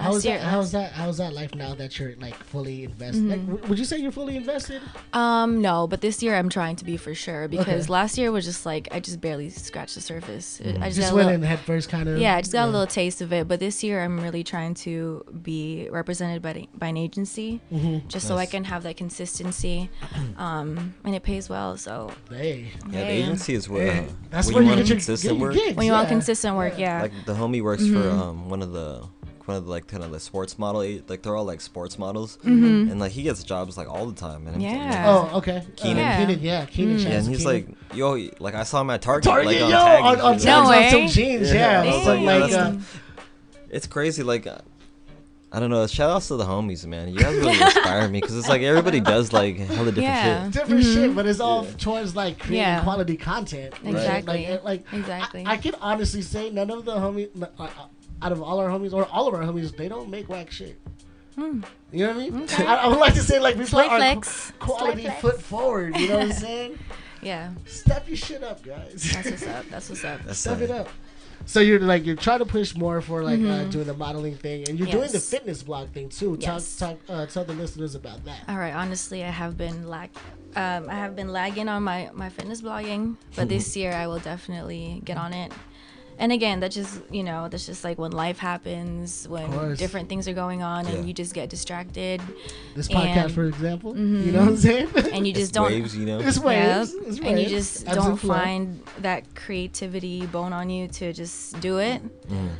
How's 0.01 0.23
that? 0.25 0.41
How's 0.41 0.73
that? 0.73 0.93
How's 0.93 1.19
that 1.19 1.33
life 1.33 1.55
now 1.55 1.75
that 1.75 1.99
you're 1.99 2.15
like 2.17 2.35
fully 2.35 2.85
invested? 2.85 3.25
Mm-hmm. 3.25 3.51
w- 3.53 3.69
would 3.69 3.79
you 3.79 3.85
say 3.85 3.99
you're 3.99 4.13
fully 4.13 4.37
invested? 4.37 4.83
Um, 5.13 5.61
no, 5.61 5.87
but 5.87 6.01
this 6.01 6.23
year 6.23 6.37
I'm 6.37 6.49
trying 6.49 6.77
to 6.77 6.85
be 6.85 6.97
for 6.97 7.15
sure 7.15 7.49
because 7.49 7.85
Okay. 7.85 7.93
last 7.93 8.17
year 8.19 8.33
was 8.33 8.45
just 8.45 8.65
like 8.67 8.89
I 8.93 9.01
just 9.01 9.21
barely 9.21 9.51
scratched 9.51 9.95
the 9.95 10.01
surface. 10.01 10.61
I 10.61 10.65
just, 10.65 10.75
Mm-hmm. 10.81 10.83
Just 10.85 11.01
got 11.01 11.13
a 11.13 11.15
went 11.15 11.27
little, 11.29 11.43
in 11.43 11.49
head 11.49 11.61
first, 11.61 11.89
kind 11.89 12.09
of. 12.09 12.19
yeah, 12.19 12.37
I 12.37 12.41
just 12.41 12.53
got 12.53 12.65
a 12.69 12.71
little 12.71 12.87
taste 12.87 13.21
of 13.21 13.33
it. 13.33 13.47
But 13.49 13.61
this 13.61 13.83
year 13.85 14.03
I'm 14.03 14.21
really 14.21 14.43
trying 14.45 14.75
to 14.87 15.25
be 15.43 15.89
represented 15.91 16.43
by 16.43 16.67
by 16.75 16.89
an 16.89 16.97
agency, 16.97 17.61
Mm-hmm. 17.73 18.09
just 18.09 18.27
so 18.27 18.37
I 18.39 18.47
can 18.47 18.65
have 18.65 18.83
that 18.85 18.97
consistency, 18.97 19.91
um, 20.37 20.95
and 21.05 21.15
it 21.15 21.23
pays 21.23 21.49
well. 21.49 21.77
So 21.77 22.13
Hey, 22.31 22.69
Yeah, 22.91 23.05
the 23.05 23.11
agency 23.11 23.55
is 23.55 23.69
where, 23.69 23.93
hey, 23.93 23.99
uh, 24.09 24.13
that's 24.31 24.47
when 24.47 24.55
where 24.55 24.63
you 24.65 24.69
want 24.71 24.79
get 24.81 24.89
your, 24.89 24.97
consistent 24.97 25.39
work. 25.39 25.55
gigs. 25.55 25.77
when 25.77 25.87
you 25.87 25.93
want 25.93 26.09
consistent 26.09 26.57
work, 26.57 26.79
yeah, 26.79 27.03
Like 27.03 27.13
the 27.27 27.35
homie 27.35 27.63
works 27.63 27.83
Mm-hmm. 27.83 28.01
for 28.03 28.09
um 28.11 28.49
one 28.49 28.63
of 28.63 28.73
the 28.73 29.05
one 29.51 29.57
of 29.59 29.65
the 29.65 29.71
like 29.71 29.87
kind 29.89 30.03
of 30.05 30.11
the 30.13 30.21
sports 30.21 30.59
model 30.59 30.81
like 31.09 31.23
they're 31.23 31.37
all 31.37 31.45
like 31.45 31.61
sports 31.61 31.99
models 31.99 32.39
Mm-hmm. 32.39 32.91
and 32.91 33.01
like 33.01 33.13
he 33.13 33.23
gets 33.23 33.43
jobs 33.43 33.77
like 33.77 33.89
all 33.89 34.07
the 34.07 34.15
time 34.19 34.47
and 34.47 34.57
I'm 34.57 34.63
like, 34.63 34.71
Yeah. 34.73 35.05
Oh, 35.33 35.39
okay. 35.39 35.65
Keenan. 35.77 35.99
Uh, 35.99 36.01
Yeah. 36.01 36.17
Keenan, 36.27 36.41
yeah, 36.43 36.65
Keenan. 36.67 36.97
Mm. 36.97 37.03
shout 37.03 37.13
yeah, 37.13 37.19
and 37.19 37.29
he's 37.29 37.39
Keenan. 37.45 37.77
like, 37.89 37.97
yo, 37.97 38.31
like 38.39 38.55
I 38.55 38.63
saw 38.63 38.81
him 38.81 38.91
at 38.91 39.03
Target, 39.03 39.25
Target, 39.25 39.47
like 39.47 39.63
on 39.63 39.71
yo, 39.71 39.77
tags 39.77 40.05
on, 40.07 40.13
and 40.13 40.23
on. 40.23 40.33
No 40.33 40.39
tags 40.39 40.47
on 40.47 40.69
way. 40.71 40.91
some 40.91 41.07
jeans, 41.09 41.53
yeah. 41.53 41.83
Yeah, 41.83 41.91
I 41.93 42.15
like, 42.23 42.41
like, 42.43 42.53
uh, 42.53 42.73
it's 43.71 43.87
crazy. 43.87 44.23
Like, 44.23 44.47
uh, 44.47 44.59
I 45.53 45.59
don't 45.59 45.71
know. 45.71 45.85
Shout 45.89 46.11
outs 46.11 46.29
to 46.29 46.37
the 46.37 46.45
homies, 46.45 46.87
man. 46.87 47.09
You 47.09 47.19
guys 47.19 47.35
really 47.37 47.61
inspire 47.61 48.09
me 48.09 48.21
because 48.21 48.37
it's 48.39 48.49
like 48.49 48.63
everybody 48.63 49.01
does 49.01 49.33
like 49.33 49.57
hella 49.57 49.87
different 49.87 49.97
Yeah. 49.97 50.45
shit. 50.45 50.53
different 50.53 50.85
Mhm. 50.85 50.95
shit, 50.95 51.15
but 51.17 51.27
it's 51.27 51.41
all 51.41 51.65
Yeah. 51.65 51.71
towards 51.77 52.15
like 52.15 52.39
creating 52.39 52.59
Yeah. 52.59 52.83
quality 52.85 53.17
content. 53.17 53.75
right? 53.83 53.95
Exactly. 53.95 54.47
Like, 54.49 54.65
like 54.65 54.85
Exactly. 54.93 55.45
I, 55.45 55.53
I 55.53 55.57
can 55.57 55.75
honestly 55.81 56.23
say 56.23 56.51
none 56.51 56.71
of 56.71 56.85
the 56.85 56.95
homies, 56.95 57.31
uh, 57.43 57.47
uh, 57.59 57.69
out 58.23 58.33
of 58.33 58.43
all 58.43 58.59
our 58.59 58.69
homies 58.69 58.93
or 58.93 59.07
all 59.07 59.29
of 59.29 59.35
our 59.35 59.43
homies, 59.43 59.77
they 59.77 59.89
don't 59.89 60.09
make 60.11 60.29
whack 60.29 60.51
shit. 60.51 60.81
Hmm. 61.37 61.63
You 61.93 62.07
know 62.07 62.15
what 62.15 62.17
I 62.17 62.31
mean? 62.31 62.43
Okay. 62.43 62.65
I, 62.67 62.75
I 62.85 62.87
would 62.89 62.99
like 62.99 63.15
to 63.15 63.21
say 63.23 63.39
like 63.39 63.57
we 63.57 63.65
Slight 63.65 63.85
put 63.89 63.93
our 63.93 63.99
flex. 63.99 64.53
qu- 64.59 64.67
quality 64.75 65.03
Slight 65.05 65.21
flex. 65.21 65.37
foot 65.37 65.43
forward. 65.43 65.97
You 65.97 66.09
know 66.09 66.17
what 66.19 66.25
I'm 66.27 66.33
saying? 66.49 66.79
Yeah, 67.23 67.51
Step 67.67 68.09
your 68.09 68.17
shit 68.17 68.43
up, 68.43 68.63
guys. 68.65 69.13
that's 69.13 69.31
what's 69.31 69.47
up. 69.47 69.65
That's 69.71 69.89
what's 69.91 70.05
up. 70.05 70.21
That's 70.25 70.39
Step 70.39 70.59
uh, 70.61 70.65
it 70.65 70.71
up. 70.71 70.89
So 71.47 71.61
you're 71.61 71.79
like 71.81 72.05
you're 72.07 72.17
trying 72.17 72.39
to 72.41 72.47
push 72.47 72.75
more 72.75 73.01
for 73.01 73.23
like 73.23 73.41
uh, 73.41 73.65
Mhm. 73.65 73.71
doing 73.71 73.87
the 73.87 73.95
modeling 73.95 74.37
thing, 74.37 74.69
and 74.69 74.79
you're 74.79 74.89
doing 74.89 75.11
the 75.11 75.21
fitness 75.21 75.63
blog 75.63 75.89
thing 75.91 76.09
too. 76.11 76.37
Yes. 76.41 76.77
Talk, 76.77 76.99
talk, 77.07 77.15
uh, 77.17 77.27
tell 77.27 77.45
the 77.45 77.53
listeners 77.55 77.95
about 77.95 78.25
that. 78.25 78.41
All 78.49 78.57
right. 78.59 78.75
Honestly, 78.75 79.23
I 79.25 79.29
have 79.31 79.57
been 79.57 79.89
lag, 79.89 80.11
um, 80.57 80.89
I 80.89 80.95
have 80.95 81.15
been 81.17 81.29
lagging 81.33 81.69
on 81.69 81.83
my 81.83 82.11
my 82.15 82.29
fitness 82.31 82.61
blogging, 82.63 83.17
but 83.37 83.49
this 83.55 83.77
year 83.77 83.93
I 83.93 84.07
will 84.07 84.19
definitely 84.19 85.01
get 85.05 85.17
on 85.17 85.33
it. 85.33 85.53
And 86.21 86.31
again, 86.33 86.61
that's 86.61 86.75
just 86.75 87.01
you 87.11 87.25
know 87.25 87.49
that's 87.49 87.65
just 87.67 87.83
like 87.83 87.99
when 87.99 88.13
life 88.13 88.39
happens, 88.39 89.27
when 89.27 89.75
different 89.77 90.09
things 90.11 90.29
are 90.29 90.35
going 90.35 90.63
on, 90.63 90.85
Yeah. 90.85 90.93
and 90.93 91.09
you 91.09 91.15
just 91.15 91.33
get 91.35 91.49
distracted, 91.49 92.21
This 92.77 92.89
podcast, 92.89 93.17
And- 93.25 93.33
for 93.33 93.45
example, 93.47 93.97
you 93.97 94.05
Mhm. 94.05 94.33
know 94.35 94.41
what 94.41 94.49
I'm 94.49 94.57
saying? 94.59 94.89
and 95.15 95.27
you 95.27 95.31
It's 95.33 95.41
just 95.41 95.55
don't. 95.55 95.71
waves, 95.73 95.97
you 95.97 96.05
know. 96.07 96.21
it's 96.21 96.37
Yep. 96.37 96.45
waves. 96.45 96.95
It's 96.95 97.19
and 97.21 97.41
you 97.41 97.49
just 97.49 97.87
Ebbs 97.89 97.97
don't 97.97 98.11
and 98.11 98.21
flow. 98.21 98.35
find 98.35 98.83
that 99.01 99.35
creativity 99.35 100.27
bone 100.27 100.53
on 100.53 100.69
you 100.71 100.89
to 100.89 101.13
just 101.15 101.59
do 101.61 101.79
it. 101.79 102.03
Mm. 102.29 102.51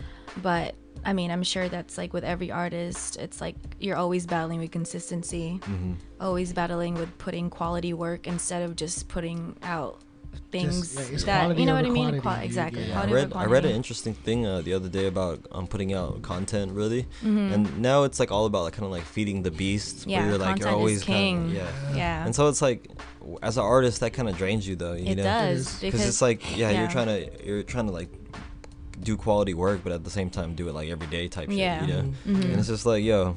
But 0.43 0.75
I 1.05 1.13
mean, 1.15 1.31
I'm 1.31 1.43
sure 1.43 1.69
that's 1.69 1.97
like 1.97 2.13
with 2.13 2.25
every 2.25 2.51
artist. 2.51 3.17
It's 3.17 3.41
like 3.41 3.57
you're 3.79 3.97
always 3.97 4.27
battling 4.27 4.61
with 4.61 4.71
consistency, 4.71 5.61
hmm 5.65 5.93
always 6.21 6.53
battling 6.53 6.95
with 6.95 7.17
putting 7.19 7.49
quality 7.49 7.93
work 7.95 8.27
instead 8.27 8.63
of 8.63 8.77
just 8.77 9.09
putting 9.09 9.57
out 9.63 9.99
things 10.53 10.95
yeah, 10.97 11.15
it's 11.15 11.25
that 11.25 11.57
you 11.59 11.65
know 11.67 11.75
what 11.75 11.85
I 11.85 11.91
mean. 11.91 12.03
quantity, 12.21 12.21
Qua- 12.23 12.41
exactly. 12.43 12.83
yeah. 12.83 12.89
Yeah, 12.89 13.03
I 13.03 13.13
read 13.13 13.33
I 13.35 13.45
read 13.45 13.65
an 13.65 13.71
interesting 13.73 14.15
thing 14.15 14.47
uh, 14.47 14.61
the 14.63 14.73
other 14.75 14.89
day 14.89 15.07
about 15.07 15.39
um 15.53 15.67
putting 15.67 15.93
out 15.95 16.23
content 16.23 16.73
really, 16.73 17.07
Mhm. 17.23 17.53
and 17.53 17.79
now 17.79 18.03
it's 18.05 18.19
like 18.19 18.33
all 18.33 18.47
about 18.47 18.63
like 18.65 18.73
kind 18.75 18.85
of 18.85 18.91
like 18.91 19.05
feeding 19.05 19.43
the 19.43 19.51
beast. 19.51 20.07
Yeah, 20.07 20.21
where 20.21 20.29
you're 20.31 20.39
like 20.39 20.49
content 20.57 20.61
you're 20.61 20.69
is 20.71 20.75
always 20.75 21.05
kinda- 21.05 21.21
king. 21.21 21.57
yeah. 21.57 21.97
yeah, 21.97 22.25
And 22.27 22.35
so 22.35 22.49
it's 22.49 22.61
like, 22.63 22.91
as 23.43 23.57
an 23.59 23.63
artist, 23.65 24.01
that 24.01 24.13
kind 24.13 24.29
of 24.29 24.37
drains 24.37 24.67
you 24.67 24.75
though. 24.77 24.95
You 24.95 25.07
it 25.13 25.17
know? 25.17 25.23
does. 25.23 25.67
Because 25.67 25.81
because 25.81 26.07
it's 26.09 26.23
like 26.23 26.41
yeah, 26.57 26.71
yeah. 26.71 26.81
you're 26.81 26.91
trying 26.91 27.07
to 27.07 27.47
you're 27.47 27.63
trying 27.63 27.87
to 27.87 27.93
like 27.93 28.09
do 29.03 29.17
quality 29.17 29.55
work, 29.55 29.81
but 29.85 29.93
at 29.93 30.03
the 30.05 30.11
same 30.11 30.31
time 30.31 30.55
do 30.55 30.69
it 30.69 30.75
like 30.75 30.89
every 30.91 31.07
day 31.07 31.29
type 31.29 31.49
Yeah. 31.51 31.81
shit. 31.81 31.89
You 31.89 31.95
know. 31.95 32.03
Mhm. 32.03 32.37
Mhm. 32.37 32.45
And 32.45 32.53
it's 32.59 32.69
just 32.69 32.87
like 32.87 33.03
yo, 33.05 33.37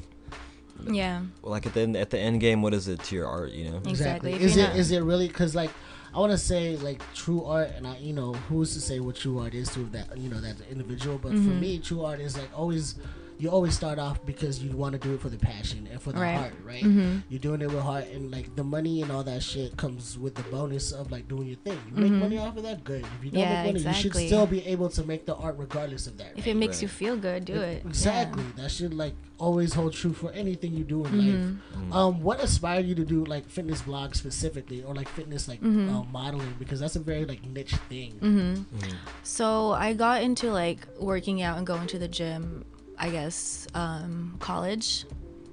yeah, 0.90 1.22
well, 1.42 1.52
like 1.52 1.66
at 1.66 1.72
the 1.74 1.80
end, 1.82 1.96
at 1.96 2.10
the 2.10 2.18
end 2.18 2.40
game, 2.40 2.60
what 2.60 2.74
is 2.74 2.88
it 2.88 3.02
to 3.04 3.14
your 3.14 3.26
art? 3.28 3.52
You 3.52 3.70
know. 3.70 3.80
Exactly. 3.86 4.32
If 4.34 4.40
Is 4.42 4.56
you're 4.56 4.64
it 4.66 4.68
not- 4.70 4.76
is 4.76 4.90
it 4.90 5.00
really 5.02 5.28
because 5.28 5.54
like 5.54 5.70
I 6.14 6.18
want 6.20 6.30
to 6.32 6.38
say 6.38 6.76
like 6.76 7.02
true 7.14 7.44
art 7.44 7.70
and 7.76 7.86
I 7.86 7.96
you 7.98 8.12
know 8.12 8.32
who's 8.48 8.72
to 8.74 8.80
say 8.80 9.00
what 9.00 9.16
true 9.16 9.38
art 9.40 9.52
is 9.54 9.68
to 9.74 9.80
that 9.86 10.16
you 10.16 10.28
know 10.30 10.40
that 10.40 10.56
individual 10.70 11.18
but 11.18 11.32
for 11.32 11.38
Mhm. 11.38 11.60
me 11.60 11.78
true 11.80 12.02
art 12.04 12.20
is 12.20 12.36
like 12.36 12.50
always 12.56 12.94
you 13.38 13.48
always 13.50 13.74
start 13.74 13.98
off 13.98 14.24
because 14.24 14.62
you 14.62 14.70
want 14.76 14.92
to 14.92 14.98
do 14.98 15.14
it 15.14 15.20
for 15.20 15.28
the 15.28 15.36
passion 15.36 15.88
and 15.90 16.00
for 16.00 16.12
the 16.12 16.20
Right. 16.20 16.36
heart 16.36 16.52
right 16.64 16.82
Mhm. 16.84 17.22
you're 17.28 17.40
doing 17.40 17.60
it 17.62 17.68
with 17.70 17.80
heart 17.82 18.06
and 18.12 18.30
like 18.30 18.54
the 18.56 18.64
money 18.64 19.02
and 19.02 19.10
all 19.10 19.24
that 19.24 19.42
shit 19.42 19.76
comes 19.76 20.16
with 20.18 20.34
the 20.34 20.42
bonus 20.44 20.92
of 20.92 21.10
like 21.10 21.26
doing 21.28 21.46
your 21.48 21.56
thing 21.58 21.78
you 21.88 22.00
make 22.00 22.12
Mhm. 22.12 22.18
money 22.20 22.38
off 22.38 22.56
of 22.56 22.62
that 22.62 22.84
good 22.84 23.04
if 23.18 23.24
you 23.24 23.30
don't 23.30 23.40
Yeah, 23.40 23.62
make 23.64 23.74
money 23.74 23.84
you 23.84 23.92
should 23.94 24.14
still 24.14 24.46
be 24.46 24.64
able 24.66 24.88
to 24.90 25.02
make 25.04 25.26
the 25.26 25.34
art 25.34 25.56
regardless 25.58 26.06
of 26.06 26.16
that 26.18 26.30
if 26.36 26.44
right? 26.44 26.46
it 26.48 26.56
makes 26.56 26.76
Right. 26.76 26.82
you 26.82 26.88
feel 26.88 27.16
good, 27.16 27.44
do 27.44 27.54
it. 27.60 27.84
exactly 27.84 28.44
that 28.56 28.70
should 28.70 28.94
like 28.94 29.14
always 29.38 29.74
hold 29.74 29.92
true 29.92 30.12
for 30.12 30.30
anything 30.32 30.72
you 30.74 30.84
do 30.84 31.04
in 31.04 31.12
Mhm. 31.12 31.18
life 31.18 31.82
Mm. 31.90 31.94
um, 31.94 32.22
what 32.22 32.40
inspired 32.40 32.86
you 32.86 32.94
to 32.94 33.04
do 33.04 33.24
like 33.24 33.48
fitness 33.48 33.82
blogs 33.82 34.16
specifically, 34.16 34.82
or 34.84 34.94
like 34.94 35.08
fitness 35.08 35.48
like 35.48 35.60
Mhm. 35.60 35.90
uh, 35.92 36.04
modeling? 36.12 36.54
Because 36.58 36.78
that's 36.80 36.94
a 36.96 37.00
very 37.00 37.24
like 37.26 37.44
niche 37.44 37.74
thing. 37.88 38.12
hmm 38.20 38.54
Mhm. 38.78 38.94
So 39.24 39.72
I 39.72 39.92
got 39.92 40.22
into 40.22 40.52
like 40.52 40.86
working 41.00 41.42
out 41.42 41.58
and 41.58 41.66
going 41.66 41.88
to 41.88 41.98
the 41.98 42.06
gym, 42.08 42.64
I 42.98 43.10
guess, 43.10 43.66
um, 43.74 44.36
college. 44.40 45.04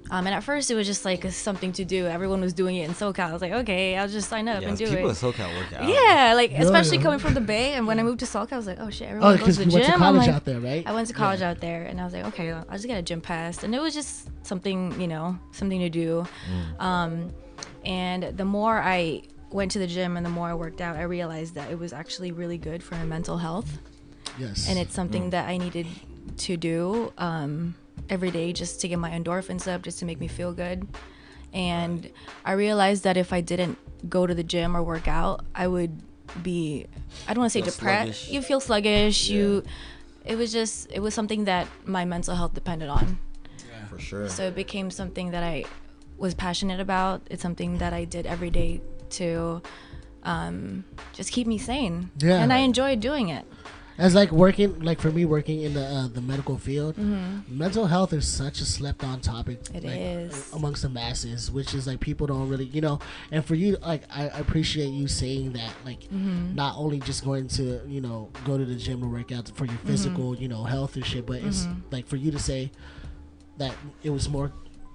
Um, 0.09 0.27
and 0.27 0.35
at 0.35 0.43
first 0.43 0.69
it 0.69 0.75
was 0.75 0.85
just 0.85 1.05
like 1.05 1.23
something 1.31 1.71
to 1.73 1.85
do. 1.85 2.05
Everyone 2.05 2.41
was 2.41 2.51
doing 2.51 2.75
it 2.75 2.83
in 2.89 2.93
SoCal. 2.93 3.29
I 3.29 3.31
was 3.33 3.41
like, 3.41 3.53
okay, 3.53 3.95
I'll 3.97 4.09
just 4.09 4.27
sign 4.27 4.49
up 4.49 4.61
Yeah, 4.61 4.67
and 4.67 4.77
do 4.77 4.85
people 4.89 5.07
it. 5.07 5.11
at 5.11 5.15
SoCal 5.17 5.55
work 5.57 5.71
out. 5.73 5.87
Yeah, 5.87 6.33
like 6.35 6.51
especially 6.51 6.97
yeah. 6.97 7.03
coming 7.03 7.19
from 7.19 7.33
the 7.33 7.39
Bay. 7.39 7.73
And 7.75 7.87
when 7.87 7.97
I 7.97 8.03
moved 8.03 8.19
to 8.19 8.25
SoCal, 8.25 8.51
I 8.51 8.57
was 8.57 8.67
like, 8.67 8.79
oh 8.81 8.89
shit, 8.89 9.07
Oh, 9.07 9.11
everyone 9.11 9.37
goes 9.37 9.39
because 9.39 9.57
to 9.57 9.63
you 9.63 9.69
the 9.69 9.73
went 9.75 9.85
to 9.85 9.91
gym. 9.93 10.03
I'm 10.03 10.13
college 10.15 10.27
like, 10.27 10.35
out 10.35 10.45
there, 10.45 10.59
right? 10.59 10.83
I 10.85 10.91
went 10.91 11.07
to 11.07 11.13
college 11.13 11.39
Yeah. 11.39 11.51
out 11.51 11.61
there, 11.61 11.83
and 11.83 12.01
I 12.01 12.03
was 12.03 12.13
like, 12.13 12.25
okay, 12.25 12.51
I'll 12.51 12.65
just 12.73 12.87
get 12.87 12.97
a 12.97 13.01
gym 13.01 13.21
pass, 13.21 13.63
and 13.63 13.73
it 13.73 13.81
was 13.81 13.93
just 13.93 14.27
something, 14.45 14.99
you 14.99 15.07
know, 15.07 15.39
something 15.53 15.79
to 15.79 15.89
do. 15.89 16.25
Mm. 16.77 16.81
Um, 16.83 17.33
and 17.85 18.23
the 18.37 18.45
more 18.45 18.81
I 18.81 19.21
went 19.49 19.71
to 19.71 19.79
the 19.79 19.87
gym 19.87 20.17
and 20.17 20.25
the 20.25 20.29
more 20.29 20.49
I 20.49 20.53
worked 20.55 20.81
out, 20.81 20.97
I 20.97 21.03
realized 21.03 21.55
that 21.55 21.71
it 21.71 21.79
was 21.79 21.93
actually 21.93 22.33
really 22.33 22.57
good 22.57 22.83
for 22.83 22.95
my 22.95 23.05
mental 23.05 23.37
health, 23.37 23.79
Yes. 24.37 24.67
and 24.69 24.77
it's 24.77 24.93
something 24.93 25.27
Mm. 25.27 25.31
that 25.31 25.47
I 25.47 25.57
needed 25.57 25.87
to 26.45 26.57
do 26.57 27.13
um, 27.17 27.75
every 28.09 28.31
day 28.31 28.53
just 28.53 28.81
to 28.81 28.87
get 28.87 28.99
my 28.99 29.11
endorphins 29.11 29.71
up, 29.71 29.81
just 29.81 29.99
to 29.99 30.05
make 30.05 30.19
me 30.19 30.27
feel 30.27 30.53
good. 30.53 30.87
And 31.53 32.09
I 32.45 32.53
realized 32.53 33.03
that 33.03 33.17
if 33.17 33.33
I 33.33 33.41
didn't 33.41 33.77
go 34.09 34.25
to 34.25 34.33
the 34.33 34.43
gym 34.43 34.75
or 34.75 34.83
work 34.83 35.07
out, 35.07 35.45
I 35.53 35.67
would 35.67 36.01
be 36.41 36.85
I 37.27 37.33
don't 37.33 37.41
want 37.41 37.51
to 37.51 37.59
say 37.59 37.65
depressed. 37.65 38.29
You 38.29 38.41
feel 38.41 38.59
sluggish. 38.59 39.29
Yeah. 39.29 39.37
You 39.37 39.63
it 40.25 40.35
was 40.35 40.51
just 40.51 40.91
it 40.91 40.99
was 40.99 41.13
something 41.13 41.45
that 41.45 41.67
my 41.85 42.05
mental 42.05 42.35
health 42.35 42.53
depended 42.53 42.89
on. 42.89 43.19
Yeah. 43.69 43.85
For 43.87 43.99
sure. 43.99 44.29
So 44.29 44.43
it 44.43 44.55
became 44.55 44.91
something 44.91 45.31
that 45.31 45.43
I 45.43 45.65
was 46.17 46.33
passionate 46.33 46.79
about. 46.79 47.21
It's 47.29 47.41
something 47.41 47.79
that 47.79 47.93
I 47.93 48.05
did 48.05 48.25
every 48.25 48.49
day 48.49 48.81
to 49.11 49.61
um, 50.23 50.85
just 51.13 51.31
keep 51.31 51.47
me 51.47 51.57
sane. 51.57 52.11
Yeah. 52.17 52.41
And 52.41 52.53
I 52.53 52.59
enjoyed 52.59 52.99
doing 52.99 53.29
it. 53.29 53.45
As 54.01 54.15
like 54.15 54.31
working, 54.31 54.79
like 54.79 54.99
for 54.99 55.11
me, 55.11 55.25
working 55.25 55.61
in 55.61 55.75
the 55.75 55.85
uh, 55.85 56.07
the 56.07 56.21
medical 56.21 56.57
field, 56.57 56.95
Mhm. 56.97 57.47
mental 57.47 57.85
health 57.85 58.13
is 58.13 58.27
such 58.27 58.59
a 58.59 58.65
slept 58.65 59.03
on 59.03 59.21
topic. 59.21 59.59
It 59.75 59.83
like, 59.83 59.99
is. 59.99 60.49
amongst 60.53 60.81
the 60.81 60.89
masses, 60.89 61.51
which 61.51 61.75
is 61.75 61.85
like 61.85 61.99
people 61.99 62.25
don't 62.25 62.49
really, 62.49 62.65
you 62.65 62.81
know. 62.81 62.97
And 63.31 63.45
for 63.45 63.53
you, 63.53 63.77
like 63.91 64.01
I 64.09 64.23
I 64.23 64.39
appreciate 64.39 64.89
you 64.89 65.07
saying 65.07 65.53
that, 65.53 65.71
like 65.85 66.01
Mhm. 66.09 66.55
not 66.55 66.73
only 66.77 66.99
just 66.99 67.23
going 67.23 67.47
to 67.59 67.81
you 67.87 68.01
know 68.01 68.29
go 68.43 68.57
to 68.57 68.65
the 68.65 68.75
gym 68.75 69.01
to 69.01 69.07
work 69.07 69.31
out 69.31 69.47
for 69.53 69.65
your 69.65 69.75
Mm-hmm. 69.75 69.87
physical 69.87 70.35
you 70.35 70.47
know 70.47 70.63
health 70.63 70.95
and 70.95 71.05
shit 71.05 71.27
but 71.27 71.37
it's 71.43 71.65
Mhm. 71.67 71.81
like 71.91 72.07
for 72.07 72.15
you 72.17 72.31
to 72.31 72.39
say 72.39 72.71
that 73.59 73.73
it 74.03 74.09
was 74.09 74.27
more 74.27 74.51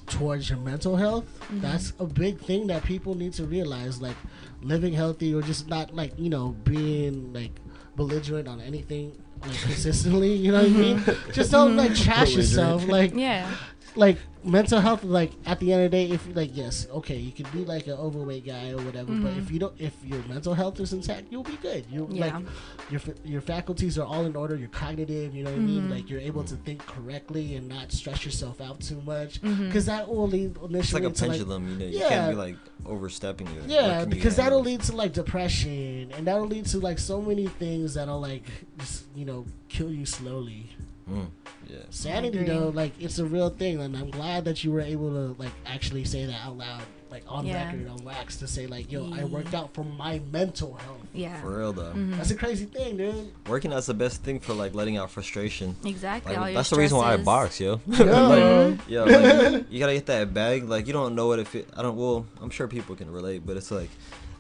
towards 0.08 0.50
your 0.50 0.58
mental 0.58 0.96
health 0.96 1.26
Mm-hmm. 1.42 1.60
that's 1.60 1.92
a 2.00 2.06
big 2.06 2.38
thing 2.40 2.66
that 2.72 2.82
people 2.84 3.14
need 3.22 3.32
to 3.34 3.44
realize 3.44 4.00
like 4.02 4.16
living 4.62 4.94
healthy 4.94 5.32
or 5.34 5.42
just 5.42 5.68
not 5.68 5.94
like 5.94 6.12
you 6.18 6.28
know 6.30 6.56
being 6.64 7.32
like 7.32 7.54
belligerent 7.96 8.46
on 8.46 8.60
anything 8.60 9.12
like 9.42 9.60
consistently 9.62 10.32
you 10.34 10.52
know 10.52 10.62
what 10.62 10.66
i 10.66 10.74
mean 10.74 11.02
just 11.32 11.50
don't 11.50 11.76
like 11.76 11.94
trash 11.94 12.34
yourself 12.34 12.86
like. 12.86 13.12
Yeah. 13.14 13.50
like 13.94 14.18
mental 14.46 14.80
health 14.80 15.02
like 15.02 15.32
at 15.44 15.58
the 15.60 15.72
end 15.72 15.84
of 15.84 15.90
the 15.90 15.96
day 15.96 16.08
if 16.10 16.24
like 16.36 16.50
yes 16.54 16.86
okay 16.92 17.16
you 17.16 17.32
could 17.32 17.50
be 17.52 17.64
like 17.64 17.86
an 17.88 17.94
overweight 17.94 18.46
guy 18.46 18.70
or 18.70 18.76
whatever 18.78 19.12
but 19.12 19.32
Mhm. 19.32 19.38
if 19.38 19.50
you 19.50 19.58
don't 19.58 19.74
if 19.78 19.92
your 20.04 20.22
mental 20.28 20.54
health 20.54 20.78
is 20.78 20.92
intact 20.92 21.24
you'll 21.30 21.42
be 21.42 21.56
good 21.60 21.84
you 21.90 22.08
Yeah. 22.10 22.26
like 22.38 22.44
your 22.90 23.00
your 23.24 23.40
faculties 23.40 23.98
are 23.98 24.04
all 24.06 24.24
in 24.24 24.36
order 24.36 24.54
you're 24.54 24.68
cognitive 24.68 25.34
you 25.34 25.42
know 25.42 25.50
what 25.50 25.56
i 25.58 25.62
mean 25.62 25.88
Mhm. 25.88 25.90
like 25.90 26.08
you're 26.08 26.20
able 26.20 26.44
to 26.44 26.54
think 26.56 26.84
correctly 26.86 27.56
and 27.56 27.68
not 27.68 27.90
stress 27.92 28.24
yourself 28.24 28.60
out 28.60 28.80
too 28.80 29.02
much 29.04 29.40
because 29.42 29.86
that 29.86 30.08
will 30.08 30.28
lead 30.28 30.56
initially 30.62 30.78
it's 30.78 30.92
like 30.92 31.02
a 31.02 31.10
to, 31.10 31.22
like, 31.26 31.30
pendulum, 31.38 31.68
you 31.68 31.76
know. 31.78 31.84
You 31.86 31.98
Yeah. 31.98 32.08
can't 32.08 32.30
be 32.30 32.36
like 32.36 32.56
overstepping 32.86 33.48
it. 33.48 33.68
yeah, 33.68 34.04
because 34.04 34.36
that'll 34.36 34.60
lead 34.60 34.80
to 34.82 34.94
like 34.94 35.12
depression, 35.12 36.12
and 36.16 36.26
that'll 36.26 36.46
lead 36.46 36.66
to 36.66 36.78
like 36.78 36.98
so 36.98 37.20
many 37.20 37.46
things 37.48 37.94
that'll 37.94 38.20
like 38.20 38.44
just 38.78 39.04
you 39.16 39.24
know 39.24 39.44
kill 39.68 39.90
you 39.90 40.06
slowly. 40.06 40.70
Mm, 41.10 41.26
yeah. 41.68 41.78
Sanity 41.90 42.44
though, 42.44 42.68
like 42.74 42.92
it's 43.00 43.18
a 43.18 43.24
real 43.24 43.50
thing, 43.50 43.80
and 43.80 43.96
I'm 43.96 44.10
glad 44.10 44.44
that 44.44 44.62
you 44.64 44.70
were 44.72 44.80
able 44.80 45.10
to 45.10 45.40
like 45.42 45.52
actually 45.66 46.04
say 46.04 46.24
that 46.26 46.40
out 46.44 46.56
loud, 46.56 46.82
like 47.10 47.24
on 47.28 47.46
Yeah. 47.46 47.66
record 47.66 47.88
on 47.88 48.04
wax, 48.04 48.36
to 48.36 48.46
say 48.46 48.66
like, 48.66 48.90
yo, 48.92 49.12
I 49.12 49.24
worked 49.24 49.54
out 49.54 49.72
for 49.74 49.84
my 49.84 50.20
mental 50.32 50.74
health. 50.74 50.98
Yeah. 51.12 51.40
For 51.40 51.58
real 51.58 51.72
though. 51.72 51.92
Mhm. 51.92 52.16
That's 52.16 52.30
a 52.30 52.34
crazy 52.36 52.66
thing, 52.66 52.96
dude. 52.96 53.32
Working 53.48 53.72
out's 53.72 53.86
the 53.86 53.94
best 53.94 54.22
thing 54.22 54.38
for 54.40 54.52
like 54.54 54.74
letting 54.74 54.96
out 54.96 55.10
frustration. 55.10 55.76
Exactly. 55.84 56.32
Like, 56.32 56.40
all 56.40 56.48
your 56.48 56.54
that's 56.58 56.70
the 56.70 56.76
reason 56.76 56.98
why 56.98 57.14
I 57.14 57.16
box, 57.16 57.58
yo. 57.60 57.80
Yeah. 57.88 58.04
like, 58.04 58.78
yeah, 58.88 59.00
like, 59.02 59.64
you 59.70 59.78
gotta 59.78 59.94
get 59.94 60.06
that 60.06 60.32
bag. 60.34 60.68
Like 60.68 60.86
you 60.86 60.92
don't 60.92 61.14
know 61.14 61.26
what 61.26 61.38
if 61.38 61.54
it. 61.54 61.68
I 61.76 61.82
don't. 61.82 61.96
Well, 61.96 62.26
I'm 62.40 62.50
sure 62.50 62.68
people 62.68 62.96
can 62.96 63.10
relate, 63.10 63.42
but 63.46 63.56
it's 63.56 63.70
like, 63.70 63.90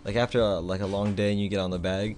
like 0.04 0.16
after 0.16 0.40
a, 0.40 0.60
like 0.60 0.80
a 0.80 0.86
long 0.86 1.14
day 1.14 1.32
and 1.32 1.40
you 1.40 1.48
get 1.48 1.58
on 1.60 1.70
the 1.70 1.78
bag, 1.78 2.16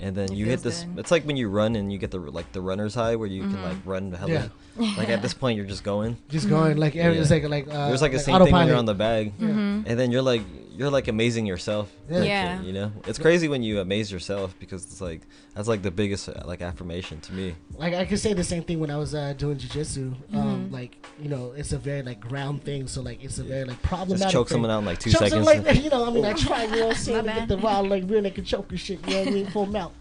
and 0.00 0.14
then 0.16 0.32
It 0.32 0.36
you 0.38 0.46
hit 0.46 0.62
this. 0.62 0.84
good. 0.84 0.98
It's 1.00 1.10
like 1.10 1.24
when 1.24 1.36
you 1.36 1.48
run 1.48 1.76
and 1.76 1.92
you 1.92 1.98
get 1.98 2.10
the 2.10 2.18
like 2.18 2.52
the 2.52 2.60
runner's 2.60 2.94
high 2.94 3.16
where 3.16 3.28
you 3.28 3.42
can 3.42 3.54
Mhm. 3.56 3.62
like 3.64 3.76
run 3.84 4.12
hella. 4.12 4.32
Yeah. 4.32 4.48
Like 4.96 5.08
at 5.08 5.22
this 5.22 5.34
point 5.34 5.56
you're 5.56 5.66
just 5.66 5.82
going. 5.82 6.16
Just 6.28 6.48
going 6.48 6.76
like 6.76 6.94
every, 6.94 7.18
it's 7.18 7.30
like 7.30 7.42
like 7.48 7.66
uh, 7.68 7.88
There's 7.88 8.00
like 8.02 8.12
the 8.12 8.18
like 8.18 8.24
same 8.26 8.44
thing 8.44 8.52
when 8.54 8.68
you're 8.68 8.76
on 8.76 8.84
the 8.86 8.94
bag, 8.94 9.32
Mhm. 9.38 9.84
and 9.86 9.98
then 9.98 10.12
you're 10.12 10.22
like 10.22 10.42
you're 10.78 10.90
like 10.90 11.08
amazing 11.08 11.44
yourself. 11.44 11.92
Yeah. 12.08 12.18
Like, 12.18 12.26
Yeah. 12.28 12.62
You 12.62 12.72
know, 12.72 12.92
it's 13.06 13.18
crazy 13.18 13.48
when 13.48 13.62
you 13.62 13.80
amaze 13.80 14.10
yourself 14.12 14.54
because 14.60 14.84
it's 14.84 15.00
like 15.00 15.22
that's 15.54 15.66
like 15.68 15.82
the 15.82 15.90
biggest 15.90 16.28
uh, 16.28 16.34
like 16.46 16.62
affirmation 16.62 17.20
to 17.22 17.32
me. 17.34 17.54
like 17.76 17.94
I 17.94 18.04
could 18.04 18.20
say 18.20 18.32
the 18.32 18.44
same 18.44 18.62
thing 18.62 18.78
when 18.78 18.90
I 18.90 18.96
was 18.96 19.12
uh, 19.14 19.34
doing 19.36 19.58
jujitsu. 19.58 20.10
Mm-hmm. 20.14 20.38
Um, 20.38 20.70
like 20.70 20.92
you 21.20 21.28
know, 21.28 21.52
it's 21.56 21.72
a 21.72 21.78
very 21.78 22.02
like 22.02 22.20
ground 22.20 22.62
thing, 22.64 22.86
so 22.86 23.02
like 23.02 23.22
it's 23.24 23.38
a 23.38 23.44
very 23.44 23.64
like 23.64 23.82
problematic. 23.82 24.22
Just 24.22 24.32
choke 24.32 24.48
thing. 24.48 24.54
someone 24.54 24.70
out 24.70 24.78
in 24.78 24.84
like 24.86 25.00
two 25.00 25.10
Choke 25.10 25.18
seconds. 25.28 25.44
someone 25.46 25.64
like 25.64 25.82
you 25.84 25.90
know, 25.90 26.06
I 26.06 26.10
mean, 26.10 26.24
I 26.24 26.32
try, 26.32 26.64
you 26.64 26.70
know, 26.70 26.86
what 26.86 26.96
I'm 26.96 27.02
saying, 27.02 27.26
My 27.26 27.32
to 27.32 27.38
get 27.40 27.48
the 27.48 27.56
bad. 27.56 27.64
wild 27.64 27.88
like 27.88 28.04
rear 28.08 28.20
naked 28.20 28.46
choke 28.46 28.70
and 28.70 28.78
shit. 28.80 29.04
You 29.08 29.14
know 29.14 29.20
what 29.20 29.28
I 29.28 29.30
mean, 29.32 29.46
full 29.48 29.66
mount. 29.66 29.94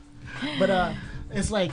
But 0.60 0.70
uh, 0.70 0.94
it's 1.32 1.50
like. 1.52 1.72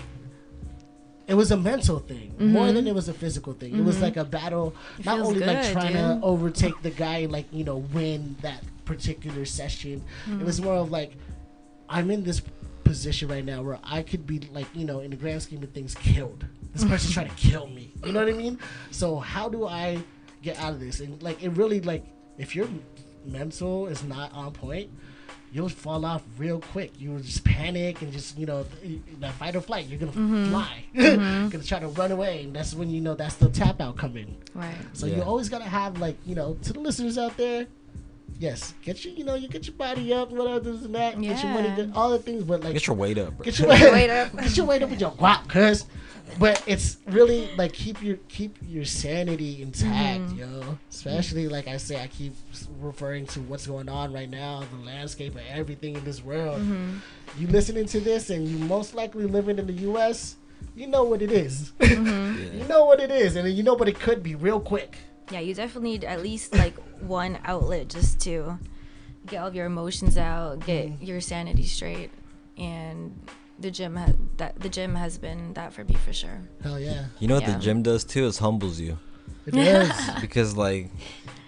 It 1.27 1.33
was 1.35 1.51
a 1.53 1.57
mental 1.57 2.01
thing 2.01 2.35
more 2.39 2.71
than 2.71 2.87
it 2.87 2.95
was 2.95 3.09
a 3.09 3.15
physical 3.15 3.55
thing. 3.55 3.75
It 3.79 3.83
was 3.83 3.99
like 4.03 4.19
a 4.19 4.25
battle, 4.27 4.75
Mm-hmm. 4.99 5.01
It 5.01 5.07
not 5.07 5.15
feels 5.17 5.29
only 5.29 5.41
like 5.41 5.73
trying 5.73 5.93
dude. 5.95 6.21
to 6.21 6.21
overtake 6.23 6.83
the 6.83 6.91
guy, 6.91 7.25
like 7.31 7.47
you 7.51 7.65
know, 7.65 7.79
win 7.79 8.37
that 8.43 8.63
particular 8.85 9.45
session. 9.45 10.03
It 10.31 10.45
was 10.45 10.57
Mm-hmm. 10.57 10.65
more 10.69 10.77
of 10.77 10.91
like, 10.91 11.13
I'm 11.89 12.11
in 12.11 12.25
this 12.25 12.43
position 12.85 13.29
right 13.29 13.45
now 13.45 13.63
where 13.63 13.79
I 13.83 14.03
could 14.03 14.27
be 14.27 14.41
like, 14.53 14.67
you 14.75 14.85
know, 14.85 15.01
in 15.01 15.11
the 15.11 15.17
grand 15.17 15.43
scheme 15.43 15.63
of 15.63 15.71
things, 15.73 15.95
killed. 15.95 16.45
This 16.73 16.85
person's 16.85 17.15
trying 17.15 17.29
to 17.29 17.37
kill 17.37 17.67
me. 17.69 17.93
You 18.05 18.13
know 18.13 18.21
what 18.25 18.29
I 18.35 18.37
mean? 18.37 18.59
So 18.91 19.17
how 19.19 19.49
do 19.49 19.67
I 19.67 19.99
get 20.43 20.59
out 20.59 20.73
of 20.73 20.81
this? 20.81 21.01
And 21.01 21.23
like, 21.23 21.43
it 21.43 21.51
really 21.51 21.81
like, 21.81 22.05
if 22.39 22.55
your 22.57 22.69
mental 23.25 23.87
is 23.87 24.03
not 24.05 24.33
on 24.35 24.53
point, 24.53 24.91
you'll 25.53 25.69
fall 25.69 26.05
off 26.05 26.23
real 26.37 26.61
quick. 26.61 26.91
You 27.01 27.13
will 27.13 27.21
just 27.21 27.45
panic 27.45 28.03
and 28.03 28.13
just 28.13 28.37
you 28.37 28.45
know 28.45 28.67
th- 28.83 29.01
that 29.21 29.33
fight 29.35 29.55
or 29.55 29.61
flight. 29.61 29.87
You're 29.87 30.01
gonna 30.01 30.13
Mm-hmm. 30.13 30.51
fly, 30.51 30.85
gonna 31.51 31.63
try 31.65 31.79
to 31.79 31.89
run 31.89 32.11
away, 32.11 32.43
and 32.43 32.55
that's 32.55 32.75
when 32.75 32.91
you 32.91 33.01
know 33.01 33.15
that's 33.15 33.37
the 33.37 33.49
tap 33.49 33.81
out 33.81 33.97
coming. 33.97 34.37
Right. 34.53 34.75
So 34.95 35.07
Yeah. 35.07 35.17
you 35.19 35.23
always 35.23 35.49
gotta 35.49 35.65
have 35.65 35.99
like 36.01 36.17
you 36.27 36.35
know 36.35 36.55
to 36.63 36.73
the 36.73 36.81
listeners 36.81 37.19
out 37.19 37.37
there. 37.37 37.67
Yes, 38.45 38.75
get 38.83 39.05
your 39.05 39.15
you 39.15 39.25
know 39.25 39.35
you 39.37 39.49
get 39.49 39.67
your 39.67 39.77
body 39.77 40.13
up, 40.13 40.31
whatever 40.31 40.61
this 40.61 40.85
and 40.85 40.95
that, 40.95 41.21
get 41.21 41.43
your 41.43 41.53
money, 41.53 41.69
Yeah. 41.69 41.77
get 41.87 41.97
all 41.97 42.11
the 42.11 42.19
things, 42.19 42.45
but 42.45 42.63
like 42.63 42.75
Get 42.75 42.87
your 42.87 42.95
weight 42.97 43.17
up, 43.17 43.37
bro. 43.37 43.45
get 43.45 43.59
your 43.59 43.69
Get 43.69 43.93
weight 43.99 44.11
up. 44.11 44.37
get 44.45 44.57
your 44.57 44.67
weight 44.67 44.83
up 44.83 44.91
with 44.91 45.01
your 45.01 45.13
guap, 45.13 45.49
cuz. 45.49 45.87
But 46.39 46.63
it's 46.67 46.99
really 47.07 47.49
like 47.57 47.73
keep 47.73 48.03
your 48.03 48.17
keep 48.29 48.57
your 48.67 48.85
sanity 48.85 49.63
intact, 49.63 50.23
Mm-hmm. 50.25 50.39
yo. 50.39 50.79
Especially 50.91 51.49
like 51.49 51.69
I 51.69 51.77
say, 51.79 52.03
I 52.03 52.07
keep 52.09 52.35
referring 52.81 53.27
to 53.29 53.41
what's 53.43 53.67
going 53.67 53.89
on 53.89 54.13
right 54.13 54.29
now, 54.29 54.63
the 54.79 54.85
landscape 54.87 55.35
of 55.37 55.43
everything 55.51 55.97
in 55.97 56.05
this 56.05 56.23
world. 56.25 56.61
Mm-hmm. 56.61 56.97
You 57.39 57.47
listening 57.49 57.87
to 57.87 58.01
this, 58.01 58.29
and 58.31 58.47
you 58.47 58.59
most 58.59 58.95
likely 58.95 59.25
living 59.27 59.59
in 59.59 59.67
the 59.67 59.79
U.S. 59.89 60.37
You 60.77 60.87
know 60.87 61.05
what 61.05 61.23
it 61.23 61.31
is. 61.33 61.73
Mm-hmm. 61.81 62.59
you 62.59 62.65
know 62.69 62.85
what 62.85 63.01
it 63.01 63.11
is, 63.11 63.37
and 63.37 63.49
you 63.49 63.63
know 63.63 63.75
what 63.75 63.89
it 63.89 63.99
could 63.99 64.23
be 64.23 64.35
real 64.35 64.61
quick. 64.61 64.97
Yeah, 65.31 65.41
you 65.41 65.55
definitely 65.55 65.91
need 65.91 66.05
at 66.05 66.23
least 66.23 66.53
like 66.55 66.75
one 67.01 67.39
outlet 67.45 67.89
just 67.89 68.21
to 68.21 68.59
get 69.27 69.39
all 69.41 69.49
of 69.49 69.55
your 69.55 69.67
emotions 69.67 70.19
out, 70.19 70.61
get 70.67 70.87
Mm-hmm. 70.89 71.05
your 71.05 71.21
sanity 71.21 71.65
straight, 71.65 72.11
and 72.59 73.19
the 73.59 73.71
gym 73.71 73.97
has 73.97 74.15
that 74.37 74.59
the 74.61 74.69
gym 74.69 74.95
has 74.95 75.17
been 75.19 75.55
that 75.55 75.73
for 75.73 75.85
me 75.85 75.95
for 75.95 76.13
sure. 76.13 76.41
Hell 76.63 76.79
yeah, 76.79 77.07
You 77.21 77.29
know 77.29 77.35
what 77.37 77.45
Yeah. 77.45 77.55
the 77.57 77.61
gym 77.61 77.83
does 77.83 78.05
too? 78.05 78.27
Is 78.27 78.39
humbles 78.39 78.79
you 78.81 78.99
it 79.47 79.53
does. 79.55 80.11
because 80.21 80.57
like, 80.57 80.91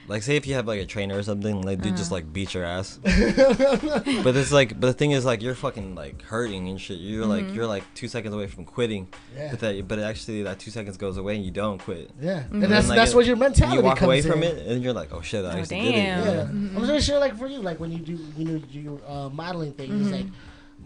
like 0.08 0.22
say 0.22 0.36
if 0.36 0.46
you 0.46 0.54
have 0.54 0.66
like 0.66 0.80
a 0.80 0.86
trainer 0.86 1.16
or 1.18 1.22
something, 1.22 1.62
like 1.62 1.80
dude 1.80 1.94
Uh. 1.94 1.96
just 1.96 2.10
like 2.10 2.32
beat 2.32 2.54
your 2.54 2.64
ass. 2.64 2.98
but 3.02 4.36
it's 4.36 4.52
like, 4.52 4.78
but 4.78 4.86
the 4.88 4.92
thing 4.92 5.10
is 5.12 5.24
like 5.24 5.42
you're 5.42 5.54
fucking 5.54 5.94
like 5.94 6.22
hurting 6.22 6.68
and 6.68 6.80
shit. 6.80 6.98
You're 6.98 7.26
like 7.26 7.52
you're 7.54 7.66
like 7.66 7.82
two 7.94 8.08
seconds 8.08 8.34
away 8.34 8.46
from 8.46 8.64
quitting. 8.64 9.08
Yeah. 9.36 9.48
But 9.50 9.60
that, 9.60 9.88
but 9.88 9.98
actually 9.98 10.42
that 10.44 10.58
two 10.58 10.70
seconds 10.70 10.96
goes 10.96 11.16
away 11.16 11.36
and 11.36 11.44
you 11.44 11.50
don't 11.50 11.78
quit. 11.82 12.10
Yeah, 12.20 12.40
Mm-hmm. 12.42 12.62
and 12.64 12.72
that's 12.72 12.88
like, 12.88 12.96
that's 12.96 13.12
it- 13.12 13.16
where 13.16 13.24
your 13.24 13.36
mentality 13.36 13.76
You 13.78 13.82
walk 13.82 13.98
comes 13.98 14.06
away 14.06 14.18
in. 14.18 14.24
from 14.24 14.42
it 14.42 14.66
and 14.66 14.82
you're 14.82 14.92
like, 14.92 15.12
oh 15.12 15.20
shit, 15.22 15.44
I 15.44 15.48
Oh, 15.54 15.58
actually 15.58 15.80
did 15.80 15.88
it. 15.88 15.92
damn. 15.92 16.18
you 16.18 16.24
Yeah, 16.30 16.34
know? 16.34 16.80
I'm 16.80 16.86
just 16.86 17.06
sure 17.06 17.18
like 17.18 17.36
for 17.38 17.46
you, 17.46 17.58
like 17.58 17.80
when 17.80 17.92
you 17.92 17.98
do, 17.98 18.18
you 18.36 18.44
know, 18.44 18.62
you 18.70 19.00
uh, 19.06 19.28
modeling 19.30 19.72
things, 19.72 20.00
it's 20.08 20.10
like, 20.16 20.26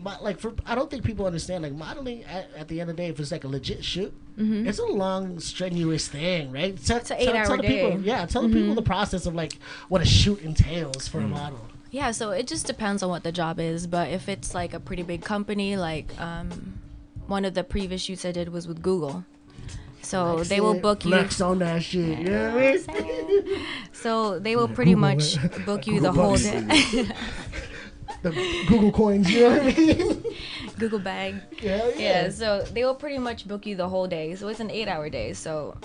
mo- 0.02 0.16
like 0.20 0.38
for 0.40 0.52
I 0.66 0.74
don't 0.74 0.90
think 0.90 1.04
people 1.04 1.26
understand 1.26 1.62
like 1.62 1.72
modeling. 1.72 2.24
At, 2.24 2.50
at 2.56 2.68
the 2.68 2.80
end 2.80 2.90
of 2.90 2.96
the 2.96 3.02
day, 3.02 3.08
if 3.08 3.20
it's 3.20 3.30
like 3.32 3.44
a 3.44 3.48
legit 3.48 3.84
shoot, 3.84 4.12
it's 4.36 4.78
a 4.78 4.84
long, 4.86 5.38
strenuous 5.40 6.08
thing, 6.08 6.50
right? 6.50 6.76
Tell, 6.84 6.96
It's 6.98 7.10
an 7.10 7.18
tell- 7.18 7.28
eight-hour 7.28 7.46
tell 7.46 7.56
the 7.58 7.62
people, 7.62 7.90
day. 7.90 7.96
Mm-hmm. 7.96 8.04
yeah, 8.04 8.26
tell 8.26 8.42
the 8.42 8.48
people 8.48 8.74
the 8.74 8.82
process 8.82 9.26
of 9.26 9.34
like 9.34 9.58
what 9.88 10.00
a 10.00 10.06
shoot 10.06 10.40
entails 10.42 11.06
for 11.08 11.18
a 11.18 11.28
model. 11.28 11.60
Yeah, 11.90 12.12
so 12.12 12.30
it 12.30 12.46
just 12.46 12.66
depends 12.66 13.02
on 13.02 13.10
what 13.10 13.22
the 13.24 13.32
job 13.32 13.58
is, 13.58 13.86
but 13.86 14.10
if 14.10 14.28
it's 14.28 14.54
like 14.54 14.72
a 14.74 14.80
pretty 14.80 15.02
big 15.02 15.22
company, 15.24 15.76
like 15.76 16.18
um, 16.20 16.78
one 17.26 17.44
of 17.44 17.54
the 17.54 17.64
previous 17.64 18.00
shoots 18.02 18.24
I 18.24 18.30
did 18.32 18.48
was 18.50 18.66
with 18.68 18.80
Google. 18.80 19.24
So 20.02 20.38
Oh, 20.38 20.44
they 20.44 20.60
will 20.60 20.74
book 20.80 21.00
it, 21.04 21.08
you. 21.08 21.10
flex 21.10 21.40
on 21.40 21.58
that 21.58 21.82
shit. 21.82 22.18
You 22.20 22.24
know 22.24 22.54
what 22.54 22.96
I 22.96 23.00
mean? 23.02 23.66
So 23.92 24.38
they 24.38 24.56
will 24.56 24.66
pretty 24.68 24.92
Google 24.94 25.10
much 25.16 25.36
it. 25.44 25.66
book 25.66 25.86
you 25.86 26.00
the 26.00 26.10
whole 26.12 26.36
day. 26.36 27.06
The 28.22 28.64
Google 28.68 28.92
coins. 28.92 29.30
You 29.30 29.40
know 29.48 29.50
what 29.58 29.74
I 29.74 29.78
mean? 29.78 30.24
Google 30.78 30.98
bag. 30.98 31.40
yeah, 31.62 31.88
yeah. 31.88 31.94
Yeah, 31.98 32.28
so 32.30 32.62
they 32.62 32.84
will 32.84 32.94
pretty 32.94 33.18
much 33.18 33.46
book 33.48 33.64
you 33.66 33.76
the 33.76 33.88
whole 33.88 34.06
day. 34.06 34.34
So 34.34 34.48
it's 34.48 34.60
an 34.60 34.70
eight 34.70 34.88
hour 34.88 35.08
day. 35.08 35.32
So 35.32 35.76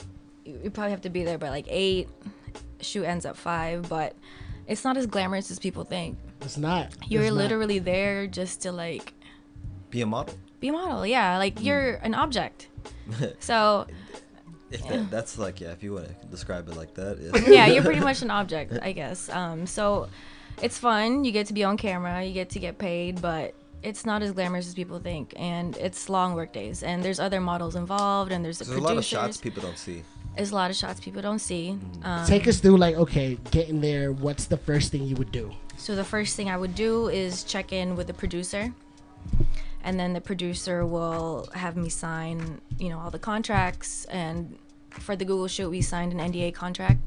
you, 0.43 0.59
you 0.65 0.69
probably 0.69 0.91
have 0.91 1.01
to 1.01 1.09
be 1.09 1.23
there 1.23 1.37
by 1.37 1.49
like 1.49 1.65
eight. 1.69 2.09
Shoot 2.81 3.05
ends 3.05 3.25
at 3.25 3.37
five, 3.37 3.87
but 3.89 4.15
it's 4.67 4.83
not 4.83 4.97
as 4.97 5.05
glamorous 5.07 5.49
as 5.49 5.59
people 5.59 5.83
think. 5.85 6.17
It's 6.41 6.57
not. 6.57 6.93
You're 7.07 7.23
It's 7.23 7.31
not. 7.31 7.37
literally 7.37 7.79
there 7.79 8.27
just 8.27 8.61
to 8.63 8.71
like 8.71 9.13
Be 9.89 10.01
a 10.01 10.05
model. 10.05 10.35
be 10.59 10.67
a 10.67 10.71
model. 10.73 11.05
Yeah, 11.05 11.37
like 11.37 11.63
you're 11.63 11.95
an 11.95 12.13
object. 12.13 12.67
So 13.39 13.87
If 14.71 14.85
that, 14.89 15.09
that's 15.11 15.37
like 15.37 15.61
yeah, 15.61 15.71
if 15.71 15.83
you 15.83 15.93
want 15.93 16.07
to 16.07 16.27
describe 16.27 16.67
it 16.67 16.75
like 16.75 16.93
that, 16.95 17.17
yeah. 17.47 17.49
yeah, 17.49 17.67
you're 17.67 17.83
pretty 17.83 18.01
much 18.01 18.21
an 18.23 18.29
object, 18.31 18.73
I 18.81 18.91
guess. 18.91 19.29
Um, 19.29 19.65
so 19.67 20.09
it's 20.61 20.77
fun. 20.77 21.23
You 21.23 21.31
get 21.31 21.47
to 21.47 21.53
be 21.53 21.63
on 21.63 21.77
camera. 21.77 22.23
You 22.23 22.33
get 22.33 22.49
to 22.51 22.59
get 22.59 22.77
paid, 22.77 23.21
but 23.21 23.53
it's 23.83 24.05
not 24.05 24.23
as 24.23 24.31
glamorous 24.31 24.67
as 24.67 24.73
people 24.73 24.99
think. 24.99 25.33
And 25.35 25.77
it's 25.77 26.09
long 26.09 26.33
work 26.33 26.53
days. 26.53 26.83
And 26.83 27.03
there's 27.03 27.19
other 27.19 27.39
models 27.39 27.75
involved, 27.75 28.31
and 28.31 28.43
there's 28.43 28.59
the 28.59 28.65
There's 28.65 28.79
a 28.79 28.83
lot 28.83 28.97
of 28.97 29.05
shots 29.05 29.37
people 29.37 29.61
don't 29.61 29.77
see. 29.77 30.03
There's 30.35 30.51
a 30.51 30.55
lot 30.55 30.69
of 30.69 30.75
shots 30.75 30.99
people 30.99 31.21
don't 31.21 31.39
see. 31.39 31.77
Um, 32.03 32.25
Take 32.25 32.47
us 32.47 32.59
through 32.59 32.77
like 32.77 32.95
okay, 32.95 33.37
getting 33.51 33.79
there. 33.79 34.11
What's 34.11 34.45
the 34.45 34.57
first 34.57 34.91
thing 34.91 35.03
you 35.03 35.15
would 35.15 35.31
do? 35.31 35.51
So 35.77 35.95
the 35.95 36.03
first 36.03 36.35
thing 36.35 36.49
I 36.49 36.57
would 36.57 36.75
do 36.75 37.07
is 37.09 37.43
check 37.43 37.71
in 37.71 37.95
with 37.95 38.07
the 38.07 38.13
producer. 38.13 38.73
And 39.83 39.99
then 39.99 40.13
the 40.13 40.21
producer 40.21 40.85
will 40.85 41.47
have 41.53 41.77
me 41.77 41.89
sign, 41.89 42.59
you 42.79 42.89
know, 42.89 42.99
all 42.99 43.11
the 43.11 43.19
contracts 43.19 44.05
and 44.05 44.57
for 44.99 45.15
the 45.15 45.25
Google 45.25 45.47
shoot 45.47 45.69
we 45.69 45.81
signed 45.81 46.11
an 46.13 46.19
NDA 46.19 46.53
contract. 46.53 46.99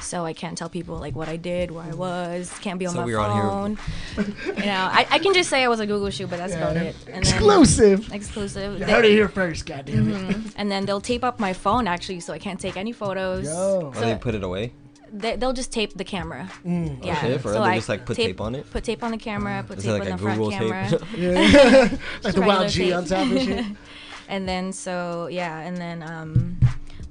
So 0.00 0.24
I 0.24 0.32
can't 0.32 0.56
tell 0.56 0.70
people 0.70 0.96
like 0.96 1.14
what 1.14 1.28
I 1.28 1.36
did, 1.36 1.70
where 1.70 1.84
I 1.84 1.92
was, 1.92 2.50
can't 2.60 2.78
be 2.78 2.86
on 2.86 2.94
So 2.94 3.00
my 3.00 3.04
we 3.04 3.12
were 3.14 3.20
on 3.20 3.76
phone. 3.76 4.26
you 4.56 4.64
know, 4.64 4.88
I, 4.90 5.06
I 5.10 5.18
can 5.18 5.34
just 5.34 5.50
say 5.50 5.62
I 5.62 5.68
was 5.68 5.80
a 5.80 5.86
Google 5.86 6.08
shoot, 6.08 6.30
but 6.30 6.38
that's 6.38 6.54
about 6.54 6.76
it. 6.78 6.96
And 7.06 7.22
then- 7.26 7.34
Exclusive. 7.34 8.10
exclusive. 8.12 8.78
You 8.80 8.86
They- 8.86 8.90
heard 8.92 9.04
it 9.04 9.10
here 9.10 9.28
first. 9.28 9.66
Goddamn 9.66 10.08
it. 10.10 10.14
Mm-hmm. 10.28 10.48
and 10.56 10.70
then 10.72 10.86
they'll 10.86 11.02
tape 11.02 11.22
up 11.24 11.38
my 11.38 11.52
phone 11.52 11.86
actually, 11.86 12.20
so 12.20 12.32
I 12.32 12.38
can't 12.38 12.58
take 12.58 12.78
any 12.78 12.92
photos. 12.92 13.44
Yo. 13.44 13.92
Or 13.94 14.00
they 14.00 14.14
put 14.16 14.34
it 14.34 14.42
away. 14.42 14.72
They, 15.12 15.36
they'll 15.36 15.52
just 15.52 15.70
tape 15.72 15.92
the 15.92 16.04
camera. 16.04 16.50
Mm. 16.64 17.04
Yeah. 17.04 17.18
Okay, 17.18 17.36
for 17.36 17.52
real? 17.52 17.62
They 17.64 17.74
just, 17.74 17.90
like, 17.90 18.06
put 18.06 18.16
tape 18.16 18.40
on 18.40 18.54
it? 18.54 18.70
Put 18.70 18.84
tape 18.84 19.02
on 19.04 19.10
the 19.10 19.18
camera. 19.18 19.62
Put 19.62 19.76
Is 19.76 19.84
tape 19.84 20.02
it 20.02 20.08
on 20.08 20.08
like 20.08 20.08
the 20.08 20.14
a 20.14 20.18
front 20.18 20.38
Google 20.38 20.50
camera. 20.52 20.88
tape? 20.88 21.02
Yeah. 21.18 21.98
like 22.24 22.34
the 22.34 22.40
wild 22.40 22.70
G 22.70 22.84
tape. 22.86 22.94
on 22.94 23.04
top 23.04 23.30
of 23.30 23.42
shit. 23.42 23.66
and 24.28 24.48
then 24.48 24.72
so 24.72 25.28
yeah, 25.30 25.58
and 25.60 25.76
then 25.76 26.02
um, 26.02 26.56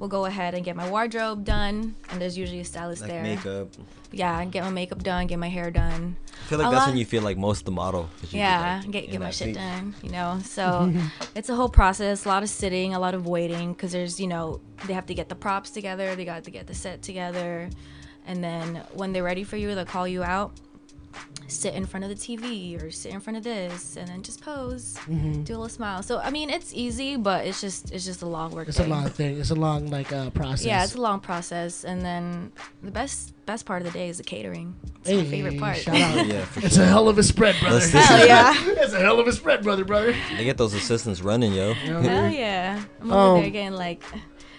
we'll 0.01 0.09
go 0.09 0.25
ahead 0.25 0.55
and 0.55 0.65
get 0.65 0.75
my 0.75 0.89
wardrobe 0.89 1.45
done. 1.45 1.93
And 2.09 2.19
there's 2.19 2.35
usually 2.35 2.59
a 2.59 2.65
stylist 2.65 3.03
like 3.03 3.11
there. 3.11 3.21
makeup. 3.23 3.67
Yeah, 4.11 4.43
get 4.45 4.63
my 4.63 4.71
makeup 4.71 5.03
done, 5.03 5.27
get 5.27 5.37
my 5.37 5.47
hair 5.47 5.69
done. 5.69 6.17
I 6.43 6.47
feel 6.47 6.57
like 6.57 6.67
A 6.67 6.71
that's 6.71 6.79
lot- 6.81 6.87
when 6.89 6.97
you 6.97 7.05
feel 7.05 7.21
like 7.21 7.37
most 7.37 7.63
the 7.65 7.71
model. 7.71 8.09
you 8.31 8.39
Yeah, 8.39 8.81
like, 8.83 8.91
get 8.91 9.11
get 9.11 9.19
my 9.21 9.29
shit 9.29 9.49
seat. 9.49 9.55
done. 9.55 9.93
You 10.01 10.09
know, 10.09 10.39
so 10.43 10.91
it's 11.35 11.49
a 11.49 11.55
whole 11.55 11.69
process. 11.69 12.25
A 12.25 12.27
lot 12.27 12.41
of 12.43 12.49
sitting, 12.49 12.95
a 12.95 12.99
lot 12.99 13.13
of 13.13 13.27
waiting, 13.27 13.73
because 13.73 13.91
there's 13.91 14.19
you 14.19 14.27
know 14.27 14.59
they 14.87 14.93
have 14.93 15.05
to 15.05 15.13
get 15.13 15.29
the 15.29 15.35
props 15.35 15.69
together, 15.69 16.15
they 16.15 16.25
got 16.25 16.43
to 16.45 16.51
get 16.51 16.65
the 16.65 16.73
set 16.73 17.03
together, 17.03 17.69
and 18.25 18.43
then 18.43 18.81
when 18.93 19.13
they're 19.13 19.23
ready 19.23 19.43
for 19.43 19.55
you, 19.55 19.73
they'll 19.75 19.85
call 19.85 20.07
you 20.07 20.23
out. 20.23 20.51
Sit 21.51 21.73
in 21.75 21.85
front 21.85 22.05
of 22.05 22.09
the 22.09 22.15
TV 22.15 22.81
or 22.81 22.91
sit 22.91 23.13
in 23.13 23.19
front 23.19 23.35
of 23.35 23.43
this, 23.43 23.97
and 23.97 24.07
then 24.07 24.21
just 24.23 24.41
pose, 24.41 24.95
Mm-hmm. 25.09 25.43
do 25.43 25.53
a 25.53 25.55
little 25.55 25.67
smile. 25.69 26.01
So 26.01 26.19
I 26.19 26.29
mean, 26.31 26.49
it's 26.49 26.73
easy, 26.73 27.17
but 27.17 27.45
it's 27.45 27.59
just 27.59 27.91
it's 27.91 28.05
just 28.05 28.21
a 28.21 28.25
long 28.25 28.51
work. 28.51 28.69
It's 28.69 28.79
a 28.79 28.85
long 28.87 29.09
thing. 29.09 29.37
It's 29.37 29.51
a 29.51 29.55
long 29.55 29.89
like 29.89 30.13
uh, 30.13 30.29
process. 30.29 30.65
Yeah, 30.65 30.83
it's 30.85 30.95
a 30.95 31.01
long 31.01 31.19
process, 31.19 31.83
and 31.83 32.01
then 32.01 32.51
the 32.81 32.91
best 32.91 33.33
best 33.45 33.65
part 33.65 33.81
of 33.81 33.91
the 33.91 33.99
day 33.99 34.07
is 34.07 34.17
the 34.17 34.23
catering. 34.23 34.73
It's 35.03 35.11
my 35.11 35.25
favorite 35.25 35.59
part. 35.59 35.77
Shout 35.77 35.95
out. 35.99 36.25
Yeah, 36.31 36.45
for 36.45 36.65
It's 36.65 36.77
a 36.77 36.85
hell 36.85 37.09
of 37.09 37.17
a 37.17 37.23
spread, 37.23 37.55
brother. 37.59 37.75
Let's 37.79 37.91
Hell 37.91 38.25
yeah. 38.25 38.53
it's 38.83 38.93
a 38.93 38.99
hell 38.99 39.19
of 39.19 39.27
a 39.27 39.33
spread, 39.33 39.61
brother, 39.63 39.83
brother. 39.83 40.15
They 40.37 40.45
get 40.45 40.57
those 40.57 40.73
assistants 40.73 41.21
running, 41.21 41.51
yo. 41.53 41.73
You 41.83 41.93
know 41.93 41.99
what 42.01 42.09
I 42.09 42.13
Hell 42.13 42.31
yeah! 42.31 42.83
I'm 43.01 43.11
over 43.11 43.35
Um, 43.37 43.41
there 43.41 43.49
getting 43.51 43.73
like 43.73 44.03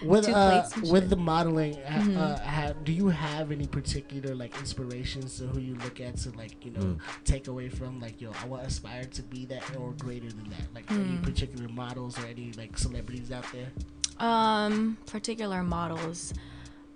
With 0.03 0.27
uh, 0.29 0.67
with 0.91 1.09
the 1.09 1.15
modeling, 1.15 1.73
ha- 1.75 1.99
Mhm. 1.99 2.17
uh, 2.17 2.37
ha- 2.39 2.73
do 2.83 2.91
you 2.91 3.07
have 3.09 3.51
any 3.51 3.67
particular 3.67 4.35
like 4.35 4.57
inspirations 4.59 5.37
to 5.37 5.47
who 5.47 5.59
you 5.59 5.75
look 5.83 5.99
at 6.01 6.17
to 6.17 6.31
like 6.31 6.65
you 6.65 6.71
know 6.71 6.79
Mm. 6.81 6.99
take 7.23 7.47
away 7.47 7.69
from 7.69 7.99
like 7.99 8.19
yo 8.21 8.31
I 8.41 8.45
want 8.47 8.63
to 8.63 8.67
aspire 8.67 9.05
to 9.05 9.21
be 9.23 9.45
that 9.45 9.63
or 9.77 9.93
greater 9.93 10.29
than 10.29 10.49
that 10.49 10.67
like 10.73 10.89
any 10.91 11.17
Mm. 11.17 11.23
particular 11.23 11.67
models 11.69 12.17
or 12.19 12.25
any 12.25 12.51
like 12.57 12.77
celebrities 12.77 13.31
out 13.31 13.45
there? 13.51 13.71
Um, 14.19 14.97
particular 15.07 15.63
models. 15.63 16.33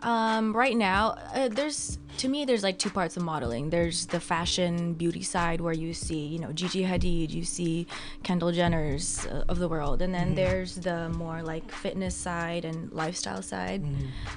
Um, 0.01 0.55
right 0.55 0.77
now, 0.77 1.17
uh, 1.33 1.49
there's 1.49 1.97
to 2.17 2.27
me 2.27 2.45
there's 2.45 2.63
like 2.63 2.77
two 2.77 2.89
parts 2.89 3.17
of 3.17 3.23
modeling. 3.23 3.69
There's 3.69 4.05
the 4.07 4.19
fashion 4.19 4.93
beauty 4.93 5.23
side 5.23 5.61
where 5.61 5.73
you 5.73 5.93
see, 5.93 6.25
you 6.25 6.39
know, 6.39 6.51
Gigi 6.51 6.83
Hadid, 6.83 7.31
you 7.31 7.43
see 7.43 7.87
Kendall 8.23 8.51
Jenner's 8.51 9.25
uh, 9.27 9.43
of 9.49 9.59
the 9.59 9.67
world, 9.67 10.01
and 10.01 10.13
then 10.13 10.35
there's 10.35 10.75
the 10.75 11.09
more 11.09 11.41
like 11.41 11.71
fitness 11.71 12.15
side 12.15 12.65
and 12.65 12.91
lifestyle 12.91 13.41
side. 13.41 13.83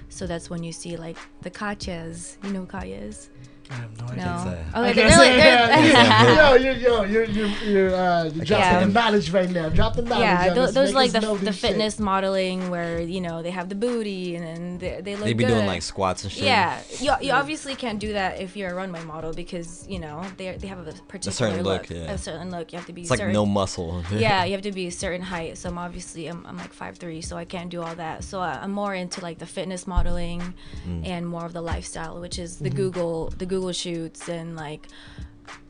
So 0.09 0.27
that's 0.27 0.49
when 0.51 0.63
you 0.63 0.73
see 0.73 0.97
like 0.97 1.17
the 1.43 1.51
Katyas. 1.51 2.37
You 2.45 2.53
know 2.53 2.61
who 2.61 2.67
Katya 2.67 2.97
is? 2.97 3.31
I 3.71 3.75
have 3.75 3.99
no 4.01 4.07
idea. 4.07 4.25
No. 4.25 4.45
say. 4.45 4.81
Okay, 4.91 4.93
they're, 4.95 5.09
like, 5.19 5.37
they're, 5.37 6.35
yo, 6.37 6.55
you're, 6.55 6.75
yo, 6.75 7.03
you're, 7.05 7.25
you're, 7.25 7.47
you're, 7.65 7.95
uh, 7.95 8.25
you're 8.25 8.45
dropping 8.45 8.65
Yeah. 8.67 8.81
the 8.85 8.93
knowledge 8.93 9.31
right 9.31 9.49
now. 9.51 9.69
Drop 9.69 9.95
the 9.95 10.03
knowledge. 10.03 10.21
yeah, 10.25 10.49
on 10.49 10.55
those, 10.57 10.75
those 10.75 10.89
Make 10.89 10.95
like 10.97 11.13
the, 11.13 11.21
the 11.21 11.35
this 11.37 11.57
shit. 11.57 11.71
fitness 11.71 11.99
modeling 12.01 12.71
where 12.71 13.01
you 13.01 13.21
know 13.21 13.43
they 13.43 13.51
have 13.51 13.69
the 13.69 13.75
booty 13.75 14.35
and 14.37 14.45
then 14.47 14.79
they, 14.79 15.01
they 15.01 15.15
look 15.17 15.25
They 15.25 15.33
be 15.35 15.45
good. 15.45 15.55
doing 15.55 15.67
like 15.67 15.83
squats 15.83 16.25
and 16.25 16.33
shit. 16.33 16.45
Yeah, 16.45 16.81
you, 16.99 17.13
you 17.23 17.33
obviously 17.33 17.75
can't 17.77 17.99
do 18.01 18.13
that 18.15 18.41
if 18.41 18.57
you're 18.57 18.71
a 18.71 18.75
runway 18.75 19.03
model 19.05 19.33
because 19.33 19.87
you 19.89 19.99
know 19.99 20.25
they 20.37 20.57
they 20.57 20.67
have 20.67 20.81
a 20.87 20.93
particular 20.93 21.31
a 21.31 21.33
certain 21.33 21.63
look, 21.63 21.89
look, 21.89 21.97
yeah. 21.97 22.13
a 22.13 22.19
certain 22.19 22.51
look. 22.51 22.73
You 22.73 22.79
have 22.79 22.87
to 22.87 22.93
be 22.93 23.03
It's 23.03 23.11
like 23.11 23.25
no 23.29 23.47
muscle. 23.47 24.03
yeah, 24.13 24.45
you 24.45 24.53
have 24.53 24.63
to 24.63 24.73
be 24.73 24.89
a 24.89 24.91
certain 24.93 25.23
height. 25.23 25.59
So 25.59 25.69
I'm 25.69 25.79
obviously 25.79 26.27
I'm, 26.27 26.45
I'm 26.47 26.57
like 26.57 26.73
five 26.73 26.97
three, 26.97 27.21
so 27.21 27.37
I 27.37 27.45
can't 27.45 27.71
do 27.71 27.83
all 27.83 27.95
that. 27.95 28.25
So 28.25 28.41
I, 28.41 28.59
I'm 28.63 28.73
more 28.73 28.95
into 28.95 29.21
like 29.21 29.39
the 29.39 29.47
fitness 29.47 29.87
modeling 29.87 30.43
Mm. 30.87 31.07
and 31.07 31.27
more 31.27 31.45
of 31.45 31.53
the 31.53 31.61
lifestyle, 31.61 32.21
which 32.21 32.39
is 32.39 32.57
the 32.59 32.69
Mm-hmm. 32.71 32.77
Google 32.77 33.31
the 33.37 33.45
Google 33.47 33.60
shoots 33.73 34.29
and 34.29 34.57
like. 34.57 34.87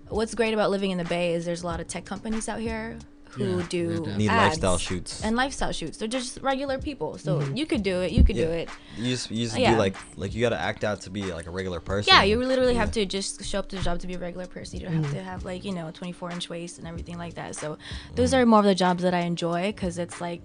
What's 0.08 0.34
great 0.34 0.52
about 0.54 0.70
living 0.70 0.90
in 0.90 0.98
the 0.98 1.04
Bay 1.04 1.34
is 1.34 1.44
there's 1.44 1.62
a 1.62 1.66
lot 1.66 1.78
of 1.78 1.86
tech 1.86 2.04
companies 2.04 2.48
out 2.48 2.58
here 2.58 2.98
who 3.30 3.58
Yeah, 3.60 3.66
do 3.68 4.06
Need 4.16 4.28
ads 4.28 4.54
lifestyle 4.56 4.76
shoots. 4.76 5.22
and 5.22 5.36
lifestyle 5.36 5.70
shoots. 5.70 5.98
They're 5.98 6.08
just 6.08 6.38
regular 6.42 6.78
people, 6.78 7.16
so 7.16 7.38
Mm-hmm. 7.38 7.56
you 7.56 7.64
could 7.64 7.84
do 7.84 8.00
it. 8.00 8.10
You 8.10 8.24
could 8.24 8.34
do 8.34 8.50
it. 8.50 8.68
You 8.96 9.04
just, 9.10 9.30
you 9.30 9.44
just 9.44 9.56
Yeah. 9.56 9.70
do 9.74 9.78
like 9.78 9.94
like 10.16 10.34
you 10.34 10.40
gotta 10.40 10.58
act 10.58 10.82
out 10.82 11.02
to 11.02 11.10
be 11.10 11.22
like 11.32 11.46
a 11.46 11.50
regular 11.52 11.78
person. 11.78 12.12
Yeah, 12.12 12.24
you 12.24 12.38
literally 12.44 12.74
have 12.74 12.90
to 12.92 13.06
just 13.06 13.44
show 13.44 13.60
up 13.60 13.68
to 13.68 13.76
the 13.76 13.82
job 13.82 14.00
to 14.00 14.08
be 14.08 14.14
a 14.14 14.18
regular 14.18 14.46
person. 14.48 14.80
You 14.80 14.86
don't 14.86 14.94
Mm-hmm. 14.96 15.04
have 15.04 15.14
to 15.14 15.22
have 15.22 15.44
like 15.44 15.64
you 15.64 15.70
know 15.72 15.92
24 15.92 16.32
inch 16.32 16.50
waist 16.50 16.78
and 16.78 16.88
everything 16.88 17.16
like 17.16 17.34
that. 17.34 17.54
So 17.54 17.78
those 18.16 18.34
are 18.34 18.44
more 18.44 18.58
of 18.58 18.64
the 18.64 18.74
jobs 18.74 19.04
that 19.04 19.14
I 19.14 19.20
enjoy 19.20 19.66
because 19.68 19.96
it's 19.98 20.20
like 20.20 20.42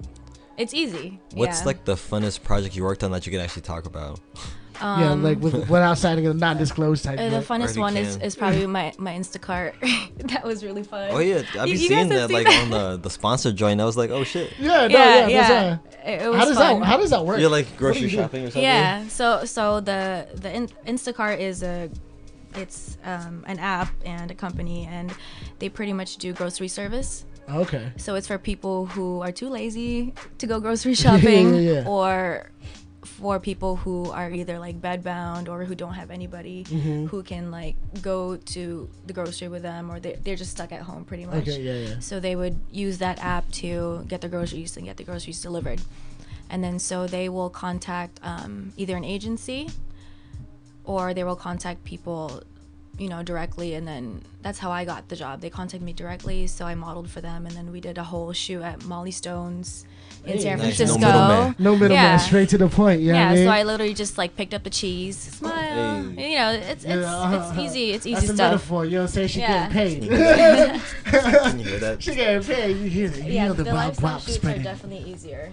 it's 0.60 0.76
easy. 0.76 1.20
What's 1.34 1.62
yeah. 1.62 1.66
like 1.66 1.86
the 1.86 1.96
funnest 1.96 2.44
project 2.44 2.76
you 2.76 2.84
worked 2.84 3.04
on 3.04 3.10
that 3.14 3.26
you 3.26 3.32
can 3.32 3.42
actually 3.42 3.64
talk 3.64 3.88
about? 3.88 4.20
yeah, 4.82 5.14
like 5.14 5.40
with, 5.40 5.54
without 5.70 5.98
signing 5.98 6.28
a 6.28 6.34
non-disclosed 6.34 7.04
type. 7.04 7.20
Uh, 7.20 7.30
the 7.30 7.38
look. 7.38 7.46
funnest 7.46 7.76
you 7.76 7.82
one 7.82 7.96
is, 7.98 8.18
can. 8.18 8.26
is 8.26 8.36
probably 8.36 8.66
my, 8.80 8.94
my 8.98 9.14
Instacart. 9.14 9.74
that 10.32 10.44
was 10.44 10.64
really 10.64 10.84
fun. 10.84 11.10
Oh 11.12 11.20
yeah, 11.20 11.44
I've 11.60 11.68
You- 11.68 11.78
been 11.78 11.88
guys 11.88 11.88
seeing 11.88 11.98
have 11.98 12.10
that 12.10 12.28
seen 12.28 12.34
like 12.36 12.46
that? 12.48 12.64
on 12.64 12.70
the 12.72 12.98
the 12.98 13.10
sponsor 13.10 13.52
joint. 13.52 13.80
I 13.82 13.86
was 13.86 13.98
like, 13.98 14.10
oh 14.10 14.24
shit. 14.24 14.54
yeah, 14.60 14.68
no, 14.68 14.86
Yeah, 14.88 14.88
yeah, 14.88 15.28
yeah. 15.28 15.48
that's, 15.48 15.52
uh, 15.96 16.10
It, 16.10 16.22
it 16.24 16.28
was 16.30 16.38
how 16.40 16.46
does 16.46 16.58
fun. 16.58 16.80
that 16.80 16.86
how 16.86 16.98
does 16.98 17.10
that 17.12 17.26
work? 17.26 17.40
You're 17.40 17.50
like 17.50 17.78
grocery 17.78 18.04
you 18.04 18.10
do? 18.10 18.16
shopping 18.18 18.42
or 18.44 18.48
something. 18.48 18.64
Yeah. 18.64 19.08
So 19.08 19.46
so 19.46 19.80
the 19.80 20.28
the 20.36 20.54
in, 20.56 20.68
Instacart 20.86 21.40
is 21.40 21.64
a 21.64 21.90
it's 22.56 22.98
um, 23.04 23.44
an 23.48 23.60
app 23.60 23.90
and 24.06 24.32
a 24.32 24.36
company 24.36 24.88
and 24.90 25.14
they 25.60 25.68
pretty 25.70 25.92
much 25.94 26.18
do 26.18 26.32
grocery 26.34 26.70
service. 26.70 27.26
Okay. 27.50 27.92
So 27.98 28.16
it's 28.16 28.28
for 28.28 28.38
people 28.38 28.86
who 28.88 29.22
are 29.22 29.32
too 29.32 29.50
lazy 29.50 30.14
to 30.38 30.48
go 30.48 30.60
grocery 30.60 30.94
shopping 31.04 31.54
Yeah, 31.54 31.72
yeah. 31.82 31.88
or 31.88 32.50
for 33.06 33.40
people 33.40 33.76
who 33.78 34.10
are 34.12 34.30
either 34.32 34.60
like 34.60 34.82
bedbound 34.82 35.48
or 35.48 35.64
who 35.64 35.76
don't 35.76 35.94
have 35.94 36.12
anybody 36.12 36.64
Mm-hmm. 36.66 37.06
who 37.08 37.24
can 37.24 37.52
like 37.52 37.76
go 38.02 38.36
to 38.38 38.90
the 39.06 39.14
grocery 39.14 39.48
with 39.48 39.62
them 39.62 39.92
or 39.92 40.00
they, 40.00 40.14
they're 40.24 40.36
just 40.36 40.52
stuck 40.52 40.72
at 40.72 40.82
home 40.82 41.06
pretty 41.06 41.26
much. 41.26 41.48
Okay. 41.48 41.62
Yeah. 41.62 41.90
Yeah. 41.90 42.00
So 42.00 42.20
they 42.20 42.36
would 42.36 42.58
use 42.72 42.98
that 43.00 43.18
app 43.24 43.50
to 43.64 44.04
get 44.08 44.22
their 44.22 44.30
groceries 44.30 44.76
and 44.78 44.86
get 44.86 44.98
the 44.98 45.04
groceries 45.04 45.42
delivered. 45.42 45.80
And 46.50 46.64
then 46.64 46.80
so 46.80 47.08
they 47.08 47.30
will 47.30 47.50
contact 47.50 48.20
um, 48.24 48.74
either 48.78 48.96
an 48.98 49.04
agency 49.06 49.70
or 50.84 51.14
they 51.14 51.24
will 51.24 51.36
contact 51.36 51.84
people, 51.84 52.44
you 52.98 53.10
know, 53.10 53.24
directly. 53.24 53.74
And 53.76 53.88
then 53.88 54.22
that's 54.42 54.60
how 54.60 54.72
I 54.72 54.86
got 54.86 55.10
the 55.10 55.16
job. 55.16 55.42
They 55.42 55.50
contacted 55.50 55.82
me 55.82 55.94
directly. 55.94 56.48
So 56.48 56.66
I 56.66 56.76
modeled 56.76 57.10
for 57.10 57.22
them. 57.22 57.46
And 57.46 57.56
then 57.56 57.72
we 57.72 57.80
did 57.82 57.98
a 57.98 58.04
whole 58.04 58.32
shoot 58.34 58.62
at 58.62 58.84
Mollie 58.86 59.12
Stone's 59.12 59.86
in 60.26 60.34
Hey, 60.38 60.40
San 60.40 60.58
nice. 60.58 60.80
No 60.80 60.86
Francisco. 60.86 61.00
middleman. 61.00 61.56
No 61.60 61.72
middleman, 61.74 61.92
Yeah. 61.92 62.18
straight 62.18 62.50
to 62.50 62.58
the 62.58 62.68
point. 62.68 63.02
You 63.02 63.12
know 63.12 63.18
yeah, 63.20 63.26
what 63.26 63.32
I 63.32 63.36
mean? 63.36 63.46
so 63.46 63.52
I 63.52 63.64
literally 63.64 63.94
just 63.94 64.18
like 64.18 64.36
picked 64.36 64.54
up 64.54 64.64
the 64.64 64.70
cheese, 64.70 65.18
smile. 65.18 66.04
Hey. 66.16 66.32
You 66.32 66.38
know, 66.38 66.52
it's 66.52 66.68
it's, 66.70 66.86
Yeah, 66.86 66.96
it's 67.00 67.06
uh-huh. 67.06 67.62
easy. 67.62 67.92
It's 67.92 68.06
That's 68.06 68.18
easy 68.18 68.28
the 68.28 68.34
stuff. 68.36 68.52
metaphor. 68.54 68.86
You 68.86 68.92
know 68.92 68.98
what 69.02 69.02
I'm 69.04 69.14
saying? 69.14 69.28
She 69.28 69.40
Yeah. 69.42 69.70
getting 69.70 70.00
paid. 70.10 70.10
Can 71.06 71.60
you 71.60 71.66
hear 71.66 71.80
that? 71.80 72.02
she 72.04 72.16
getting 72.16 72.44
paid. 72.44 72.78
You 72.78 72.90
hear, 72.90 73.10
you 73.12 73.24
Yeah, 73.34 73.44
hear 73.46 73.54
the, 73.54 73.64
the 73.66 73.74
lifestyle 73.74 74.14
wop 74.14 74.22
shoots 74.22 74.44
are 74.46 74.58
definitely 74.58 75.12
easier. 75.12 75.52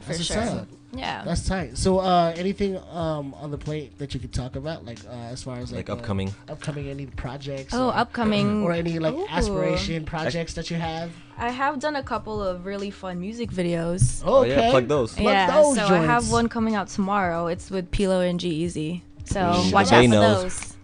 For 0.00 0.12
That's 0.12 0.24
sure. 0.24 0.66
Up. 0.94 1.00
Yeah. 1.00 1.22
That's 1.24 1.46
tight. 1.46 1.76
So, 1.76 1.98
uh, 1.98 2.32
anything 2.36 2.78
um 2.90 3.34
on 3.34 3.50
the 3.50 3.58
plate 3.58 3.98
that 3.98 4.14
you 4.14 4.20
could 4.20 4.32
talk 4.32 4.56
about, 4.56 4.84
like 4.84 4.98
uh, 5.06 5.32
as 5.32 5.42
far 5.42 5.58
as 5.58 5.72
like, 5.72 5.88
Like 5.88 5.90
uh, 5.90 6.00
upcoming. 6.00 6.34
upcoming 6.48 6.88
any 6.88 7.06
projects? 7.06 7.74
Oh, 7.74 7.88
or, 7.88 7.96
upcoming. 7.96 8.62
or 8.64 8.72
any 8.72 8.98
like 8.98 9.14
Ooh. 9.14 9.26
aspiration 9.28 10.04
projects 10.04 10.54
that 10.54 10.70
you 10.70 10.76
have? 10.76 11.10
I 11.36 11.50
have 11.50 11.80
done 11.80 11.96
a 11.96 12.02
couple 12.02 12.42
of 12.42 12.64
really 12.64 12.90
fun 12.90 13.20
music 13.20 13.50
videos. 13.50 14.22
Okay. 14.22 14.30
Oh, 14.30 14.42
yeah, 14.44 14.70
plug 14.70 14.88
those. 14.88 15.14
Plug 15.14 15.24
yeah, 15.26 15.50
those 15.50 15.76
so 15.76 15.86
I 15.86 16.04
have 16.04 16.30
one 16.30 16.48
coming 16.48 16.74
out 16.74 16.88
tomorrow. 16.88 17.48
It's 17.48 17.70
with 17.70 17.90
Pilo 17.90 18.28
and 18.28 18.38
G-Eazy. 18.38 19.02
So 19.24 19.40
Ooh. 19.40 19.72
watch 19.72 19.92
out 19.92 20.04
for 20.04 20.08
knows. 20.08 20.42
those. 20.42 20.74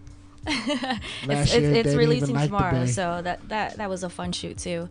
Last 0.47 1.03
it's 1.27 1.55
year, 1.55 1.71
it's, 1.71 1.87
it's 1.87 1.95
releasing 1.95 2.35
like 2.35 2.45
tomorrow, 2.45 2.87
so 2.87 3.21
that 3.21 3.47
that 3.49 3.77
that 3.77 3.89
was 3.89 4.03
a 4.03 4.09
fun 4.09 4.31
shoot 4.31 4.57
too. 4.57 4.89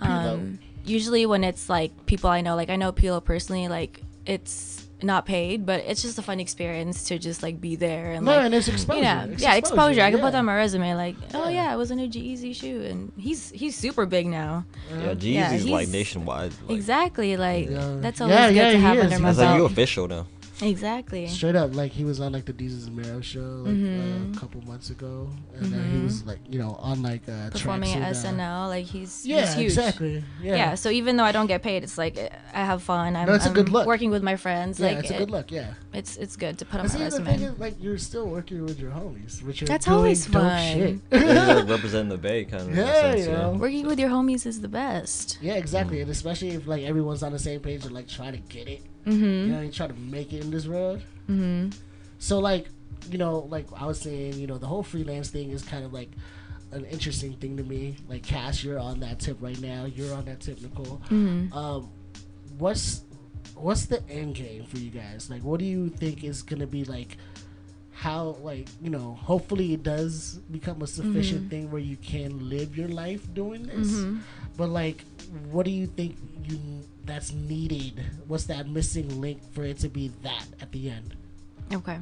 Um, 0.00 0.58
usually 0.84 1.24
when 1.24 1.44
it's 1.44 1.68
like 1.68 2.06
people 2.06 2.30
I 2.30 2.40
know, 2.40 2.56
like 2.56 2.68
I 2.68 2.74
know 2.74 2.90
Pilo 2.90 3.24
personally, 3.24 3.68
like 3.68 4.02
it's 4.28 4.86
not 5.00 5.24
paid, 5.26 5.64
but 5.64 5.80
it's 5.86 6.02
just 6.02 6.18
a 6.18 6.22
fun 6.22 6.40
experience 6.40 7.04
to 7.04 7.18
just 7.18 7.40
like 7.42 7.60
be 7.60 7.76
there 7.76 8.12
and 8.12 8.24
no, 8.24 8.32
like 8.32 8.44
and 8.46 8.54
it's 8.54 8.66
exposure. 8.68 9.00
yeah, 9.02 9.24
It's 9.26 9.42
yeah, 9.42 9.54
exposure. 9.54 10.02
I 10.02 10.10
can 10.10 10.18
yeah. 10.18 10.24
put 10.24 10.32
that 10.32 10.38
on 10.40 10.44
my 10.44 10.56
resume, 10.56 10.94
like, 10.94 11.14
oh 11.34 11.44
Yeah. 11.48 11.50
yeah, 11.70 11.74
it 11.74 11.76
was 11.76 11.90
in 11.92 12.00
a 12.00 12.08
G-Eazy 12.08 12.54
shoot, 12.54 12.82
and 12.84 13.12
he's 13.16 13.50
he's 13.50 13.76
super 13.76 14.06
big 14.06 14.26
now. 14.26 14.64
Yeah, 14.90 15.14
G-Eazy's 15.14 15.64
Yeah, 15.66 15.72
like 15.72 15.88
nationwide. 15.88 16.52
Like, 16.66 16.76
Exactly, 16.76 17.36
like 17.36 17.70
Yeah. 17.70 17.96
that's 18.00 18.20
always 18.20 18.34
yeah, 18.36 18.50
good 18.52 18.72
to 18.72 18.78
have 18.80 18.96
is. 18.98 19.04
under 19.04 19.18
my 19.20 19.28
That's 19.32 19.38
like 19.38 19.56
you 19.56 19.64
official 19.66 20.08
now. 20.08 20.26
Exactly. 20.60 21.26
Straight 21.28 21.54
up, 21.56 21.74
like 21.74 21.92
he 21.92 22.04
was 22.04 22.20
on 22.20 22.32
like 22.32 22.44
the 22.44 22.52
Desus 22.52 22.86
and 22.86 22.96
Mero 22.96 23.20
show 23.20 23.38
like 23.40 23.74
Mhm. 23.74 24.32
uh, 24.32 24.36
a 24.36 24.40
couple 24.40 24.60
months 24.62 24.90
ago, 24.90 25.28
and 25.56 25.72
uh, 25.74 25.78
he 25.92 25.98
was 26.02 26.24
like 26.26 26.38
you 26.48 26.58
know 26.58 26.72
on 26.80 27.02
like 27.02 27.22
uh, 27.28 27.50
Performing 27.50 27.92
at 27.94 27.98
tracks 27.98 28.24
uh, 28.24 28.32
SNL, 28.32 28.68
like 28.68 28.84
he's 28.86 29.24
Yeah, 29.24 29.42
he's 29.46 29.54
huge. 29.54 29.64
exactly. 29.66 30.24
Yeah. 30.42 30.56
Yeah. 30.56 30.74
So 30.74 30.90
even 30.90 31.16
though 31.16 31.24
I 31.24 31.32
don't 31.32 31.46
get 31.46 31.62
paid, 31.62 31.82
it's 31.84 31.96
like 31.98 32.18
I 32.52 32.64
have 32.64 32.82
fun. 32.82 33.14
I'm, 33.16 33.26
No, 33.28 33.34
it's 33.34 33.44
a 33.46 33.48
I'm 33.48 33.54
good 33.54 33.68
look. 33.68 33.86
working 33.86 34.10
with 34.10 34.22
my 34.22 34.36
friends. 34.36 34.80
Yeah, 34.80 34.86
like 34.88 34.98
it's 34.98 35.10
a 35.10 35.14
it- 35.14 35.18
good 35.18 35.30
look. 35.30 35.50
Yeah. 35.52 35.74
it's 35.94 36.16
it's 36.16 36.36
good 36.36 36.58
to 36.58 36.64
put 36.64 36.80
on 36.80 36.86
my 36.88 36.98
resume. 37.04 37.24
thing 37.24 37.42
is, 37.42 37.58
like, 37.58 37.74
you're 37.80 37.98
still 37.98 38.26
working 38.26 38.64
with 38.64 38.78
your 38.80 38.90
homies, 38.90 39.42
which 39.42 39.60
you're 39.60 39.68
That's 39.68 39.86
doing 39.86 39.96
always 39.96 40.26
fun. 40.26 41.00
Yeah, 41.12 41.54
like 41.54 41.68
representing 41.68 42.08
the 42.10 42.18
Bay 42.18 42.44
kind 42.44 42.62
of. 42.62 42.68
in 42.72 42.78
a 42.78 42.82
Yeah, 42.82 43.00
sense, 43.00 43.26
you 43.26 43.32
know. 43.32 43.50
Working 43.52 43.86
with 43.86 43.98
your 43.98 44.10
homies 44.10 44.44
is 44.46 44.60
the 44.60 44.68
best. 44.68 45.38
Yeah, 45.40 45.54
exactly, 45.54 46.00
and 46.00 46.10
especially 46.10 46.50
if 46.50 46.66
like 46.66 46.82
everyone's 46.82 47.22
on 47.22 47.32
the 47.32 47.38
same 47.38 47.60
page 47.60 47.84
and 47.84 47.94
like 47.94 48.08
trying 48.08 48.32
to 48.32 48.38
get 48.38 48.66
it. 48.68 48.82
You 49.06 49.12
Mm-hmm. 49.12 49.52
know, 49.52 49.60
you 49.62 49.70
try 49.70 49.86
to 49.86 49.94
make 49.94 50.32
it 50.32 50.42
in 50.44 50.50
this 50.50 50.66
world. 50.66 51.00
Mm-hmm. 51.28 51.70
So 52.18 52.38
like, 52.38 52.68
you 53.10 53.18
know, 53.18 53.40
like 53.50 53.66
I 53.80 53.86
was 53.86 54.00
saying, 54.00 54.34
you 54.34 54.46
know, 54.46 54.58
the 54.58 54.66
whole 54.66 54.82
freelance 54.82 55.30
thing 55.30 55.50
is 55.50 55.62
kind 55.62 55.84
of 55.84 55.92
like 55.92 56.10
an 56.72 56.84
interesting 56.86 57.32
thing 57.34 57.56
to 57.56 57.62
me. 57.62 57.96
Like, 58.08 58.22
Cass, 58.22 58.62
you're 58.62 58.78
on 58.78 59.00
that 59.00 59.20
tip 59.20 59.38
right 59.40 59.58
now. 59.60 59.86
You're 59.86 60.14
on 60.14 60.24
that 60.26 60.40
tip, 60.40 60.60
Nicole. 60.60 61.00
Mm-hmm. 61.08 61.52
Um, 61.56 61.88
what's 62.58 63.02
what's 63.54 63.86
the 63.86 64.02
end 64.10 64.34
game 64.34 64.64
for 64.64 64.76
you 64.78 64.90
guys? 64.90 65.30
Like, 65.30 65.42
what 65.42 65.58
do 65.60 65.64
you 65.64 65.88
think 65.88 66.24
is 66.24 66.42
gonna 66.42 66.66
be 66.66 66.84
like? 66.84 67.16
How 67.98 68.36
like 68.42 68.68
you 68.80 68.90
know? 68.90 69.18
Hopefully, 69.20 69.74
it 69.74 69.82
does 69.82 70.38
become 70.52 70.82
a 70.82 70.86
sufficient 70.86 71.46
Mhm. 71.46 71.50
thing 71.50 71.70
where 71.72 71.82
you 71.82 71.96
can 71.96 72.48
live 72.48 72.78
your 72.78 72.86
life 72.86 73.26
doing 73.34 73.64
this. 73.66 73.88
Mm-hmm. 73.90 74.18
But 74.56 74.68
like, 74.70 75.02
what 75.50 75.64
do 75.66 75.72
you 75.72 75.86
think 75.88 76.16
you 76.48 76.60
that's 77.04 77.32
needed? 77.32 77.94
What's 78.28 78.44
that 78.44 78.68
missing 78.68 79.20
link 79.20 79.40
for 79.52 79.64
it 79.64 79.78
to 79.80 79.88
be 79.88 80.12
that 80.22 80.46
at 80.62 80.70
the 80.70 80.90
end? 80.90 81.16
Okay. 81.72 81.98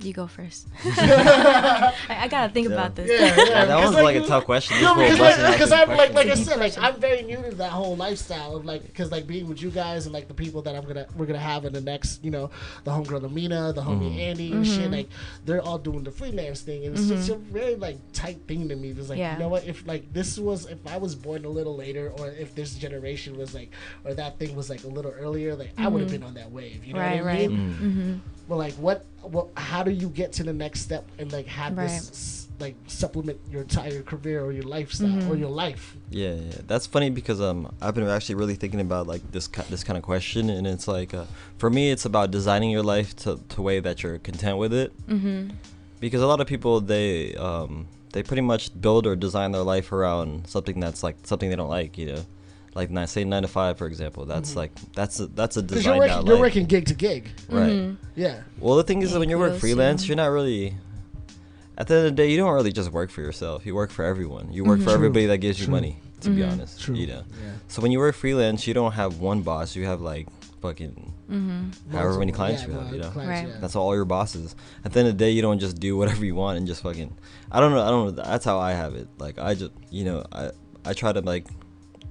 You 0.00 0.12
go 0.12 0.26
first. 0.28 0.68
I, 0.84 1.92
I 2.08 2.28
gotta 2.28 2.52
think 2.52 2.68
Yeah. 2.68 2.74
about 2.74 2.94
this. 2.94 3.10
Yeah, 3.10 3.26
Yeah, 3.26 3.64
that 3.64 3.76
because, 3.76 3.94
one's 3.94 4.04
like 4.04 4.16
a 4.16 4.26
tough 4.26 4.44
question. 4.44 4.76
This 4.76 4.84
No, 4.84 4.94
because 4.94 5.18
like, 5.18 5.52
because 5.52 5.72
I'm 5.72 5.88
like, 5.88 6.12
like 6.14 6.26
I 6.28 6.34
said, 6.34 6.58
like 6.60 6.78
I'm 6.78 7.00
very 7.00 7.22
new 7.22 7.36
to 7.42 7.54
that 7.56 7.72
whole 7.72 7.96
lifestyle 7.96 8.54
of 8.56 8.64
like, 8.64 8.84
because 8.84 9.10
like 9.10 9.26
being 9.26 9.48
with 9.48 9.60
you 9.60 9.70
guys 9.70 10.06
and 10.06 10.12
like 10.12 10.28
the 10.28 10.34
people 10.34 10.62
that 10.62 10.74
I'm 10.76 10.84
gonna 10.84 11.06
we're 11.16 11.26
gonna 11.26 11.38
have 11.38 11.64
in 11.64 11.72
the 11.72 11.80
next, 11.80 12.24
you 12.24 12.30
know, 12.30 12.50
the 12.84 12.90
homegirl 12.92 13.24
Amina, 13.24 13.72
the 13.72 13.82
homie 13.82 14.14
Mhm. 14.14 14.18
Andy 14.18 14.52
and 14.52 14.66
shit, 14.66 14.90
like 14.90 15.08
they're 15.44 15.62
all 15.62 15.78
doing 15.78 16.04
the 16.04 16.12
freelance 16.12 16.60
thing, 16.60 16.84
and 16.86 16.96
it's 16.96 17.08
just 17.08 17.28
a 17.30 17.34
very 17.36 17.74
like 17.74 17.96
tight 18.12 18.38
thing 18.46 18.68
to 18.68 18.76
me. 18.76 18.90
It's 18.90 19.08
like, 19.08 19.18
Yeah. 19.18 19.32
you 19.34 19.38
know 19.40 19.48
what? 19.48 19.64
If 19.66 19.86
like 19.86 20.12
this 20.12 20.38
was, 20.38 20.66
if 20.66 20.86
I 20.86 20.96
was 20.98 21.14
born 21.14 21.44
a 21.44 21.48
little 21.48 21.76
later, 21.76 22.12
or 22.18 22.28
if 22.28 22.54
this 22.54 22.74
generation 22.74 23.36
was 23.36 23.52
like, 23.54 23.70
or 24.04 24.14
that 24.14 24.38
thing 24.38 24.54
was 24.54 24.70
like 24.70 24.84
a 24.84 24.88
little 24.88 25.12
earlier, 25.18 25.56
like 25.56 25.72
I 25.76 25.88
would 25.88 26.02
have 26.02 26.08
Mhm. 26.10 26.12
been 26.12 26.22
on 26.22 26.34
that 26.34 26.52
wave. 26.52 26.84
You 26.84 26.94
know 26.94 27.00
right, 27.00 27.22
what 27.22 27.32
I 27.32 27.36
right. 27.36 27.50
mean? 27.50 27.58
Mm. 27.58 27.72
Mm-hmm. 27.78 28.14
But 28.48 28.56
like, 28.56 28.74
what 28.74 29.04
well, 29.30 29.50
how 29.56 29.82
do 29.82 29.90
you 29.90 30.08
get 30.08 30.32
to 30.34 30.42
the 30.42 30.52
next 30.52 30.80
step 30.80 31.04
and 31.18 31.32
like 31.32 31.46
have 31.46 31.76
Right. 31.76 31.88
this 31.88 32.46
like 32.60 32.74
supplement 32.88 33.38
your 33.52 33.62
entire 33.62 34.02
career 34.02 34.44
or 34.44 34.50
your 34.52 34.64
lifestyle 34.64 35.08
Mm-hmm. 35.08 35.30
or 35.30 35.36
your 35.36 35.50
life? 35.50 35.96
Yeah, 36.10 36.34
yeah, 36.34 36.52
that's 36.66 36.86
funny 36.86 37.10
because 37.10 37.40
um, 37.40 37.72
I've 37.80 37.94
been 37.94 38.08
actually 38.08 38.34
really 38.36 38.56
thinking 38.56 38.80
about 38.80 39.06
like 39.06 39.22
this 39.32 39.46
this 39.70 39.84
kind 39.84 39.96
of 39.96 40.02
question, 40.02 40.50
and 40.50 40.66
it's 40.66 40.88
like, 40.88 41.14
uh, 41.14 41.24
for 41.58 41.70
me, 41.70 41.90
it's 41.90 42.04
about 42.04 42.30
designing 42.30 42.70
your 42.70 42.82
life 42.82 43.14
to 43.22 43.40
to 43.50 43.62
way 43.62 43.80
that 43.80 44.02
you're 44.02 44.18
content 44.18 44.58
with 44.58 44.72
it. 44.72 44.90
Mm-hmm. 45.06 45.50
Because 46.00 46.20
a 46.22 46.26
lot 46.26 46.40
of 46.40 46.46
people 46.46 46.80
they 46.80 47.34
um 47.36 47.86
they 48.12 48.22
pretty 48.22 48.42
much 48.42 48.70
build 48.80 49.06
or 49.06 49.14
design 49.16 49.52
their 49.52 49.62
life 49.62 49.92
around 49.92 50.46
something 50.46 50.80
that's 50.80 51.02
like 51.02 51.16
something 51.24 51.50
they 51.50 51.56
don't 51.56 51.68
like, 51.68 51.98
you 51.98 52.06
know, 52.12 52.22
like 52.78 52.90
nine, 52.90 53.06
say 53.08 53.24
nine 53.24 53.42
to 53.42 53.48
five, 53.48 53.76
for 53.76 53.86
example. 53.88 54.24
That's 54.24 54.54
like 54.54 54.70
that's 54.94 55.18
a 55.20 55.26
that's 55.26 55.56
a 55.56 55.62
Because 55.62 55.84
you're 55.84 55.94
design 55.94 55.98
working, 55.98 56.12
out 56.14 56.24
you're 56.26 56.34
life, 56.36 56.40
working 56.40 56.66
gig 56.66 56.86
to 56.86 56.94
gig. 56.94 57.22
right? 57.48 57.70
Mm-hmm. 57.72 57.94
Yeah. 58.14 58.42
Well, 58.60 58.76
the 58.76 58.84
thing 58.84 59.02
is, 59.02 59.12
that 59.12 59.18
when 59.18 59.28
you 59.28 59.38
work 59.38 59.48
kudos, 59.50 59.60
freelance, 59.60 60.02
yeah. 60.04 60.08
you're 60.08 60.16
not 60.24 60.30
really. 60.38 60.74
At 61.76 61.86
the 61.86 61.94
end 61.94 62.06
of 62.06 62.12
the 62.12 62.16
day, 62.22 62.30
you 62.30 62.36
don't 62.38 62.52
really 62.52 62.72
just 62.72 62.90
work 62.90 63.10
for 63.10 63.20
yourself. 63.20 63.64
You 63.66 63.74
work 63.74 63.90
for 63.90 64.04
everyone. 64.04 64.52
You 64.52 64.64
work 64.64 64.78
Mhm. 64.78 64.84
for 64.84 64.90
True, 64.90 64.94
everybody 64.94 65.26
that 65.26 65.38
gives 65.38 65.58
you 65.60 65.66
true. 65.66 65.74
money. 65.74 66.00
To 66.22 66.30
be 66.30 66.42
Mhm. 66.42 66.50
honest, 66.52 66.80
True. 66.80 66.96
you 66.96 67.06
know. 67.06 67.22
Yeah. 67.44 67.52
So 67.68 67.80
when 67.82 67.92
you 67.92 67.98
work 68.00 68.16
freelance, 68.16 68.66
you 68.66 68.74
don't 68.74 68.92
have 68.92 69.18
one 69.20 69.42
boss. 69.42 69.76
You 69.76 69.84
have 69.86 70.00
like 70.00 70.26
fucking 70.62 71.12
Mm-hmm. 71.30 71.92
however 71.94 72.18
many 72.18 72.32
clients 72.32 72.62
yeah, 72.62 72.68
you 72.68 72.74
have. 72.74 72.92
You 72.92 72.98
know. 73.00 73.10
clients, 73.10 73.28
Right. 73.44 73.48
yeah. 73.54 73.60
That's 73.60 73.76
all 73.76 73.94
your 73.94 74.04
bosses. 74.06 74.56
At 74.84 74.92
the 74.92 74.98
end 75.00 75.08
of 75.10 75.16
the 75.18 75.24
day, 75.24 75.30
you 75.30 75.42
don't 75.42 75.60
just 75.60 75.78
do 75.78 75.96
whatever 75.96 76.24
you 76.24 76.34
want 76.34 76.58
and 76.58 76.66
just 76.66 76.82
fucking. 76.82 77.12
I 77.52 77.60
don't 77.60 77.72
know. 77.72 77.82
I 77.82 77.90
don't 77.90 78.04
know. 78.16 78.22
That's 78.22 78.44
how 78.44 78.58
I 78.58 78.72
have 78.72 78.94
it. 78.96 79.06
Like 79.18 79.38
I 79.38 79.54
just, 79.54 79.70
you 79.90 80.04
know, 80.04 80.24
I 80.32 80.50
I 80.84 80.92
try 80.94 81.12
to 81.12 81.20
like. 81.20 81.46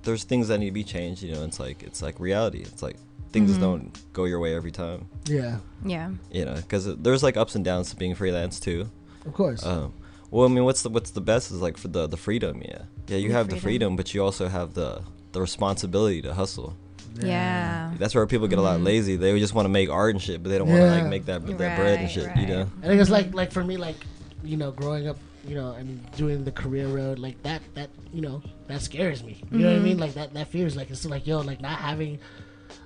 There's 0.04 0.24
things 0.24 0.48
that 0.48 0.60
need 0.60 0.68
to 0.68 0.72
be 0.72 0.84
changed. 0.84 1.22
You 1.24 1.34
know, 1.34 1.44
it's 1.44 1.60
like 1.60 1.84
it's 1.84 2.02
like 2.02 2.20
reality. 2.20 2.60
It's 2.62 2.82
like 2.82 2.96
things 3.32 3.52
Mhm. 3.58 3.62
don't 3.62 4.14
go 4.14 4.24
your 4.26 4.40
way 4.40 4.56
every 4.56 4.72
time. 4.72 5.08
Yeah. 5.26 5.58
Yeah. 5.86 6.12
You 6.32 6.46
know, 6.46 6.56
because 6.56 6.96
there's 6.98 7.24
like 7.24 7.36
ups 7.38 7.56
and 7.56 7.66
downs 7.66 7.90
to 7.90 7.96
being 7.96 8.16
freelance 8.16 8.60
too. 8.60 8.90
Of 9.26 9.34
course. 9.34 9.66
Um, 9.66 9.94
well, 10.32 10.46
I 10.46 10.50
mean, 10.50 10.64
what's 10.64 10.82
the 10.82 10.90
what's 10.90 11.12
the 11.12 11.22
best 11.22 11.52
is 11.52 11.62
like 11.62 11.78
for 11.78 11.90
the 11.90 12.08
the 12.08 12.18
freedom. 12.18 12.62
Yeah, 12.64 12.84
yeah. 13.08 13.18
You 13.18 13.30
The 13.30 13.34
have 13.36 13.46
the 13.48 13.56
freedom. 13.58 13.64
freedom, 13.64 13.96
but 13.98 14.14
you 14.14 14.24
also 14.24 14.48
have 14.48 14.74
the 14.74 15.02
the 15.34 15.42
responsibility 15.42 16.22
to 16.22 16.34
hustle. 16.34 16.76
Yeah. 17.22 17.92
That's 17.98 18.14
where 18.14 18.26
people 18.28 18.48
get 18.48 18.60
a 18.60 18.62
lot 18.62 18.80
Mhm. 18.80 18.86
lazy. 18.86 19.16
They 19.16 19.38
just 19.40 19.54
want 19.56 19.66
to 19.66 19.70
make 19.70 19.90
art 19.90 20.14
and 20.14 20.22
shit, 20.22 20.44
but 20.44 20.50
they 20.50 20.58
don't 20.58 20.70
want 20.70 20.82
to 20.82 20.88
like 20.92 21.08
make 21.08 21.26
that 21.26 21.46
that 21.46 21.58
bread 21.58 22.00
and 22.00 22.04
Right, 22.04 22.10
shit. 22.12 22.30
You 22.38 22.46
know. 22.48 22.68
And 22.84 23.00
it's 23.00 23.10
like 23.10 23.34
like 23.34 23.52
for 23.52 23.64
me 23.64 23.78
like 23.78 23.96
you 24.44 24.56
know 24.58 24.72
growing 24.72 25.08
up 25.08 25.18
you 25.48 25.56
know 25.56 25.72
and 25.72 26.00
doing 26.18 26.44
the 26.44 26.52
career 26.52 26.88
road 26.88 27.20
like 27.20 27.42
that 27.44 27.62
that 27.74 27.90
you 28.14 28.22
know 28.22 28.42
that 28.68 28.82
scares 28.82 29.24
me. 29.24 29.42
You 29.52 29.60
know 29.60 29.68
what 29.68 29.76
I 29.76 29.80
Mhm. 29.80 29.84
mean? 29.84 29.98
Like 30.00 30.14
that 30.16 30.34
that 30.34 30.48
fears 30.50 30.76
like 30.76 30.90
it's 30.92 31.06
like 31.06 31.26
yo 31.26 31.40
like 31.40 31.62
not 31.62 31.80
having 31.80 32.20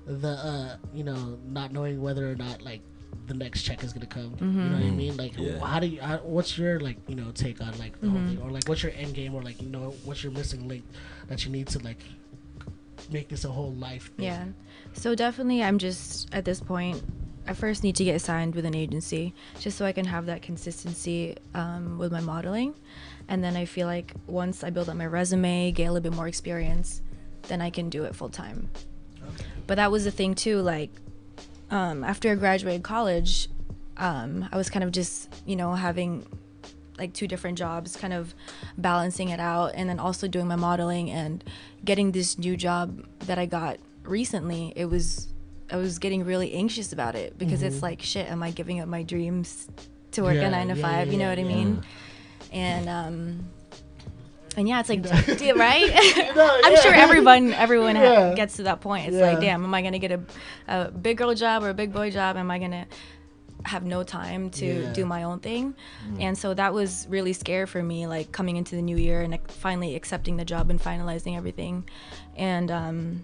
the 0.05 0.30
uh 0.30 0.76
you 0.93 1.03
know 1.03 1.38
not 1.47 1.72
knowing 1.72 2.01
whether 2.01 2.30
or 2.30 2.36
not 2.36 2.62
like 2.62 2.82
the 3.28 3.34
next 3.34 3.64
check 3.64 3.84
is 3.84 3.93
gonna 3.93 4.05
come. 4.05 4.36
You 4.39 4.47
know 4.47 4.76
what 4.76 4.84
I 4.84 4.89
Mhm. 4.89 4.95
mean? 4.95 5.18
Like 5.18 5.38
Yeah. 5.38 5.59
how 5.66 5.80
do 5.80 5.88
you 5.88 6.01
how, 6.01 6.18
what's 6.18 6.57
your 6.57 6.80
like 6.80 6.97
you 7.07 7.16
know 7.16 7.32
take 7.32 7.62
on 7.62 7.78
like 7.80 7.99
the 7.99 8.09
whole 8.09 8.20
Mhm. 8.22 8.28
thing 8.28 8.39
or 8.41 8.51
like 8.51 8.68
what's 8.68 8.84
your 8.84 8.91
end 8.95 9.14
game 9.16 9.34
or 9.34 9.41
like 9.41 9.62
you 9.62 9.70
know 9.70 9.93
what's 10.05 10.24
your 10.24 10.32
missing 10.32 10.68
link 10.68 10.84
that 11.28 11.43
you 11.45 11.51
need 11.51 11.68
to 11.70 11.80
like 11.80 11.99
make 13.12 13.28
this 13.30 13.43
a 13.45 13.49
whole 13.51 13.74
life 13.74 14.12
thing? 14.16 14.26
Yeah. 14.26 14.45
So 14.93 15.16
definitely, 15.16 15.64
I'm 15.64 15.78
just 15.80 16.30
at 16.34 16.45
this 16.45 16.59
point. 16.59 17.01
I 17.48 17.54
first 17.54 17.84
need 17.84 17.96
to 17.98 18.04
get 18.04 18.22
signed 18.22 18.56
with 18.56 18.66
an 18.66 18.76
agency 18.76 19.34
just 19.60 19.78
so 19.78 19.86
I 19.86 19.92
can 19.92 20.06
have 20.06 20.28
that 20.28 20.42
consistency 20.42 21.38
um, 21.54 21.98
with 21.98 22.12
my 22.12 22.22
modeling, 22.22 22.76
and 23.28 23.44
then 23.44 23.56
I 23.56 23.66
feel 23.66 23.88
like 23.88 24.14
once 24.28 24.64
I 24.64 24.70
build 24.70 24.89
up 24.89 24.96
my 24.96 25.06
resume, 25.06 25.72
get 25.72 25.86
a 25.86 25.92
little 25.92 26.10
bit 26.10 26.16
more 26.16 26.28
experience, 26.28 27.02
then 27.44 27.62
I 27.62 27.70
can 27.70 27.89
do 27.89 28.04
it 28.04 28.16
full 28.16 28.30
time. 28.30 28.70
But 29.68 29.76
that 29.76 29.92
was 29.92 30.04
the 30.04 30.12
thing 30.12 30.36
too. 30.36 30.62
Like 30.62 30.92
um, 31.70 32.04
after 32.04 32.32
I 32.32 32.36
graduated 32.36 32.84
college, 32.84 33.50
um, 33.98 34.48
I 34.52 34.58
was 34.58 34.70
kind 34.70 34.84
of 34.84 34.92
just 34.92 35.34
you 35.46 35.56
know 35.56 35.74
having 35.74 36.26
like 36.98 37.14
two 37.14 37.28
different 37.28 37.58
jobs, 37.58 37.96
kind 37.96 38.14
of 38.14 38.36
balancing 38.78 39.30
it 39.30 39.39
out, 39.39 39.72
and 39.76 39.89
then 39.89 40.00
also 40.00 40.28
doing 40.28 40.48
my 40.48 40.56
modeling 40.56 41.10
and 41.10 41.44
getting 41.84 42.12
this 42.12 42.38
new 42.38 42.56
job 42.56 43.06
that 43.22 43.39
I 43.39 43.46
got 43.46 43.78
recently. 44.04 44.74
It 44.76 44.86
was 44.86 45.28
I 45.72 45.78
was 45.78 45.99
getting 45.99 46.24
really 46.26 46.53
anxious 46.53 46.91
about 46.93 47.15
it 47.15 47.38
because 47.38 47.63
it's 47.63 47.82
like 47.82 48.01
shit. 48.01 48.30
Am 48.30 48.43
I 48.43 48.51
giving 48.51 48.80
up 48.80 48.88
my 48.88 49.03
dreams 49.03 49.67
to 50.11 50.24
work 50.24 50.36
Yeah, 50.36 50.47
a 50.47 50.51
nine 50.51 50.67
to 50.69 50.76
yeah, 50.76 50.82
five? 50.82 51.07
yeah, 51.07 51.13
you 51.13 51.19
know 51.19 51.30
what 51.30 51.39
I 51.39 51.43
mean? 51.43 51.84
And 52.51 52.89
um, 52.89 53.49
and 54.57 54.67
yeah, 54.67 54.82
it's 54.82 54.89
like, 54.89 55.01
dude, 55.38 55.55
right? 55.57 55.89
No, 56.36 56.59
I'm 56.65 56.76
sure 56.82 56.93
everyone 56.93 57.53
everyone 57.53 57.95
ha- 57.95 58.34
gets 58.34 58.57
to 58.57 58.63
that 58.63 58.82
point. 58.82 59.07
It's 59.07 59.17
like, 59.17 59.39
damn, 59.39 59.63
am 59.63 59.74
I 59.74 59.82
gonna 59.82 59.99
get 59.99 60.11
a, 60.11 60.22
a 60.67 60.91
big 60.91 61.17
girl 61.17 61.34
job 61.34 61.63
or 61.63 61.69
a 61.69 61.74
big 61.74 61.93
boy 61.93 62.11
job? 62.11 62.36
Am 62.38 62.51
I 62.51 62.59
gonna 62.59 62.86
have 63.63 63.84
no 63.86 64.01
time 64.03 64.49
to 64.49 64.65
Yeah. 64.65 64.91
do 64.93 65.05
my 65.05 65.24
own 65.24 65.39
thing? 65.39 65.76
And 66.19 66.38
so 66.38 66.53
that 66.55 66.74
was 66.74 67.05
really 67.09 67.32
scary 67.32 67.65
for 67.67 67.82
me, 67.82 68.07
like 68.07 68.32
coming 68.34 68.57
into 68.57 68.76
the 68.76 68.82
new 68.82 68.97
year 68.97 69.22
and 69.22 69.32
like, 69.32 69.49
finally 69.49 69.95
accepting 69.95 70.36
the 70.36 70.45
job 70.45 70.69
and 70.69 70.82
finalizing 70.82 71.38
everything. 71.38 71.88
And 72.36 72.69
um, 72.72 73.24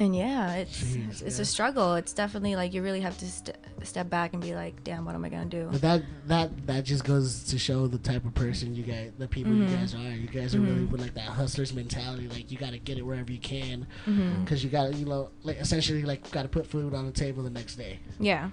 and 0.00 0.14
yeah, 0.16 0.54
it's 0.54 0.82
Jeez, 0.82 1.08
it's, 1.10 1.22
it's 1.22 1.36
yeah. 1.38 1.42
a 1.42 1.44
struggle. 1.44 1.94
It's 1.94 2.12
definitely 2.12 2.56
like 2.56 2.74
you 2.74 2.82
really 2.82 3.00
have 3.00 3.16
to 3.18 3.26
st- 3.26 3.56
step 3.82 4.10
back 4.10 4.32
and 4.32 4.42
be 4.42 4.54
like, 4.54 4.82
damn, 4.82 5.04
what 5.04 5.14
am 5.14 5.24
I 5.24 5.28
gonna 5.28 5.44
do? 5.46 5.68
But 5.70 5.80
that 5.82 6.02
that 6.26 6.66
that 6.66 6.84
just 6.84 7.04
goes 7.04 7.44
to 7.44 7.58
show 7.58 7.86
the 7.86 7.98
type 7.98 8.24
of 8.24 8.34
person 8.34 8.74
you 8.74 8.82
guys, 8.82 9.12
the 9.18 9.28
people 9.28 9.52
Mm-hmm. 9.52 9.70
you 9.70 9.76
guys 9.76 9.94
are. 9.94 9.98
You 10.10 10.28
guys 10.28 10.54
are 10.54 10.60
really 10.60 10.84
with 10.84 11.00
like 11.00 11.14
that 11.14 11.28
hustler's 11.28 11.72
mentality. 11.72 12.28
Like 12.28 12.50
you 12.50 12.58
got 12.58 12.70
to 12.70 12.78
get 12.78 12.98
it 12.98 13.02
wherever 13.02 13.30
you 13.30 13.38
can, 13.38 13.86
Mm-hmm. 14.06 14.42
because 14.44 14.64
you 14.64 14.70
got 14.70 14.90
to 14.90 14.94
you 14.96 15.04
know 15.06 15.30
like 15.42 15.58
essentially 15.58 16.02
like 16.02 16.30
got 16.30 16.42
to 16.42 16.48
put 16.48 16.66
food 16.66 16.94
on 16.94 17.06
the 17.06 17.12
table 17.12 17.42
the 17.42 17.50
next 17.50 17.76
day. 17.76 18.00
Yeah. 18.18 18.50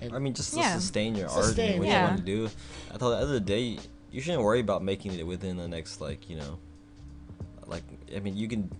And- 0.00 0.14
I 0.14 0.18
mean, 0.18 0.34
just 0.34 0.52
to 0.54 0.58
Yeah. 0.60 0.74
sustain 0.74 1.14
your 1.14 1.28
Sustain, 1.28 1.64
art 1.64 1.70
and 1.70 1.78
what 1.78 1.88
yeah. 1.88 2.00
you 2.02 2.06
want 2.08 2.18
to 2.18 2.24
do. 2.24 2.48
I 2.92 2.98
thought 2.98 3.12
at 3.12 3.16
the 3.20 3.22
end 3.22 3.24
of 3.24 3.30
the 3.30 3.40
day, 3.40 3.78
you 4.10 4.20
shouldn't 4.20 4.42
worry 4.42 4.60
about 4.60 4.82
making 4.82 5.14
it 5.18 5.26
within 5.26 5.56
the 5.56 5.68
next 5.68 6.00
like 6.00 6.28
you 6.28 6.36
know, 6.36 6.58
like 7.66 7.84
I 8.14 8.18
mean, 8.20 8.36
you 8.36 8.48
can. 8.48 8.70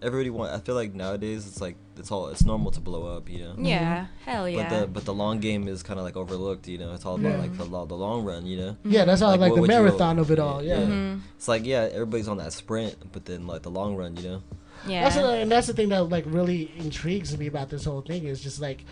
Everybody 0.00 0.30
want. 0.30 0.52
I 0.52 0.60
feel 0.60 0.74
like 0.76 0.94
nowadays 0.94 1.46
it's 1.46 1.60
like 1.60 1.76
it's 1.96 2.12
all 2.12 2.28
it's 2.28 2.44
normal 2.44 2.70
to 2.72 2.80
blow 2.80 3.16
up, 3.16 3.28
you 3.28 3.40
know. 3.40 3.54
Yeah. 3.58 4.06
Hell 4.24 4.48
yeah. 4.48 4.68
But 4.68 4.80
the 4.80 4.86
but 4.86 5.04
the 5.04 5.14
long 5.14 5.40
game 5.40 5.66
is 5.66 5.82
kind 5.82 5.98
of 5.98 6.04
like 6.04 6.16
overlooked, 6.16 6.68
you 6.68 6.78
know. 6.78 6.92
It's 6.94 7.04
all 7.04 7.16
about 7.16 7.32
Yeah. 7.32 7.38
like 7.38 7.56
the 7.58 7.64
lo- 7.64 7.86
the 7.86 7.96
long 7.96 8.24
run, 8.24 8.46
you 8.46 8.56
know. 8.58 8.76
Yeah, 8.84 9.04
that's 9.04 9.22
all 9.22 9.30
Like, 9.30 9.40
like, 9.40 9.54
the 9.54 9.60
would 9.62 9.70
you- 9.70 9.76
marathon 9.76 10.18
of 10.20 10.30
it 10.30 10.38
all. 10.38 10.62
Yeah. 10.62 10.80
Mhm. 10.82 11.20
It's 11.36 11.48
like 11.48 11.66
yeah, 11.66 11.88
everybody's 11.92 12.28
on 12.28 12.36
that 12.38 12.52
sprint, 12.52 12.96
but 13.12 13.24
then 13.24 13.46
like 13.48 13.62
the 13.62 13.70
long 13.70 13.96
run, 13.96 14.16
you 14.16 14.22
know. 14.22 14.42
yeah. 14.86 15.02
That's 15.04 15.16
the, 15.16 15.28
and 15.28 15.50
that's 15.50 15.66
the 15.66 15.72
thing 15.72 15.88
that 15.88 16.04
like 16.08 16.24
really 16.28 16.70
intrigues 16.78 17.36
me 17.36 17.48
about 17.48 17.68
this 17.68 17.84
whole 17.84 18.02
thing 18.02 18.24
is 18.24 18.40
just 18.40 18.60
like 18.60 18.84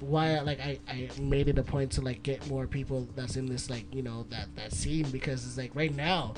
why 0.00 0.40
like 0.40 0.60
I, 0.60 0.78
I 0.88 1.08
made 1.20 1.48
it 1.48 1.58
a 1.58 1.62
point 1.62 1.92
to 1.92 2.00
like 2.00 2.22
get 2.22 2.48
more 2.48 2.66
people 2.66 3.08
that's 3.16 3.36
in 3.36 3.46
this 3.46 3.70
like 3.70 3.92
you 3.94 4.02
know 4.02 4.26
that 4.30 4.48
that 4.56 4.72
scene 4.72 5.08
because 5.10 5.46
it's 5.46 5.56
like 5.56 5.74
right 5.74 5.94
now 5.94 6.34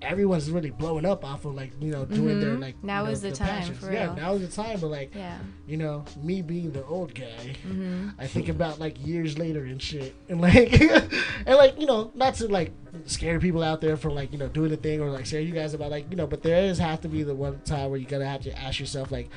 everyone's 0.00 0.48
really 0.50 0.70
blowing 0.70 1.04
up 1.04 1.24
off 1.24 1.44
of 1.44 1.54
like 1.54 1.72
you 1.80 1.90
know 1.90 2.04
doing 2.04 2.38
their 2.40 2.50
Mhm. 2.54 2.60
like 2.60 2.84
Now 2.84 3.00
you 3.00 3.06
know, 3.06 3.12
is 3.12 3.20
the 3.20 3.32
time, 3.32 3.48
passions. 3.48 3.78
for 3.78 3.92
yeah 3.92 4.04
real. 4.04 4.14
now 4.16 4.32
is 4.34 4.42
the 4.48 4.62
time 4.62 4.78
but 4.78 4.86
like 4.88 5.12
yeah. 5.14 5.38
you 5.66 5.76
know 5.76 6.04
me 6.22 6.40
being 6.40 6.70
the 6.70 6.84
old 6.84 7.14
guy 7.14 7.26
Mm-hmm. 7.66 8.10
I 8.18 8.26
think 8.28 8.48
about 8.48 8.78
like 8.78 9.04
years 9.04 9.38
later 9.38 9.64
and 9.64 9.82
shit, 9.82 10.14
and 10.28 10.40
like, 10.40 10.80
and 10.80 11.56
like 11.56 11.78
you 11.80 11.86
know, 11.86 12.12
not 12.14 12.34
to 12.34 12.48
like 12.48 12.72
scare 13.06 13.38
people 13.40 13.62
out 13.62 13.80
there 13.80 13.96
for 13.96 14.10
like 14.10 14.32
you 14.32 14.38
know 14.38 14.48
doing 14.48 14.70
the 14.70 14.76
thing 14.76 15.00
or 15.00 15.10
like 15.10 15.26
scare 15.26 15.40
you 15.40 15.52
guys 15.52 15.74
about 15.74 15.90
like 15.90 16.06
you 16.10 16.16
know, 16.16 16.26
but 16.26 16.42
there 16.42 16.62
is 16.64 16.78
have 16.78 17.00
to 17.02 17.08
be 17.08 17.22
the 17.24 17.34
one 17.34 17.60
time 17.64 17.90
where 17.90 17.98
you 17.98 18.06
gotta 18.06 18.26
have 18.26 18.42
to 18.42 18.56
ask 18.58 18.78
yourself 18.80 19.10
like, 19.10 19.28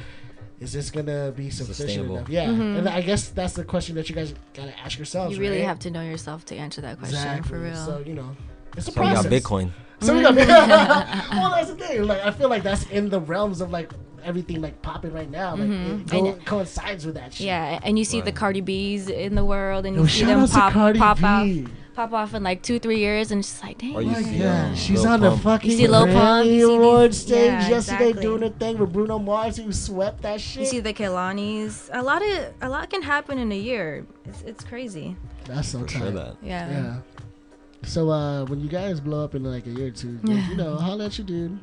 is 0.59 0.71
this 0.73 0.91
gonna 0.91 1.31
be 1.35 1.49
sufficient 1.49 2.09
enough? 2.09 2.29
Yeah, 2.29 2.45
Mhm. 2.47 2.79
and 2.79 2.89
I 2.89 3.01
guess 3.01 3.29
that's 3.29 3.53
the 3.53 3.63
question 3.65 3.95
that 3.95 4.07
you 4.09 4.15
guys 4.15 4.33
gotta 4.53 4.77
ask 4.79 4.97
yourselves. 4.97 5.35
You 5.35 5.41
really 5.41 5.57
right? 5.57 5.65
have 5.67 5.79
to 5.79 5.91
know 5.91 6.01
yourself 6.03 6.45
to 6.45 6.55
answer 6.55 6.81
that 6.81 6.99
question 6.99 7.17
exactly. 7.17 7.49
for 7.49 7.59
real. 7.59 7.75
So 7.75 8.03
you 8.05 8.13
know, 8.13 8.35
it's 8.77 8.87
a 8.87 8.91
So 8.91 9.01
we 9.01 9.07
got 9.07 9.25
process. 9.25 9.31
Bitcoin. 9.41 9.71
So 10.01 10.15
we 10.15 10.21
got 10.23 10.35
well, 11.31 11.51
that's 11.51 11.69
the 11.69 11.75
thing. 11.75 12.03
Like 12.07 12.21
I 12.25 12.31
feel 12.31 12.49
like 12.49 12.63
that's 12.63 12.83
in 12.89 13.09
the 13.09 13.19
realms 13.19 13.61
of 13.61 13.71
like 13.71 13.91
everything 14.23 14.61
like 14.61 14.81
popping 14.81 15.13
right 15.13 15.29
now. 15.29 15.51
Like 15.55 15.67
Mhm. 15.69 16.01
it 16.01 16.09
go, 16.09 16.33
coincides 16.45 17.05
with 17.05 17.15
that 17.15 17.33
shit. 17.33 17.47
yeah, 17.47 17.79
and 17.83 17.97
you 17.97 18.05
see 18.05 18.19
the 18.21 18.25
Right. 18.25 18.35
Cardi 18.35 18.61
B's 18.61 19.09
in 19.09 19.35
the 19.35 19.45
world, 19.45 19.85
and 19.85 19.95
Yo, 19.95 20.03
you 20.03 20.07
see 20.07 20.25
them 20.25 20.47
pop 20.47 20.73
Cardi 20.73 20.99
pop 20.99 21.17
B. 21.17 21.23
out, 21.65 21.71
pop 21.95 22.13
off 22.13 22.33
in 22.35 22.43
like 22.43 22.61
two, 22.61 22.77
three 22.77 22.99
years, 22.99 23.31
and 23.31 23.39
it's 23.39 23.49
just 23.51 23.63
like, 23.63 23.79
dang. 23.79 23.95
Or 23.95 24.01
you 24.03 24.11
my 24.11 24.21
see, 24.21 24.43
um, 24.43 24.75
she's 24.75 25.01
Lil 25.03 25.11
on 25.11 25.19
the 25.21 25.31
fucking 25.37 25.71
You 25.71 25.77
see 25.77 25.87
Lil 25.87 26.05
Pump, 26.05 26.13
you 26.13 26.21
Grammy 26.21 26.43
see 26.45 26.49
these- 26.57 26.63
Award 26.65 27.13
stage 27.15 27.45
yeah, 27.47 27.69
yesterday 27.69 28.09
exactly. 28.09 28.21
doing 28.21 28.43
a 28.43 28.49
thing 28.51 28.77
with 28.77 28.93
Bruno 28.93 29.17
Mars 29.19 29.57
who 29.57 29.71
swept 29.71 30.21
that 30.21 30.39
shit. 30.39 30.61
You 30.61 30.65
see 30.67 30.79
the 30.81 30.93
Kehlanis. 30.93 31.89
A 31.93 32.01
lot 32.03 32.21
of 32.21 32.53
a 32.61 32.69
lot 32.69 32.89
can 32.91 33.01
happen 33.01 33.37
in 33.39 33.51
a 33.51 33.57
year. 33.57 34.05
It's 34.25 34.41
it's 34.43 34.63
crazy. 34.63 35.15
That's 35.45 35.67
so 35.69 35.81
For 35.81 35.87
sure 35.89 36.11
that. 36.11 36.35
Yeah. 36.43 36.69
Yeah. 36.69 36.95
So 37.83 38.09
uh, 38.09 38.45
when 38.45 38.59
you 38.61 38.69
guys 38.69 38.99
blow 38.99 39.23
up 39.23 39.35
in 39.35 39.43
like 39.43 39.65
a 39.65 39.69
year 39.71 39.87
or 39.87 39.91
two, 39.91 40.19
Yeah. 40.23 40.47
you 40.49 40.55
know, 40.55 40.75
holla 40.75 41.05
at 41.05 41.17
you, 41.17 41.23
dude. 41.23 41.59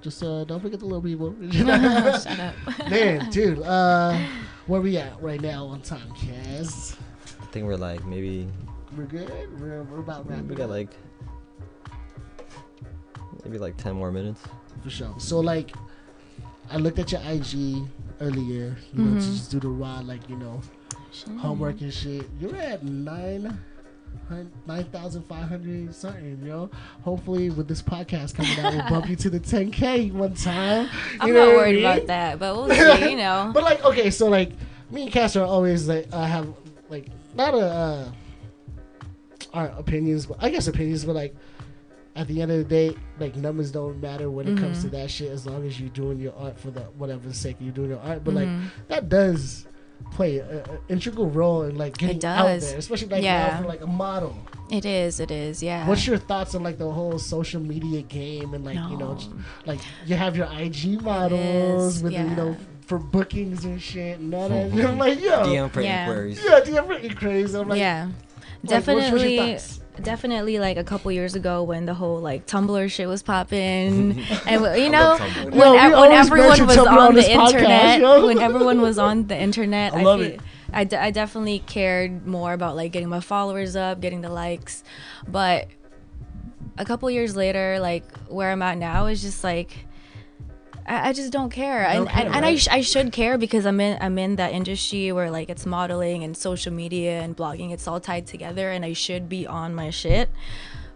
Just 0.00 0.22
uh, 0.22 0.44
don't 0.44 0.60
forget 0.60 0.78
the 0.80 0.86
little 0.86 1.02
people. 1.02 1.34
Shut 1.50 1.68
up. 2.40 2.54
Man, 2.90 3.28
dude, 3.30 3.60
uh, 3.62 4.18
where 4.66 4.80
we 4.80 4.96
at 4.96 5.20
right 5.20 5.40
now 5.40 5.66
on 5.66 5.80
time, 5.82 6.12
Cass? 6.14 6.96
I 7.40 7.44
think 7.46 7.66
we're 7.66 7.76
like 7.76 8.04
maybe 8.06 8.46
We're 8.96 9.04
good. 9.04 9.30
We're, 9.60 9.82
we're 9.84 9.98
about 10.00 10.28
wrapping 10.28 10.48
we 10.48 10.54
got 10.54 10.64
up 10.64 10.70
like 10.70 10.90
maybe 13.44 13.58
like 13.58 13.76
ten 13.76 13.94
more 13.94 14.12
minutes. 14.12 14.40
for 14.82 14.90
sure. 14.90 15.14
So 15.18 15.40
like, 15.40 15.72
I 16.70 16.76
looked 16.76 16.98
at 16.98 17.12
your 17.12 17.20
IG 17.22 17.82
earlier, 18.20 18.76
you 18.94 19.02
know, 19.04 19.20
to 19.20 19.26
Mhm. 19.26 19.32
just 19.36 19.50
do 19.50 19.60
the 19.60 19.68
raw, 19.68 20.00
like 20.00 20.28
you 20.28 20.36
know, 20.36 20.60
homework 21.38 21.80
and 21.80 21.92
shit. 21.92 22.28
You're 22.40 22.56
at 22.56 22.84
nine. 22.84 23.58
9,500 24.66 25.94
something, 25.94 26.42
yo. 26.44 26.70
Hopefully, 27.02 27.50
with 27.50 27.66
this 27.68 27.82
podcast 27.82 28.34
coming 28.34 28.58
out, 28.60 28.72
we'll 28.74 28.88
bump 29.00 29.08
you 29.08 29.16
to 29.16 29.30
the 29.30 29.40
10K 29.40 30.12
one 30.12 30.34
time. 30.34 30.88
I'm 31.20 31.32
not 31.32 31.40
what 31.46 31.48
I 31.48 31.56
worried 31.56 31.76
mean? 31.76 31.84
about 31.84 32.06
that, 32.08 32.38
but 32.38 32.54
we'll 32.56 32.68
see. 33.00 33.10
You 33.10 33.16
know. 33.16 33.50
But 33.54 33.62
like, 33.64 33.84
okay, 33.84 34.10
so 34.10 34.28
like, 34.28 34.50
me 34.90 35.04
and 35.04 35.12
Cass 35.12 35.36
are 35.36 35.44
always 35.44 35.88
like, 35.88 36.08
uh, 36.12 36.24
have 36.24 36.52
like 36.90 37.06
not 37.34 37.54
a 37.54 37.58
uh, 37.58 38.08
our 39.54 39.68
opinions, 39.78 40.26
but 40.26 40.36
I 40.40 40.50
guess 40.50 40.68
opinions, 40.68 41.04
but 41.04 41.14
like 41.14 41.34
at 42.16 42.26
the 42.28 42.42
end 42.42 42.50
of 42.50 42.58
the 42.58 42.64
day, 42.64 42.96
like 43.18 43.36
numbers 43.36 43.70
don't 43.70 44.00
matter 44.00 44.30
when 44.30 44.48
it 44.48 44.58
comes 44.58 44.80
to 44.82 44.88
Mm-hmm. 44.88 44.96
that 44.96 45.10
shit 45.10 45.30
as 45.30 45.46
long 45.46 45.66
as 45.66 45.78
you're 45.80 45.88
doing 45.90 46.18
your 46.18 46.34
art 46.36 46.58
for 46.58 46.70
the 46.70 46.80
whatever 46.98 47.32
sake 47.32 47.56
you're 47.60 47.72
doing 47.72 47.90
your 47.90 48.00
art. 48.00 48.24
But 48.24 48.34
like 48.34 48.48
Mhm. 48.48 48.64
that 48.88 49.08
does 49.08 49.66
play 50.12 50.38
an 50.38 50.62
integral 50.88 51.28
role 51.30 51.62
in 51.62 51.76
like 51.76 51.96
getting 51.96 52.24
out 52.24 52.44
does. 52.46 52.68
there, 52.70 52.78
especially 52.78 53.08
like 53.08 53.22
Yeah. 53.22 53.48
now 53.48 53.62
for 53.62 53.68
like 53.68 53.80
a 53.82 53.86
model. 53.86 54.36
It 54.70 54.84
is. 54.84 55.18
It 55.20 55.30
is. 55.30 55.62
Yeah. 55.62 55.86
What's 55.88 56.06
your 56.06 56.18
thoughts 56.18 56.54
on 56.54 56.62
like 56.62 56.76
the 56.78 56.90
whole 56.90 57.18
social 57.18 57.60
media 57.60 58.02
game 58.02 58.52
and 58.54 58.64
like 58.64 58.76
you 58.90 58.96
know, 58.98 59.14
just, 59.14 59.30
like 59.66 59.80
you 60.06 60.14
have 60.16 60.36
your 60.36 60.48
IG 60.52 61.00
models 61.02 61.96
is, 61.96 62.02
with 62.02 62.12
the, 62.12 62.18
you 62.18 62.24
know 62.30 62.56
for 62.86 62.98
bookings 62.98 63.64
and 63.66 63.80
shit 63.82 64.18
and 64.18 64.34
all 64.34 64.48
that. 64.48 64.70
And 64.70 64.80
I'm 64.86 64.98
like, 64.98 65.20
yo, 65.20 65.42
DM 65.44 65.70
for 65.70 65.82
Yeah. 65.82 66.06
inquiries. 66.06 66.40
yeah, 66.42 66.60
DM 66.60 66.86
pretty 66.86 67.10
crazy. 67.14 67.56
I'm 67.58 67.68
like, 67.68 67.78
yeah. 67.78 68.08
Like, 68.64 68.70
what's- 68.72 68.86
what's 68.86 69.10
your 69.10 69.18
Definitely. 69.18 69.52
thoughts? 69.54 69.80
Definitely, 70.00 70.58
like 70.60 70.76
a 70.76 70.84
couple 70.84 71.10
years 71.10 71.34
ago 71.34 71.64
when 71.64 71.84
the 71.84 71.94
whole 71.94 72.20
like 72.20 72.46
Tumblr 72.46 72.88
shit 72.88 73.08
was 73.08 73.20
popping, 73.24 74.22
and 74.46 74.80
you 74.80 74.90
know 74.90 75.16
when, 75.18 75.52
Yo, 75.54 75.72
we 75.72 75.78
ev- 75.78 75.92
when 75.92 76.12
everyone 76.12 76.66
was 76.68 76.76
Tumblr 76.76 76.86
on 76.86 76.98
on 76.98 77.14
the 77.16 77.20
podcast, 77.22 77.46
internet, 77.54 78.00
yo. 78.00 78.26
when 78.26 78.38
everyone 78.38 78.80
was 78.80 78.96
on 78.96 79.26
the 79.26 79.36
internet, 79.36 79.92
I 79.96 79.98
I, 79.98 80.02
love 80.04 80.20
feel- 80.20 80.30
it. 80.34 80.40
I, 80.72 80.84
de- 80.84 81.02
I 81.02 81.10
definitely 81.10 81.58
cared 81.60 82.26
more 82.28 82.52
about 82.52 82.76
like 82.76 82.92
getting 82.92 83.08
my 83.08 83.18
followers 83.18 83.74
up, 83.74 84.00
getting 84.00 84.20
the 84.20 84.28
likes, 84.28 84.84
but 85.26 85.66
a 86.76 86.84
couple 86.84 87.10
years 87.10 87.34
later, 87.34 87.78
like 87.80 88.04
where 88.28 88.52
I'm 88.52 88.62
at 88.62 88.78
now 88.78 89.06
is 89.06 89.20
just 89.20 89.42
like. 89.42 89.86
I 90.88 91.10
I 91.10 91.12
just 91.12 91.30
don't 91.32 91.50
care, 91.50 91.82
Don't 91.84 91.96
and, 92.02 92.08
care, 92.08 92.26
and, 92.26 92.34
and 92.34 92.44
I, 92.46 92.56
sh- 92.56 92.68
I 92.70 92.80
should 92.80 93.12
care 93.12 93.36
because 93.38 93.66
I'm 93.66 93.78
in 93.80 93.98
I'm 94.00 94.18
in 94.18 94.36
that 94.36 94.52
industry 94.52 95.12
where 95.12 95.30
like 95.30 95.48
it's 95.50 95.66
modeling 95.66 96.24
and 96.24 96.36
social 96.36 96.72
media 96.72 97.20
and 97.20 97.36
blogging. 97.36 97.72
It's 97.72 97.86
all 97.86 98.00
tied 98.00 98.26
together, 98.26 98.70
and 98.70 98.84
I 98.84 98.92
should 98.94 99.28
be 99.28 99.46
on 99.46 99.74
my 99.74 99.90
shit. 99.90 100.30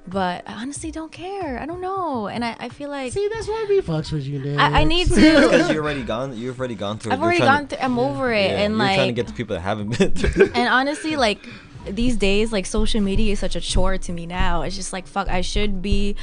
But 0.05 0.43
I 0.49 0.55
honestly 0.55 0.91
don't 0.91 1.13
care. 1.13 1.61
I 1.61 1.67
don't 1.67 1.81
know, 1.81 2.27
and 2.27 2.45
I, 2.45 2.57
I 2.59 2.69
feel 2.71 2.91
like 2.91 3.13
See, 3.13 3.29
that's 3.33 3.47
why 3.47 3.67
we 3.69 3.81
fucks 3.81 4.11
with 4.11 4.25
you, 4.27 4.43
dude. 4.43 4.59
I, 4.59 4.81
I 4.81 4.85
need 4.85 5.07
to 5.09 5.15
Because 5.15 5.69
to. 5.69 5.75
you 5.75 5.81
already 5.81 6.03
gone. 6.03 6.37
You've 6.37 6.59
already 6.59 6.75
gone 6.75 6.99
through. 6.99 7.13
I've 7.13 7.23
already 7.23 7.39
gone 7.39 7.69
to- 7.69 7.77
through. 7.77 7.85
I'm 7.85 7.99
over 8.01 8.33
it, 8.33 8.51
yeah, 8.51 8.63
and 8.63 8.73
you're 8.75 8.79
like 8.85 8.97
trying 8.97 9.15
to 9.15 9.21
get 9.23 9.29
the 9.29 9.33
people 9.33 9.55
that 9.55 9.61
haven't 9.63 9.97
been 9.99 10.11
through. 10.11 10.47
and 10.55 10.69
honestly 10.69 11.15
like 11.15 11.47
these 11.87 12.17
days 12.17 12.51
like 12.53 12.67
social 12.67 13.01
media 13.01 13.33
is 13.33 13.39
such 13.39 13.55
a 13.57 13.61
chore 13.61 13.97
to 13.99 14.13
me 14.13 14.25
now 14.27 14.63
it's 14.63 14.77
just 14.77 14.93
like 14.93 15.05
fuck 15.05 15.27
i 15.29 15.41
should 15.41 15.83
be 15.83 16.15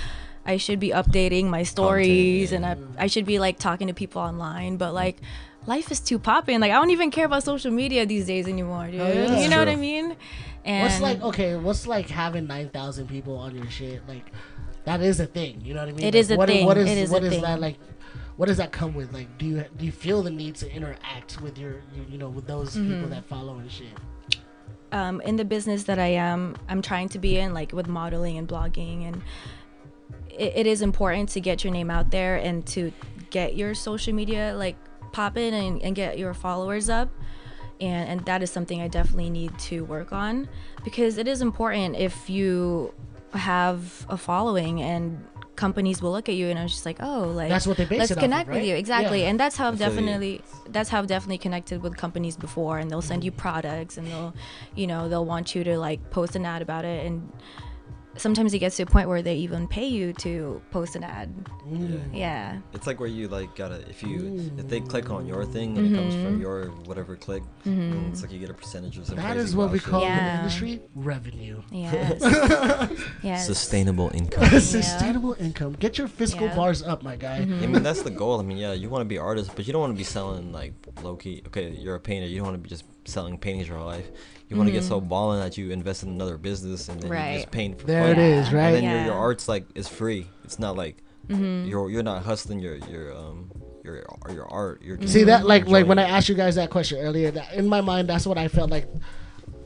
i 0.54 0.58
should 0.58 0.80
be 0.80 0.90
updating 1.02 1.46
my 1.58 1.64
stories 1.64 2.52
and 2.56 2.64
I, 2.66 2.76
I 3.06 3.08
should 3.08 3.26
be 3.34 3.38
like 3.46 3.58
talking 3.68 3.88
to 3.92 3.94
people 3.94 4.22
online 4.22 4.78
but 4.84 4.92
like 5.04 5.18
life 5.74 5.88
is 5.92 6.00
too 6.10 6.20
popping 6.20 6.60
like 6.64 6.72
i 6.72 6.76
don't 6.82 6.90
even 6.98 7.12
care 7.12 7.26
about 7.32 7.44
social 7.44 7.72
media 7.82 8.06
these 8.14 8.26
days 8.34 8.46
anymore 8.48 8.88
dude 8.92 9.02
Oh, 9.02 9.08
yeah. 9.08 9.40
you 9.44 9.50
know 9.50 9.60
what 9.64 9.68
i 9.70 9.76
mean 9.76 10.16
and 10.66 10.84
What's 10.84 11.02
like 11.02 11.22
okay? 11.30 11.56
What's 11.56 11.88
like 11.88 12.10
having 12.10 12.46
nine 12.56 12.68
thousand 12.70 13.08
people 13.08 13.36
on 13.38 13.56
your 13.56 13.70
shit? 13.78 14.02
Like 14.10 14.26
that 14.84 15.00
is 15.02 15.22
a 15.22 15.26
thing. 15.26 15.62
You 15.64 15.74
know 15.74 15.80
what 15.80 15.90
I 15.90 15.94
mean? 15.94 16.02
It 16.02 16.14
Like, 16.14 16.16
is 16.16 16.32
a 16.32 16.36
what, 16.36 16.50
thing. 16.50 16.66
What 16.66 16.78
is 16.78 16.90
It 16.90 16.98
is 16.98 17.10
what 17.10 17.24
is 17.24 17.32
thing. 17.32 17.42
that 17.44 17.62
like? 17.62 17.78
What 18.36 18.48
does 18.48 18.58
that 18.58 18.72
come 18.74 18.94
with? 18.94 19.14
Like, 19.14 19.30
do 19.38 19.46
you 19.46 19.64
do 19.78 19.86
you 19.86 19.92
feel 19.94 20.22
the 20.22 20.30
need 20.42 20.56
to 20.58 20.68
interact 20.78 21.40
with 21.42 21.58
your 21.58 21.76
you, 21.96 22.02
you 22.12 22.18
know 22.18 22.30
with 22.38 22.46
those 22.46 22.76
Mm-hmm. 22.76 22.94
people 22.94 23.10
that 23.16 23.24
follow 23.34 23.58
and 23.58 23.72
shit? 23.72 23.96
um, 24.92 25.22
in 25.22 25.38
the 25.38 25.46
business 25.46 25.84
that 25.86 25.98
I 25.98 26.08
am, 26.30 26.56
I'm 26.68 26.82
trying 26.82 27.08
to 27.10 27.20
be 27.20 27.38
in, 27.38 27.54
like 27.54 27.72
with 27.72 27.88
modeling 27.88 28.38
and 28.38 28.48
blogging, 28.48 29.08
and 29.08 29.22
it, 30.40 30.54
it 30.56 30.68
is 30.68 30.82
important 30.82 31.30
to 31.30 31.42
get 31.42 31.64
your 31.64 31.74
name 31.74 31.92
out 31.92 32.10
there 32.12 32.38
and 32.38 32.66
to 32.68 32.92
get 33.30 33.56
your 33.56 33.76
social 33.76 34.14
media 34.14 34.54
like 34.58 34.76
popping 35.12 35.54
and, 35.54 35.82
and 35.84 35.96
get 35.96 36.18
your 36.18 36.34
followers 36.34 36.90
up. 36.90 37.10
And, 37.82 38.10
and 38.10 38.26
that 38.26 38.44
is 38.44 38.52
something 38.52 38.82
I 38.82 38.88
definitely 38.90 39.30
need 39.30 39.58
to 39.60 39.86
work 39.86 40.12
on 40.12 40.50
because 40.84 41.18
it 41.18 41.28
is 41.28 41.42
important 41.42 41.96
if 41.96 42.30
you 42.30 42.94
have 43.34 44.06
a 44.10 44.18
following 44.18 44.82
and 44.82 45.24
companies 45.56 46.02
will 46.02 46.12
look 46.12 46.30
at 46.30 46.36
you 46.36 46.48
and 46.48 46.58
it's 46.58 46.72
just 46.74 46.86
like 46.86 46.98
oh 47.02 47.24
like 47.36 47.50
That's 47.50 47.68
what 47.68 47.76
they 47.78 47.84
base 47.86 48.00
let's 48.00 48.12
it 48.12 48.18
off 48.18 48.24
of, 48.24 48.30
connect 48.30 48.50
with 48.50 48.64
you 48.64 48.76
exactly 48.76 49.22
Yeah. 49.22 49.28
and 49.30 49.40
that's 49.40 49.58
how 49.58 49.68
I've 49.68 49.78
feel 49.78 49.90
you. 49.90 49.96
definitely 49.96 50.42
that's 50.70 50.90
how 50.90 51.00
I've 51.00 51.08
definitely 51.08 51.38
connected 51.38 51.84
with 51.84 51.96
companies 51.98 52.38
before 52.38 52.80
and 52.80 52.90
they'll 52.90 53.02
send 53.02 53.24
you 53.26 53.32
products 53.32 53.98
and 53.98 54.08
they'll 54.08 54.34
you 54.76 54.88
know 54.88 55.10
they'll 55.10 55.26
want 55.26 55.54
you 55.56 55.64
to 55.66 55.78
like 55.78 56.10
post 56.12 56.36
an 56.38 56.46
ad 56.46 56.62
about 56.62 56.86
it 56.86 57.06
and 57.06 57.30
sometimes 58.20 58.54
it 58.54 58.60
gets 58.60 58.78
to 58.78 58.84
a 58.84 58.86
point 58.86 59.08
where 59.08 59.22
they 59.22 59.36
even 59.36 59.68
pay 59.68 59.86
you 59.88 60.14
to 60.14 60.62
post 60.72 60.96
an 60.96 61.04
ad 61.04 61.30
Mm. 61.70 62.00
yeah 62.12 62.58
It's 62.74 62.88
like 62.88 63.00
where 63.00 63.08
you 63.10 63.28
like 63.28 63.56
gotta 63.56 63.88
if 63.90 64.02
you 64.02 64.52
if 64.58 64.68
they 64.68 64.80
click 64.82 65.12
on 65.12 65.28
your 65.28 65.46
thing 65.46 65.78
and 65.78 65.86
it 65.94 65.96
comes 65.96 66.14
Mm-hmm. 66.16 66.26
from 66.26 66.42
your 66.42 66.66
whatever 66.90 67.16
click, 67.16 67.44
then 67.64 68.10
it's 68.12 68.22
like 68.24 68.32
you 68.32 68.40
get 68.40 68.50
a 68.50 68.54
percentage 68.56 68.98
of 68.98 69.06
some 69.06 69.18
That 69.18 69.34
crazy 69.34 69.46
is 69.50 69.56
what 69.56 69.66
we 69.72 69.78
wild 69.78 69.82
shit. 69.82 69.90
call 69.92 70.04
in 70.04 70.16
the 70.26 70.34
industry 70.40 70.82
revenue. 70.96 71.62
yes 71.72 72.20
yes 73.24 73.46
sustainable 73.46 74.10
income. 74.20 74.60
Sustainable 74.60 75.36
income. 75.40 75.74
Get 75.80 75.98
your 76.00 76.08
fiscal 76.08 76.48
Yeah. 76.48 76.56
bars 76.56 76.82
up, 76.82 77.04
my 77.04 77.16
guy. 77.16 77.38
I 77.38 77.46
mean 77.46 77.84
that's 77.84 78.02
the 78.02 78.10
goal. 78.12 78.40
I 78.40 78.44
mean 78.44 78.58
yeah, 78.58 78.74
you 78.74 78.90
want 78.90 79.02
to 79.02 79.06
be 79.16 79.18
artist, 79.20 79.52
but 79.56 79.68
you 79.68 79.74
don't 79.74 79.82
want 79.82 79.94
to 79.94 79.98
be 79.98 80.04
selling 80.04 80.52
like 80.52 80.74
low 81.04 81.16
key. 81.16 81.44
Okay, 81.48 81.70
you're 81.70 81.96
a 81.96 82.00
painter. 82.00 82.28
You 82.28 82.38
don't 82.40 82.48
want 82.48 82.58
to 82.58 82.64
be 82.64 82.70
just 82.70 82.86
selling 83.10 83.38
paintings 83.38 83.68
your 83.68 83.78
whole 83.78 83.88
life. 83.88 84.10
You 84.48 84.58
want 84.58 84.68
to 84.68 84.74
get 84.74 84.84
so 84.84 85.00
balling 85.00 85.40
that 85.42 85.58
you 85.58 85.70
invest 85.72 86.02
in 86.04 86.10
another 86.10 86.38
business 86.38 86.90
and 86.90 87.00
then 87.02 87.12
you 87.12 87.18
just 87.38 87.48
Mm-hmm. 87.48 87.52
Paint 87.52 87.82
for 87.82 87.88
There 87.88 88.02
fun. 88.02 88.12
it 88.12 88.18
is, 88.20 88.52
right? 88.54 88.64
And 88.68 88.76
then 88.78 88.84
your, 88.84 88.94
Yeah. 88.94 89.06
your 89.06 89.14
art's 89.16 89.48
like 89.48 89.66
is 89.76 89.88
free. 89.88 90.28
It's 90.44 90.58
not 90.60 90.76
like 90.76 90.98
Mm-hmm. 91.28 91.68
you're 91.70 91.90
you're 91.92 92.02
not 92.04 92.24
hustling 92.24 92.58
your 92.60 92.78
your 92.90 93.16
um 93.16 93.52
your 93.84 94.04
your 94.32 94.48
art. 94.52 94.82
You're 94.82 94.98
just 94.98 95.14
See 95.14 95.26
that 95.26 95.46
like 95.46 95.68
like 95.68 95.86
when 95.86 96.00
I 96.00 96.04
enjoying 96.04 96.14
it. 96.16 96.18
asked 96.18 96.30
you 96.30 96.36
guys 96.36 96.56
that 96.56 96.70
question 96.72 96.98
earlier, 97.00 97.30
that 97.30 97.54
in 97.54 97.68
my 97.68 97.82
mind 97.82 98.10
that's 98.10 98.26
what 98.26 98.38
I 98.40 98.48
felt 98.48 98.72
like 98.72 98.88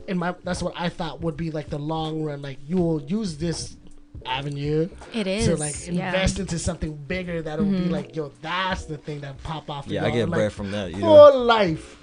in 0.06 0.18
my 0.18 0.34
that's 0.44 0.62
what 0.62 0.74
I 0.76 0.90
thought 0.90 1.22
would 1.22 1.38
be 1.38 1.50
like 1.50 1.70
the 1.70 1.78
long 1.78 2.22
run. 2.22 2.42
Like 2.42 2.58
you 2.66 2.76
will 2.76 3.00
use 3.00 3.38
this 3.38 3.78
avenue 4.26 4.88
it 5.12 5.26
is 5.26 5.46
to 5.46 5.56
like 5.56 5.74
yeah. 5.74 5.92
Mm-hmm. 5.92 6.00
invest 6.06 6.38
into 6.38 6.58
something 6.58 6.94
bigger 6.96 7.42
that'll 7.42 7.64
be 7.64 7.78
like, 7.88 8.14
yo, 8.16 8.30
that's 8.42 8.84
the 8.84 8.96
thing 8.98 9.20
that 9.20 9.42
pop 9.42 9.68
off. 9.70 9.86
yeah, 9.86 10.00
in 10.00 10.04
I 10.04 10.08
your- 10.08 10.16
get 10.16 10.28
like, 10.30 10.38
bread 10.38 10.52
from 10.52 10.70
that. 10.72 10.90
You 10.90 10.98
know, 10.98 11.30
for 11.30 11.38
life. 11.38 11.96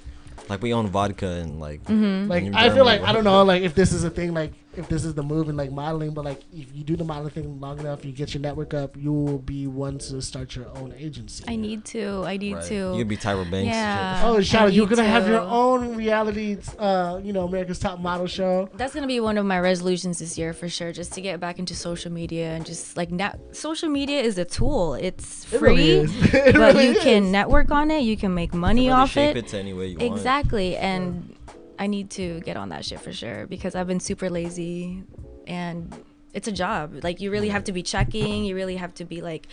Like 0.50 0.62
we 0.62 0.74
own 0.74 0.88
vodka 0.88 1.28
and 1.28 1.60
like 1.60 1.84
Mm-hmm. 1.84 2.30
Like 2.30 2.54
I 2.54 2.70
feel 2.70 2.86
like 2.86 3.02
I 3.02 3.12
don't 3.14 3.24
know 3.24 3.44
like 3.44 3.64
if 3.64 3.76
this 3.76 3.92
is 3.92 4.04
a 4.04 4.10
thing 4.10 4.34
like 4.34 4.54
if 4.76 4.88
this 4.88 5.04
is 5.04 5.14
the 5.14 5.24
move 5.24 5.50
in 5.50 5.58
like 5.58 5.72
modeling, 5.72 6.14
but 6.14 6.24
like 6.26 6.42
if 6.54 6.74
you 6.76 6.84
do 6.84 6.96
the 6.96 7.04
modeling 7.04 7.32
thing 7.32 7.60
long 7.60 7.80
enough, 7.80 8.06
you 8.06 8.12
get 8.12 8.34
your 8.34 8.42
network 8.42 8.74
up, 8.74 8.96
you 8.98 9.12
will 9.12 9.38
be 9.40 9.68
one 9.68 9.98
to 10.00 10.22
start 10.22 10.56
your 10.56 10.68
own 10.78 10.94
agency. 10.98 11.44
I 11.48 11.56
need 11.56 11.84
to 11.86 12.24
I 12.26 12.38
need 12.38 12.56
Right. 12.56 12.64
to 12.66 12.76
You 12.94 12.98
could 13.00 13.08
be 13.08 13.18
Tyra 13.18 13.50
Banks. 13.50 13.68
Yeah. 13.68 14.22
Oh, 14.26 14.42
shout 14.42 14.64
out! 14.68 14.74
You're 14.74 14.88
gonna 14.88 15.04
have 15.04 15.28
your 15.28 15.42
own 15.42 15.96
reality, 15.96 16.58
uh, 16.80 17.20
you 17.24 17.34
know, 17.34 17.46
America's 17.46 17.80
Top 17.80 18.00
Model 18.00 18.28
show. 18.28 18.70
That's 18.76 18.94
gonna 18.94 19.08
be 19.08 19.20
one 19.20 19.38
of 19.38 19.46
my 19.46 19.60
resolutions 19.60 20.20
this 20.20 20.38
year 20.38 20.54
for 20.54 20.70
sure. 20.70 20.92
Just 20.92 21.14
to 21.14 21.22
get 21.22 21.40
back 21.40 21.60
into 21.60 21.76
social 21.76 22.12
media 22.12 22.52
and 22.52 22.66
just 22.66 22.96
like 22.98 23.12
now, 23.12 23.34
social 23.52 23.90
media 23.90 24.22
is 24.22 24.38
a 24.38 24.46
tool. 24.46 24.94
It's 24.96 25.46
free, 25.46 25.56
It 25.56 25.60
free, 25.60 25.70
really 25.70 25.90
is. 25.92 26.34
It 26.34 26.56
but 26.56 26.76
really 26.76 26.88
you 26.90 27.00
can 27.00 27.32
network 27.32 27.72
on 27.72 27.92
it. 27.92 28.02
You 28.02 28.16
can 28.18 28.34
make 28.34 28.54
You 28.54 28.60
money 28.60 28.82
can 28.86 28.92
really 28.92 29.02
off 29.02 29.12
shape 29.12 29.36
it. 29.36 29.46
it 29.46 29.48
to 29.50 29.60
any 29.60 29.74
way 29.74 29.88
you 29.88 29.98
want. 30.00 30.12
Exactly, 30.14 30.76
and 30.78 31.36
I 31.82 31.88
need 31.88 32.12
to 32.12 32.40
get 32.42 32.56
on 32.58 32.70
that 32.70 32.86
shit 32.86 33.00
for 33.02 33.12
sure 33.12 33.48
because 33.48 33.74
I've 33.76 33.88
been 33.88 34.00
super 34.00 34.30
lazy, 34.30 35.04
and 35.48 35.94
it's 36.34 36.48
a 36.48 36.52
job. 36.52 37.04
Like 37.04 37.20
you 37.22 37.32
really 37.32 37.50
have 37.50 37.64
to 37.66 37.72
be 37.72 37.82
checking. 37.82 38.46
You 38.46 38.54
really 38.56 38.76
have 38.78 38.94
to 38.96 39.06
be 39.06 39.22
like 39.22 39.48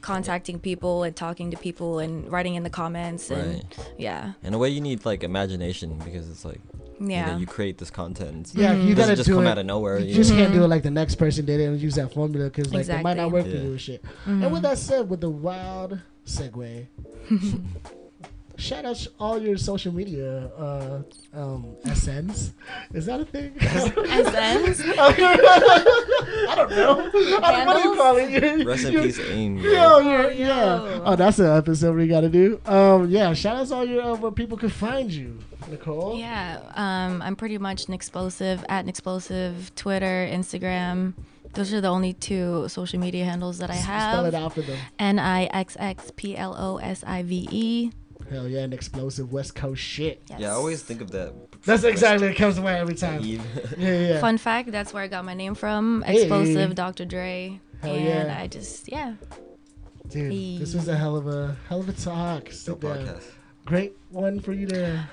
contacting 0.00 0.58
people 0.58 1.02
and 1.04 1.14
talking 1.14 1.50
to 1.52 1.56
people 1.58 1.98
and 2.00 2.30
writing 2.32 2.54
in 2.56 2.62
the 2.64 2.70
comments 2.70 3.30
and 3.30 3.62
Right. 3.62 3.78
yeah, 3.98 4.32
In 4.42 4.52
a 4.54 4.58
way, 4.58 4.70
you 4.70 4.80
need 4.80 5.04
like 5.04 5.22
imagination 5.22 5.98
because 6.04 6.28
it's 6.30 6.44
like 6.44 6.60
you, 6.98 7.06
know, 7.08 7.14
yeah. 7.14 7.36
you 7.36 7.46
create 7.46 7.76
this 7.78 7.90
content. 7.90 8.50
Yeah, 8.54 8.74
Mm-hmm. 8.74 8.88
you 8.88 8.94
gotta 8.96 9.14
just 9.14 9.28
do 9.28 9.34
come 9.36 9.46
it. 9.46 9.50
out 9.50 9.58
of 9.58 9.66
nowhere. 9.66 9.98
You 9.98 10.06
You 10.06 10.14
just 10.14 10.30
know? 10.30 10.38
can't 10.38 10.52
do 10.54 10.64
it 10.64 10.68
like 10.68 10.82
the 10.82 10.90
next 10.90 11.16
person 11.16 11.44
did 11.44 11.60
it 11.60 11.64
and 11.66 11.78
use 11.80 11.94
that 11.96 12.12
formula 12.14 12.46
because 12.50 12.72
like 12.74 12.88
it 12.88 13.02
might 13.02 13.16
not 13.18 13.26
Exactly. 13.28 13.32
work 13.32 13.44
for 13.44 13.64
you 13.64 13.70
and 13.72 13.80
shit. 13.80 14.02
Mm-hmm. 14.02 14.42
And 14.42 14.52
with 14.52 14.62
that 14.62 14.78
said, 14.78 15.08
with 15.10 15.20
the 15.20 15.30
wild 15.30 16.00
segue, 16.26 16.86
shout 18.56 18.84
out 18.84 19.06
all 19.18 19.40
your 19.40 19.56
social 19.56 19.92
media 19.92 20.46
uh, 20.58 21.02
um, 21.34 21.76
SNs. 21.84 22.52
Is 22.94 23.06
that 23.06 23.20
a 23.20 23.24
thing? 23.24 23.52
SNs? 23.54 24.80
I 24.98 26.54
don't 26.56 26.70
know. 26.70 27.10
I 27.42 27.52
don't, 27.52 27.66
what 27.66 27.82
do 27.82 27.88
you 27.88 27.96
call 27.96 28.16
it? 28.16 28.30
You- 28.58 28.68
Rest 28.68 28.84
in 28.84 29.02
peace, 29.02 29.18
AIM. 29.18 29.58
Yo, 29.58 29.70
bro. 29.72 30.00
yeah, 30.00 30.28
yeah. 30.30 31.00
Oh, 31.04 31.16
that's 31.16 31.38
an 31.38 31.46
episode 31.56 31.96
we 31.96 32.06
gotta 32.06 32.28
do. 32.28 32.60
Um, 32.66 33.08
yeah. 33.10 33.32
Shout 33.34 33.56
out 33.56 33.66
to 33.68 33.74
all 33.74 33.84
your 33.84 34.02
uh, 34.02 34.14
where 34.16 34.30
people 34.32 34.56
can 34.56 34.68
find 34.70 35.10
you, 35.12 35.38
Nicole. 35.70 36.18
Yeah, 36.18 36.60
um, 36.74 37.22
I'm 37.22 37.36
pretty 37.36 37.58
much 37.58 37.86
Nixxplosive 37.86 38.64
at 38.68 38.86
Nixxplosive 38.86 39.74
Twitter, 39.74 40.28
Instagram. 40.30 41.14
Those 41.54 41.72
are 41.74 41.80
the 41.82 41.88
only 41.88 42.14
two 42.14 42.66
social 42.68 42.98
media 42.98 43.24
handles 43.26 43.58
that 43.58 43.70
I 43.70 43.74
S- 43.74 43.82
Spell 43.82 44.24
it 44.24 44.32
have. 44.32 44.42
out 44.44 44.54
for 44.54 44.62
them. 44.62 44.78
N 44.98 45.18
I 45.18 45.44
X 45.46 45.76
X 45.78 46.10
P 46.16 46.34
L 46.36 46.54
O 46.58 46.78
S 46.78 47.04
I 47.06 47.22
V 47.22 47.46
E. 47.50 47.90
Hell 48.32 48.48
yeah, 48.48 48.60
an 48.60 48.72
explosive 48.72 49.32
West 49.32 49.54
Coast 49.54 49.82
shit. 49.82 50.22
Yes. 50.28 50.40
Yeah, 50.40 50.48
I 50.48 50.52
always 50.52 50.82
think 50.82 51.00
of 51.00 51.10
that. 51.10 51.34
That's 51.64 51.84
exactly 51.84 52.28
what 52.28 52.36
comes 52.36 52.56
to 52.56 52.62
mind 52.62 52.78
every 52.78 52.94
time. 52.94 53.22
Yeah, 53.22 53.40
yeah. 53.78 54.20
Fun 54.20 54.38
fact: 54.38 54.72
That's 54.72 54.92
where 54.92 55.02
I 55.02 55.08
got 55.08 55.24
my 55.24 55.34
name 55.34 55.54
from. 55.54 56.02
Hey. 56.06 56.22
Explosive, 56.22 56.74
Dr. 56.74 57.04
Dre, 57.04 57.60
Hell 57.82 57.94
and 57.94 58.04
yeah. 58.04 58.36
I 58.40 58.46
just 58.46 58.90
yeah. 58.90 59.14
Dude, 60.08 60.60
this 60.60 60.74
was 60.74 60.88
a 60.88 60.96
hell 60.96 61.16
of 61.16 61.26
a 61.26 61.56
hell 61.68 61.80
of 61.80 61.88
a 61.88 61.92
talk. 61.92 62.44
Dope 62.44 62.52
Sit 62.52 62.80
down. 62.80 62.98
podcast. 62.98 63.24
Great 63.64 63.96
one 64.10 64.40
for 64.40 64.52
you 64.52 64.66
to 64.68 65.08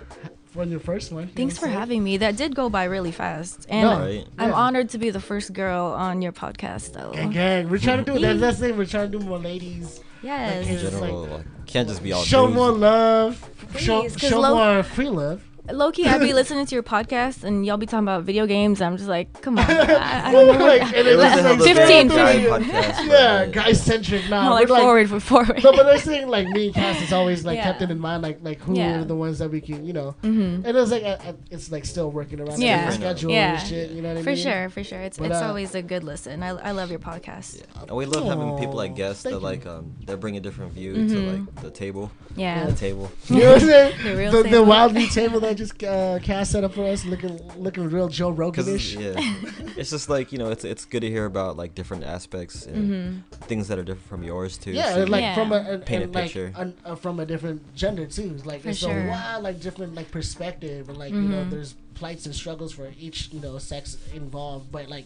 on 0.58 0.72
your 0.72 0.80
first 0.80 1.12
one. 1.12 1.24
you 1.28 1.34
Thanks 1.36 1.58
for 1.58 1.68
what 1.68 1.78
having 1.78 2.04
me. 2.04 2.18
That 2.18 2.36
did 2.36 2.56
go 2.56 2.70
by 2.70 2.86
really 2.86 3.12
fast, 3.12 3.66
and 3.70 3.82
No. 3.88 4.00
Right. 4.00 4.26
I'm 4.38 4.50
Yeah. 4.50 4.56
honored 4.56 4.90
to 4.90 4.98
be 4.98 5.10
the 5.10 5.20
first 5.20 5.54
girl 5.54 5.88
on 5.88 6.22
your 6.22 6.32
podcast, 6.32 6.94
though. 6.94 7.12
Gang, 7.14 7.32
gang. 7.32 7.70
We're 7.70 7.78
trying 7.78 8.04
to 8.04 8.12
do 8.14 8.20
that. 8.20 8.40
That's 8.40 8.60
the 8.60 8.70
thing. 8.70 8.78
We're 8.78 8.86
trying 8.86 9.12
to 9.12 9.20
do 9.20 9.24
more 9.26 9.38
ladies. 9.40 10.02
Yes. 10.22 10.58
Like, 10.58 10.68
In 10.68 10.74
It's 10.74 10.82
just 10.84 11.00
general, 11.00 11.22
like, 11.28 11.66
can't 11.66 11.88
just 11.88 12.04
be 12.04 12.12
all 12.12 12.24
show 12.24 12.46
dudes. 12.46 12.56
more 12.56 12.72
love. 12.72 13.50
show 13.78 14.02
Please, 14.02 14.16
'cause 14.18 14.30
show 14.30 14.40
low- 14.40 14.56
more 14.56 14.84
free 14.84 15.10
love. 15.10 15.42
Loki, 15.72 16.06
I'd 16.06 16.20
be 16.20 16.34
listening 16.34 16.66
to 16.66 16.76
your 16.76 16.84
podcast 16.84 17.44
and 17.44 17.66
y'all 17.66 17.78
be 17.78 17.86
talking 17.86 18.00
about 18.06 18.24
video 18.24 18.46
games. 18.48 18.82
I'm 18.82 18.98
just 18.98 19.10
like, 19.10 19.42
come 19.42 19.60
on. 19.60 19.66
I, 19.70 20.30
I 20.30 20.32
don't 20.32 20.48
know. 20.48 20.66
Like, 20.66 20.82
what, 20.82 20.96
and 20.96 21.08
It 21.08 21.08
it's 21.08 21.18
like 21.22 21.32
hell 21.40 21.54
of 21.54 21.60
a 21.62 21.64
15, 21.64 22.08
guy 22.08 22.60
15. 22.60 23.08
Yeah, 23.08 23.34
like, 23.42 23.52
guy 23.52 23.74
centric. 23.74 24.30
now. 24.30 24.46
no, 24.50 24.56
like, 24.56 24.70
like 24.70 24.82
forward 24.82 25.10
for 25.10 25.20
forward. 25.20 25.64
No, 25.64 25.72
but 25.72 25.84
they're 25.84 25.98
saying 26.00 26.28
like 26.28 26.48
me 26.48 26.68
and 26.68 26.76
Cass 26.76 27.02
is 27.02 27.14
always 27.14 27.46
like 27.46 27.58
Yeah. 27.58 27.64
kept 27.64 27.82
it 27.82 27.92
in 27.92 28.00
mind, 28.00 28.24
like 28.24 28.40
like 28.42 28.60
who 28.62 28.76
Yeah. 28.78 29.02
are 29.02 29.04
the 29.04 29.16
ones 29.16 29.38
that 29.40 29.52
we 29.52 29.62
can, 29.62 29.86
you 29.86 29.94
know. 29.94 30.16
Mhm. 30.24 30.66
And 30.66 30.78
it's 30.78 30.92
like 30.92 31.04
uh, 31.04 31.18
uh, 31.24 31.34
it's 31.52 31.72
like 31.72 31.86
still 31.86 32.10
working 32.10 32.40
around 32.42 32.60
Yeah. 32.62 32.88
the 32.88 32.92
schedule 32.94 33.32
Yeah. 33.32 33.60
and 33.60 33.68
shit. 33.68 33.92
You 33.92 34.02
know 34.02 34.10
what 34.10 34.14
I 34.14 34.16
mean? 34.16 34.24
For 34.24 34.36
sure, 34.36 34.70
for 34.70 34.84
sure. 34.84 35.00
It's 35.02 35.18
But, 35.18 35.32
it's 35.32 35.42
uh, 35.42 35.48
always 35.48 35.76
a 35.76 35.82
good 35.82 36.04
listen. 36.04 36.42
I, 36.42 36.50
I 36.50 36.72
love 36.72 36.90
your 36.90 37.00
podcast. 37.00 37.58
Yeah. 37.60 37.82
And 37.88 37.92
we 37.96 38.06
love 38.06 38.26
having 38.26 38.58
people 38.58 38.76
like 38.76 38.96
guests 38.96 39.24
that 39.24 39.40
like 39.42 39.66
um 39.68 39.94
they 40.06 40.16
bring 40.16 40.36
a 40.36 40.40
different 40.40 40.74
view 40.74 40.94
to 41.08 41.20
like 41.32 41.62
the 41.62 41.70
table. 41.72 42.12
Yeah. 42.36 42.66
The 42.66 42.74
table. 42.74 43.12
You 43.28 43.40
know 43.40 43.54
what 43.54 43.62
I'm 43.62 43.68
saying? 43.68 43.96
The 44.04 44.16
real 44.16 44.32
the, 44.32 44.44
the 44.44 44.50
table. 44.50 44.66
wild 44.66 44.94
meat 44.94 45.12
table 45.12 45.40
that 45.42 45.59
just 45.60 45.84
uh, 45.84 46.18
Cass 46.24 46.50
set 46.50 46.64
up 46.64 46.74
for 46.74 46.84
us, 46.86 47.06
looking 47.06 47.40
looking 47.58 47.88
real 47.90 48.08
Joe 48.08 48.30
Cause 48.32 48.38
Rogan-ish. 48.40 48.96
it's, 48.96 49.02
yeah, 49.04 49.34
it's 49.78 49.92
just 49.92 50.10
like 50.10 50.32
you 50.32 50.40
know, 50.40 50.50
it's 50.50 50.64
it's 50.64 50.86
good 50.86 51.02
to 51.02 51.10
hear 51.10 51.26
about 51.26 51.56
like 51.58 51.76
different 51.76 52.04
aspects 52.06 52.66
and 52.66 52.90
Mm-hmm. 52.90 53.44
things 53.46 53.68
that 53.68 53.78
are 53.78 53.84
different 53.84 54.08
from 54.08 54.24
yours 54.24 54.58
too. 54.58 54.72
Yeah, 54.72 54.94
so 54.96 55.04
like 55.04 55.22
Yeah. 55.22 55.36
from 55.36 55.52
a 55.52 55.58
and, 55.58 55.86
Paint 55.86 56.02
a 56.02 56.06
and, 56.06 56.16
like 56.16 56.24
picture. 56.26 56.52
un, 56.56 56.74
uh, 56.84 56.96
from 56.96 57.20
a 57.20 57.26
different 57.26 57.62
gender 57.76 58.06
too. 58.08 58.32
It's 58.36 58.46
Like 58.46 58.62
For 58.62 58.70
it's 58.70 58.80
sure. 58.80 59.06
a 59.08 59.10
wild, 59.10 59.44
like 59.44 59.60
different 59.60 59.94
like 59.94 60.10
perspective, 60.10 60.90
and 60.90 60.98
like 60.98 61.12
you 61.14 61.22
know, 61.22 61.44
Mhm. 61.44 61.52
there's 61.52 61.76
plights 61.94 62.26
and 62.26 62.34
struggles 62.34 62.72
for 62.74 62.92
each 63.00 63.30
you 63.34 63.40
know 63.42 63.58
sex 63.60 63.98
involved. 64.16 64.72
But 64.72 64.90
like 64.90 65.06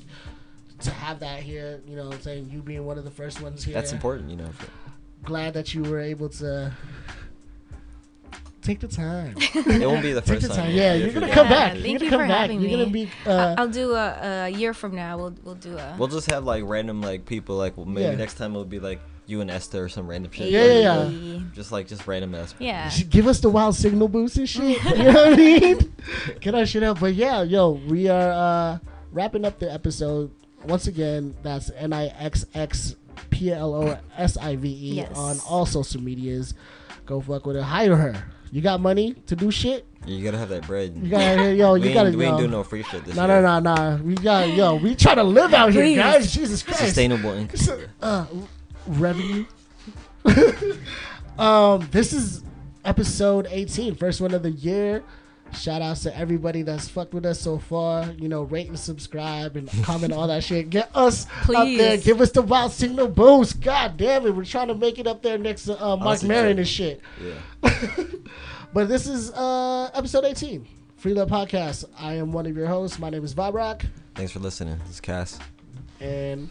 to 0.81 0.91
have 0.91 1.19
that 1.21 1.41
here, 1.43 1.81
you 1.87 1.95
know, 1.95 2.11
I'm 2.11 2.21
saying 2.21 2.49
you 2.53 2.61
being 2.61 2.85
one 2.85 2.97
of 2.97 3.03
the 3.03 3.11
first 3.11 3.41
ones 3.41 3.63
here, 3.63 3.73
that's 3.73 3.91
important, 3.91 4.29
you 4.29 4.37
know. 4.37 4.47
for- 4.57 4.69
Glad 5.23 5.53
that 5.53 5.73
you 5.73 5.83
were 5.83 6.01
able 6.01 6.27
to 6.27 6.73
take 8.63 8.79
the 8.79 8.87
time. 8.87 9.35
It 9.53 9.85
won't 9.87 10.01
be 10.01 10.13
the 10.13 10.21
Take 10.21 10.35
first 10.39 10.41
the 10.43 10.47
time. 10.49 10.57
time. 10.67 10.71
Yeah, 10.75 10.93
if 10.93 11.01
you're 11.03 11.13
gonna 11.13 11.27
do 11.27 11.33
come 11.33 11.47
it. 11.47 11.49
Yeah, 11.51 11.55
back. 11.55 11.71
thank 11.73 11.85
You're 11.85 11.99
gonna 11.99 12.05
you 12.05 12.09
come 12.09 12.19
for 12.21 12.27
back. 12.27 12.41
having 12.41 12.61
You're 12.61 12.71
gonna 12.71 12.89
me. 12.89 13.05
be. 13.05 13.11
Uh, 13.29 13.55
I'll 13.57 13.67
do 13.69 13.93
a, 13.93 14.45
a 14.45 14.49
year 14.49 14.73
from 14.73 14.95
now. 14.95 15.17
We'll 15.17 15.35
we'll 15.43 15.55
do 15.55 15.77
a. 15.77 15.95
We'll 15.97 16.07
just 16.07 16.29
have 16.31 16.43
like 16.45 16.63
random 16.65 17.01
like 17.01 17.25
people 17.25 17.55
like 17.57 17.77
well, 17.77 17.85
maybe 17.85 18.05
Yeah. 18.07 18.15
next 18.15 18.35
time 18.35 18.51
it'll 18.51 18.65
be 18.65 18.79
like 18.79 18.99
you 19.25 19.39
and 19.41 19.49
Esther 19.49 19.85
or 19.85 19.89
some 19.89 20.07
random 20.07 20.31
shit. 20.31 20.49
Yeah, 20.51 20.65
yeah, 20.65 21.07
yeah. 21.07 21.39
Just 21.53 21.71
like 21.71 21.87
just 21.87 22.05
random 22.07 22.35
ass. 22.35 22.53
Yeah. 22.59 22.89
give 23.09 23.27
us 23.27 23.39
the 23.39 23.49
wild 23.49 23.75
signal 23.75 24.07
boost 24.09 24.37
and 24.37 24.49
shit. 24.49 24.83
you 24.97 25.03
know 25.03 25.13
what 25.13 25.33
I 25.33 25.35
mean? 25.35 25.95
Get 26.41 26.55
our 26.55 26.65
shit 26.65 26.83
up. 26.83 26.99
But 26.99 27.13
yeah, 27.13 27.41
yo, 27.43 27.71
we 27.87 28.09
are 28.09 28.31
uh 28.31 28.79
wrapping 29.11 29.45
up 29.45 29.59
the 29.59 29.71
episode. 29.71 30.31
Once 30.65 30.87
again, 30.87 31.35
that's 31.43 31.69
N 31.75 31.93
I 31.93 32.07
X 32.07 32.45
X 32.53 32.95
P 33.29 33.51
L 33.51 33.73
O 33.75 33.97
S 34.17 34.37
I 34.37 34.55
V 34.55 34.67
E 34.69 34.95
Yes. 34.95 35.17
on 35.17 35.37
all 35.47 35.65
social 35.65 36.01
medias. 36.01 36.53
Go 37.05 37.19
fuck 37.21 37.45
with 37.45 37.55
her. 37.57 37.61
Hire 37.63 37.95
her. 37.95 38.25
You 38.53 38.61
got 38.61 38.81
money 38.81 39.15
to 39.25 39.35
do 39.35 39.49
shit? 39.49 39.83
You 40.05 40.23
gotta 40.23 40.37
have 40.37 40.49
that 40.49 40.67
bread. 40.67 40.93
You 40.95 41.09
gotta 41.09 41.55
yo, 41.55 41.73
you 41.73 41.85
ain't, 41.85 41.93
gotta 41.95 42.15
we 42.15 42.23
ain't 42.25 42.37
doing 42.37 42.51
no 42.51 42.63
free 42.63 42.83
shit 42.83 43.03
this 43.03 43.15
No, 43.15 43.25
year. 43.25 43.41
no, 43.41 43.57
no, 43.59 43.73
no. 43.73 44.03
We 44.03 44.13
got 44.13 44.47
yo. 44.49 44.75
We 44.75 44.93
try 44.93 45.15
to 45.15 45.23
live 45.23 45.55
out 45.55 45.73
here, 45.73 45.95
guys. 45.95 46.31
Jesus 46.31 46.61
Christ. 46.61 46.81
Sustainable 46.81 47.31
income. 47.31 47.79
uh, 47.99 48.27
revenue. 48.85 49.45
um, 51.39 51.87
this 51.89 52.13
is 52.13 52.43
episode 52.85 53.47
18, 53.49 53.95
first 53.95 54.21
one 54.21 54.35
of 54.35 54.43
the 54.43 54.51
year. 54.51 55.03
Shout 55.55 55.81
outs 55.81 56.03
to 56.03 56.17
everybody 56.17 56.61
that's 56.63 56.87
fucked 56.87 57.13
with 57.13 57.25
us 57.25 57.39
so 57.39 57.57
far. 57.59 58.05
You 58.17 58.27
know, 58.27 58.43
rate 58.43 58.67
and 58.67 58.77
subscribe 58.79 59.55
and 59.55 59.69
comment 59.83 60.11
all 60.13 60.27
that 60.27 60.43
shit. 60.43 60.69
Get 60.69 60.89
us 60.95 61.27
up 61.43 61.67
there. 61.67 61.97
Give 61.97 62.19
us 62.21 62.31
the 62.31 62.41
wild 62.41 62.71
signal 62.71 63.07
boost. 63.07 63.61
God 63.61 63.97
damn 63.97 64.25
it. 64.25 64.35
We're 64.35 64.45
trying 64.45 64.67
to 64.69 64.75
make 64.75 64.99
it 64.99 65.07
up 65.07 65.21
there 65.21 65.37
next 65.37 65.65
to 65.65 65.73
uh, 65.81 65.95
Mark 65.95 66.01
Honestly, 66.07 66.29
Maron 66.29 66.55
too. 66.55 66.59
and 66.59 66.67
shit. 66.67 67.01
Yeah. 67.21 67.79
But 68.73 68.89
this 68.89 69.05
is 69.05 69.29
uh, 69.33 69.91
episode 69.93 70.25
18, 70.25 70.67
Free 70.97 71.13
Love 71.13 71.29
Podcast. 71.29 71.85
I 71.95 72.13
am 72.13 72.31
one 72.31 72.47
of 72.47 72.57
your 72.57 72.65
hosts. 72.65 72.97
My 72.97 73.11
name 73.11 73.23
is 73.23 73.35
Bob 73.35 73.53
Rock. 73.53 73.85
Thanks 74.15 74.31
for 74.31 74.39
listening. 74.39 74.79
This 74.79 74.95
is 74.95 74.99
Cass. 74.99 75.37
And 75.99 76.49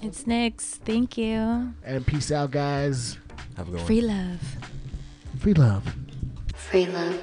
It's 0.00 0.22
Nyx. 0.22 0.60
Thank 0.60 1.18
you. 1.18 1.74
and 1.84 2.06
peace 2.06 2.30
out, 2.30 2.52
guys. 2.52 3.18
Have 3.56 3.66
a 3.66 3.70
good 3.72 3.76
one. 3.78 3.86
Free 3.86 4.00
love. 4.02 4.40
Free 5.40 5.54
love. 5.54 5.94
Free 6.54 6.86
love. 6.86 7.20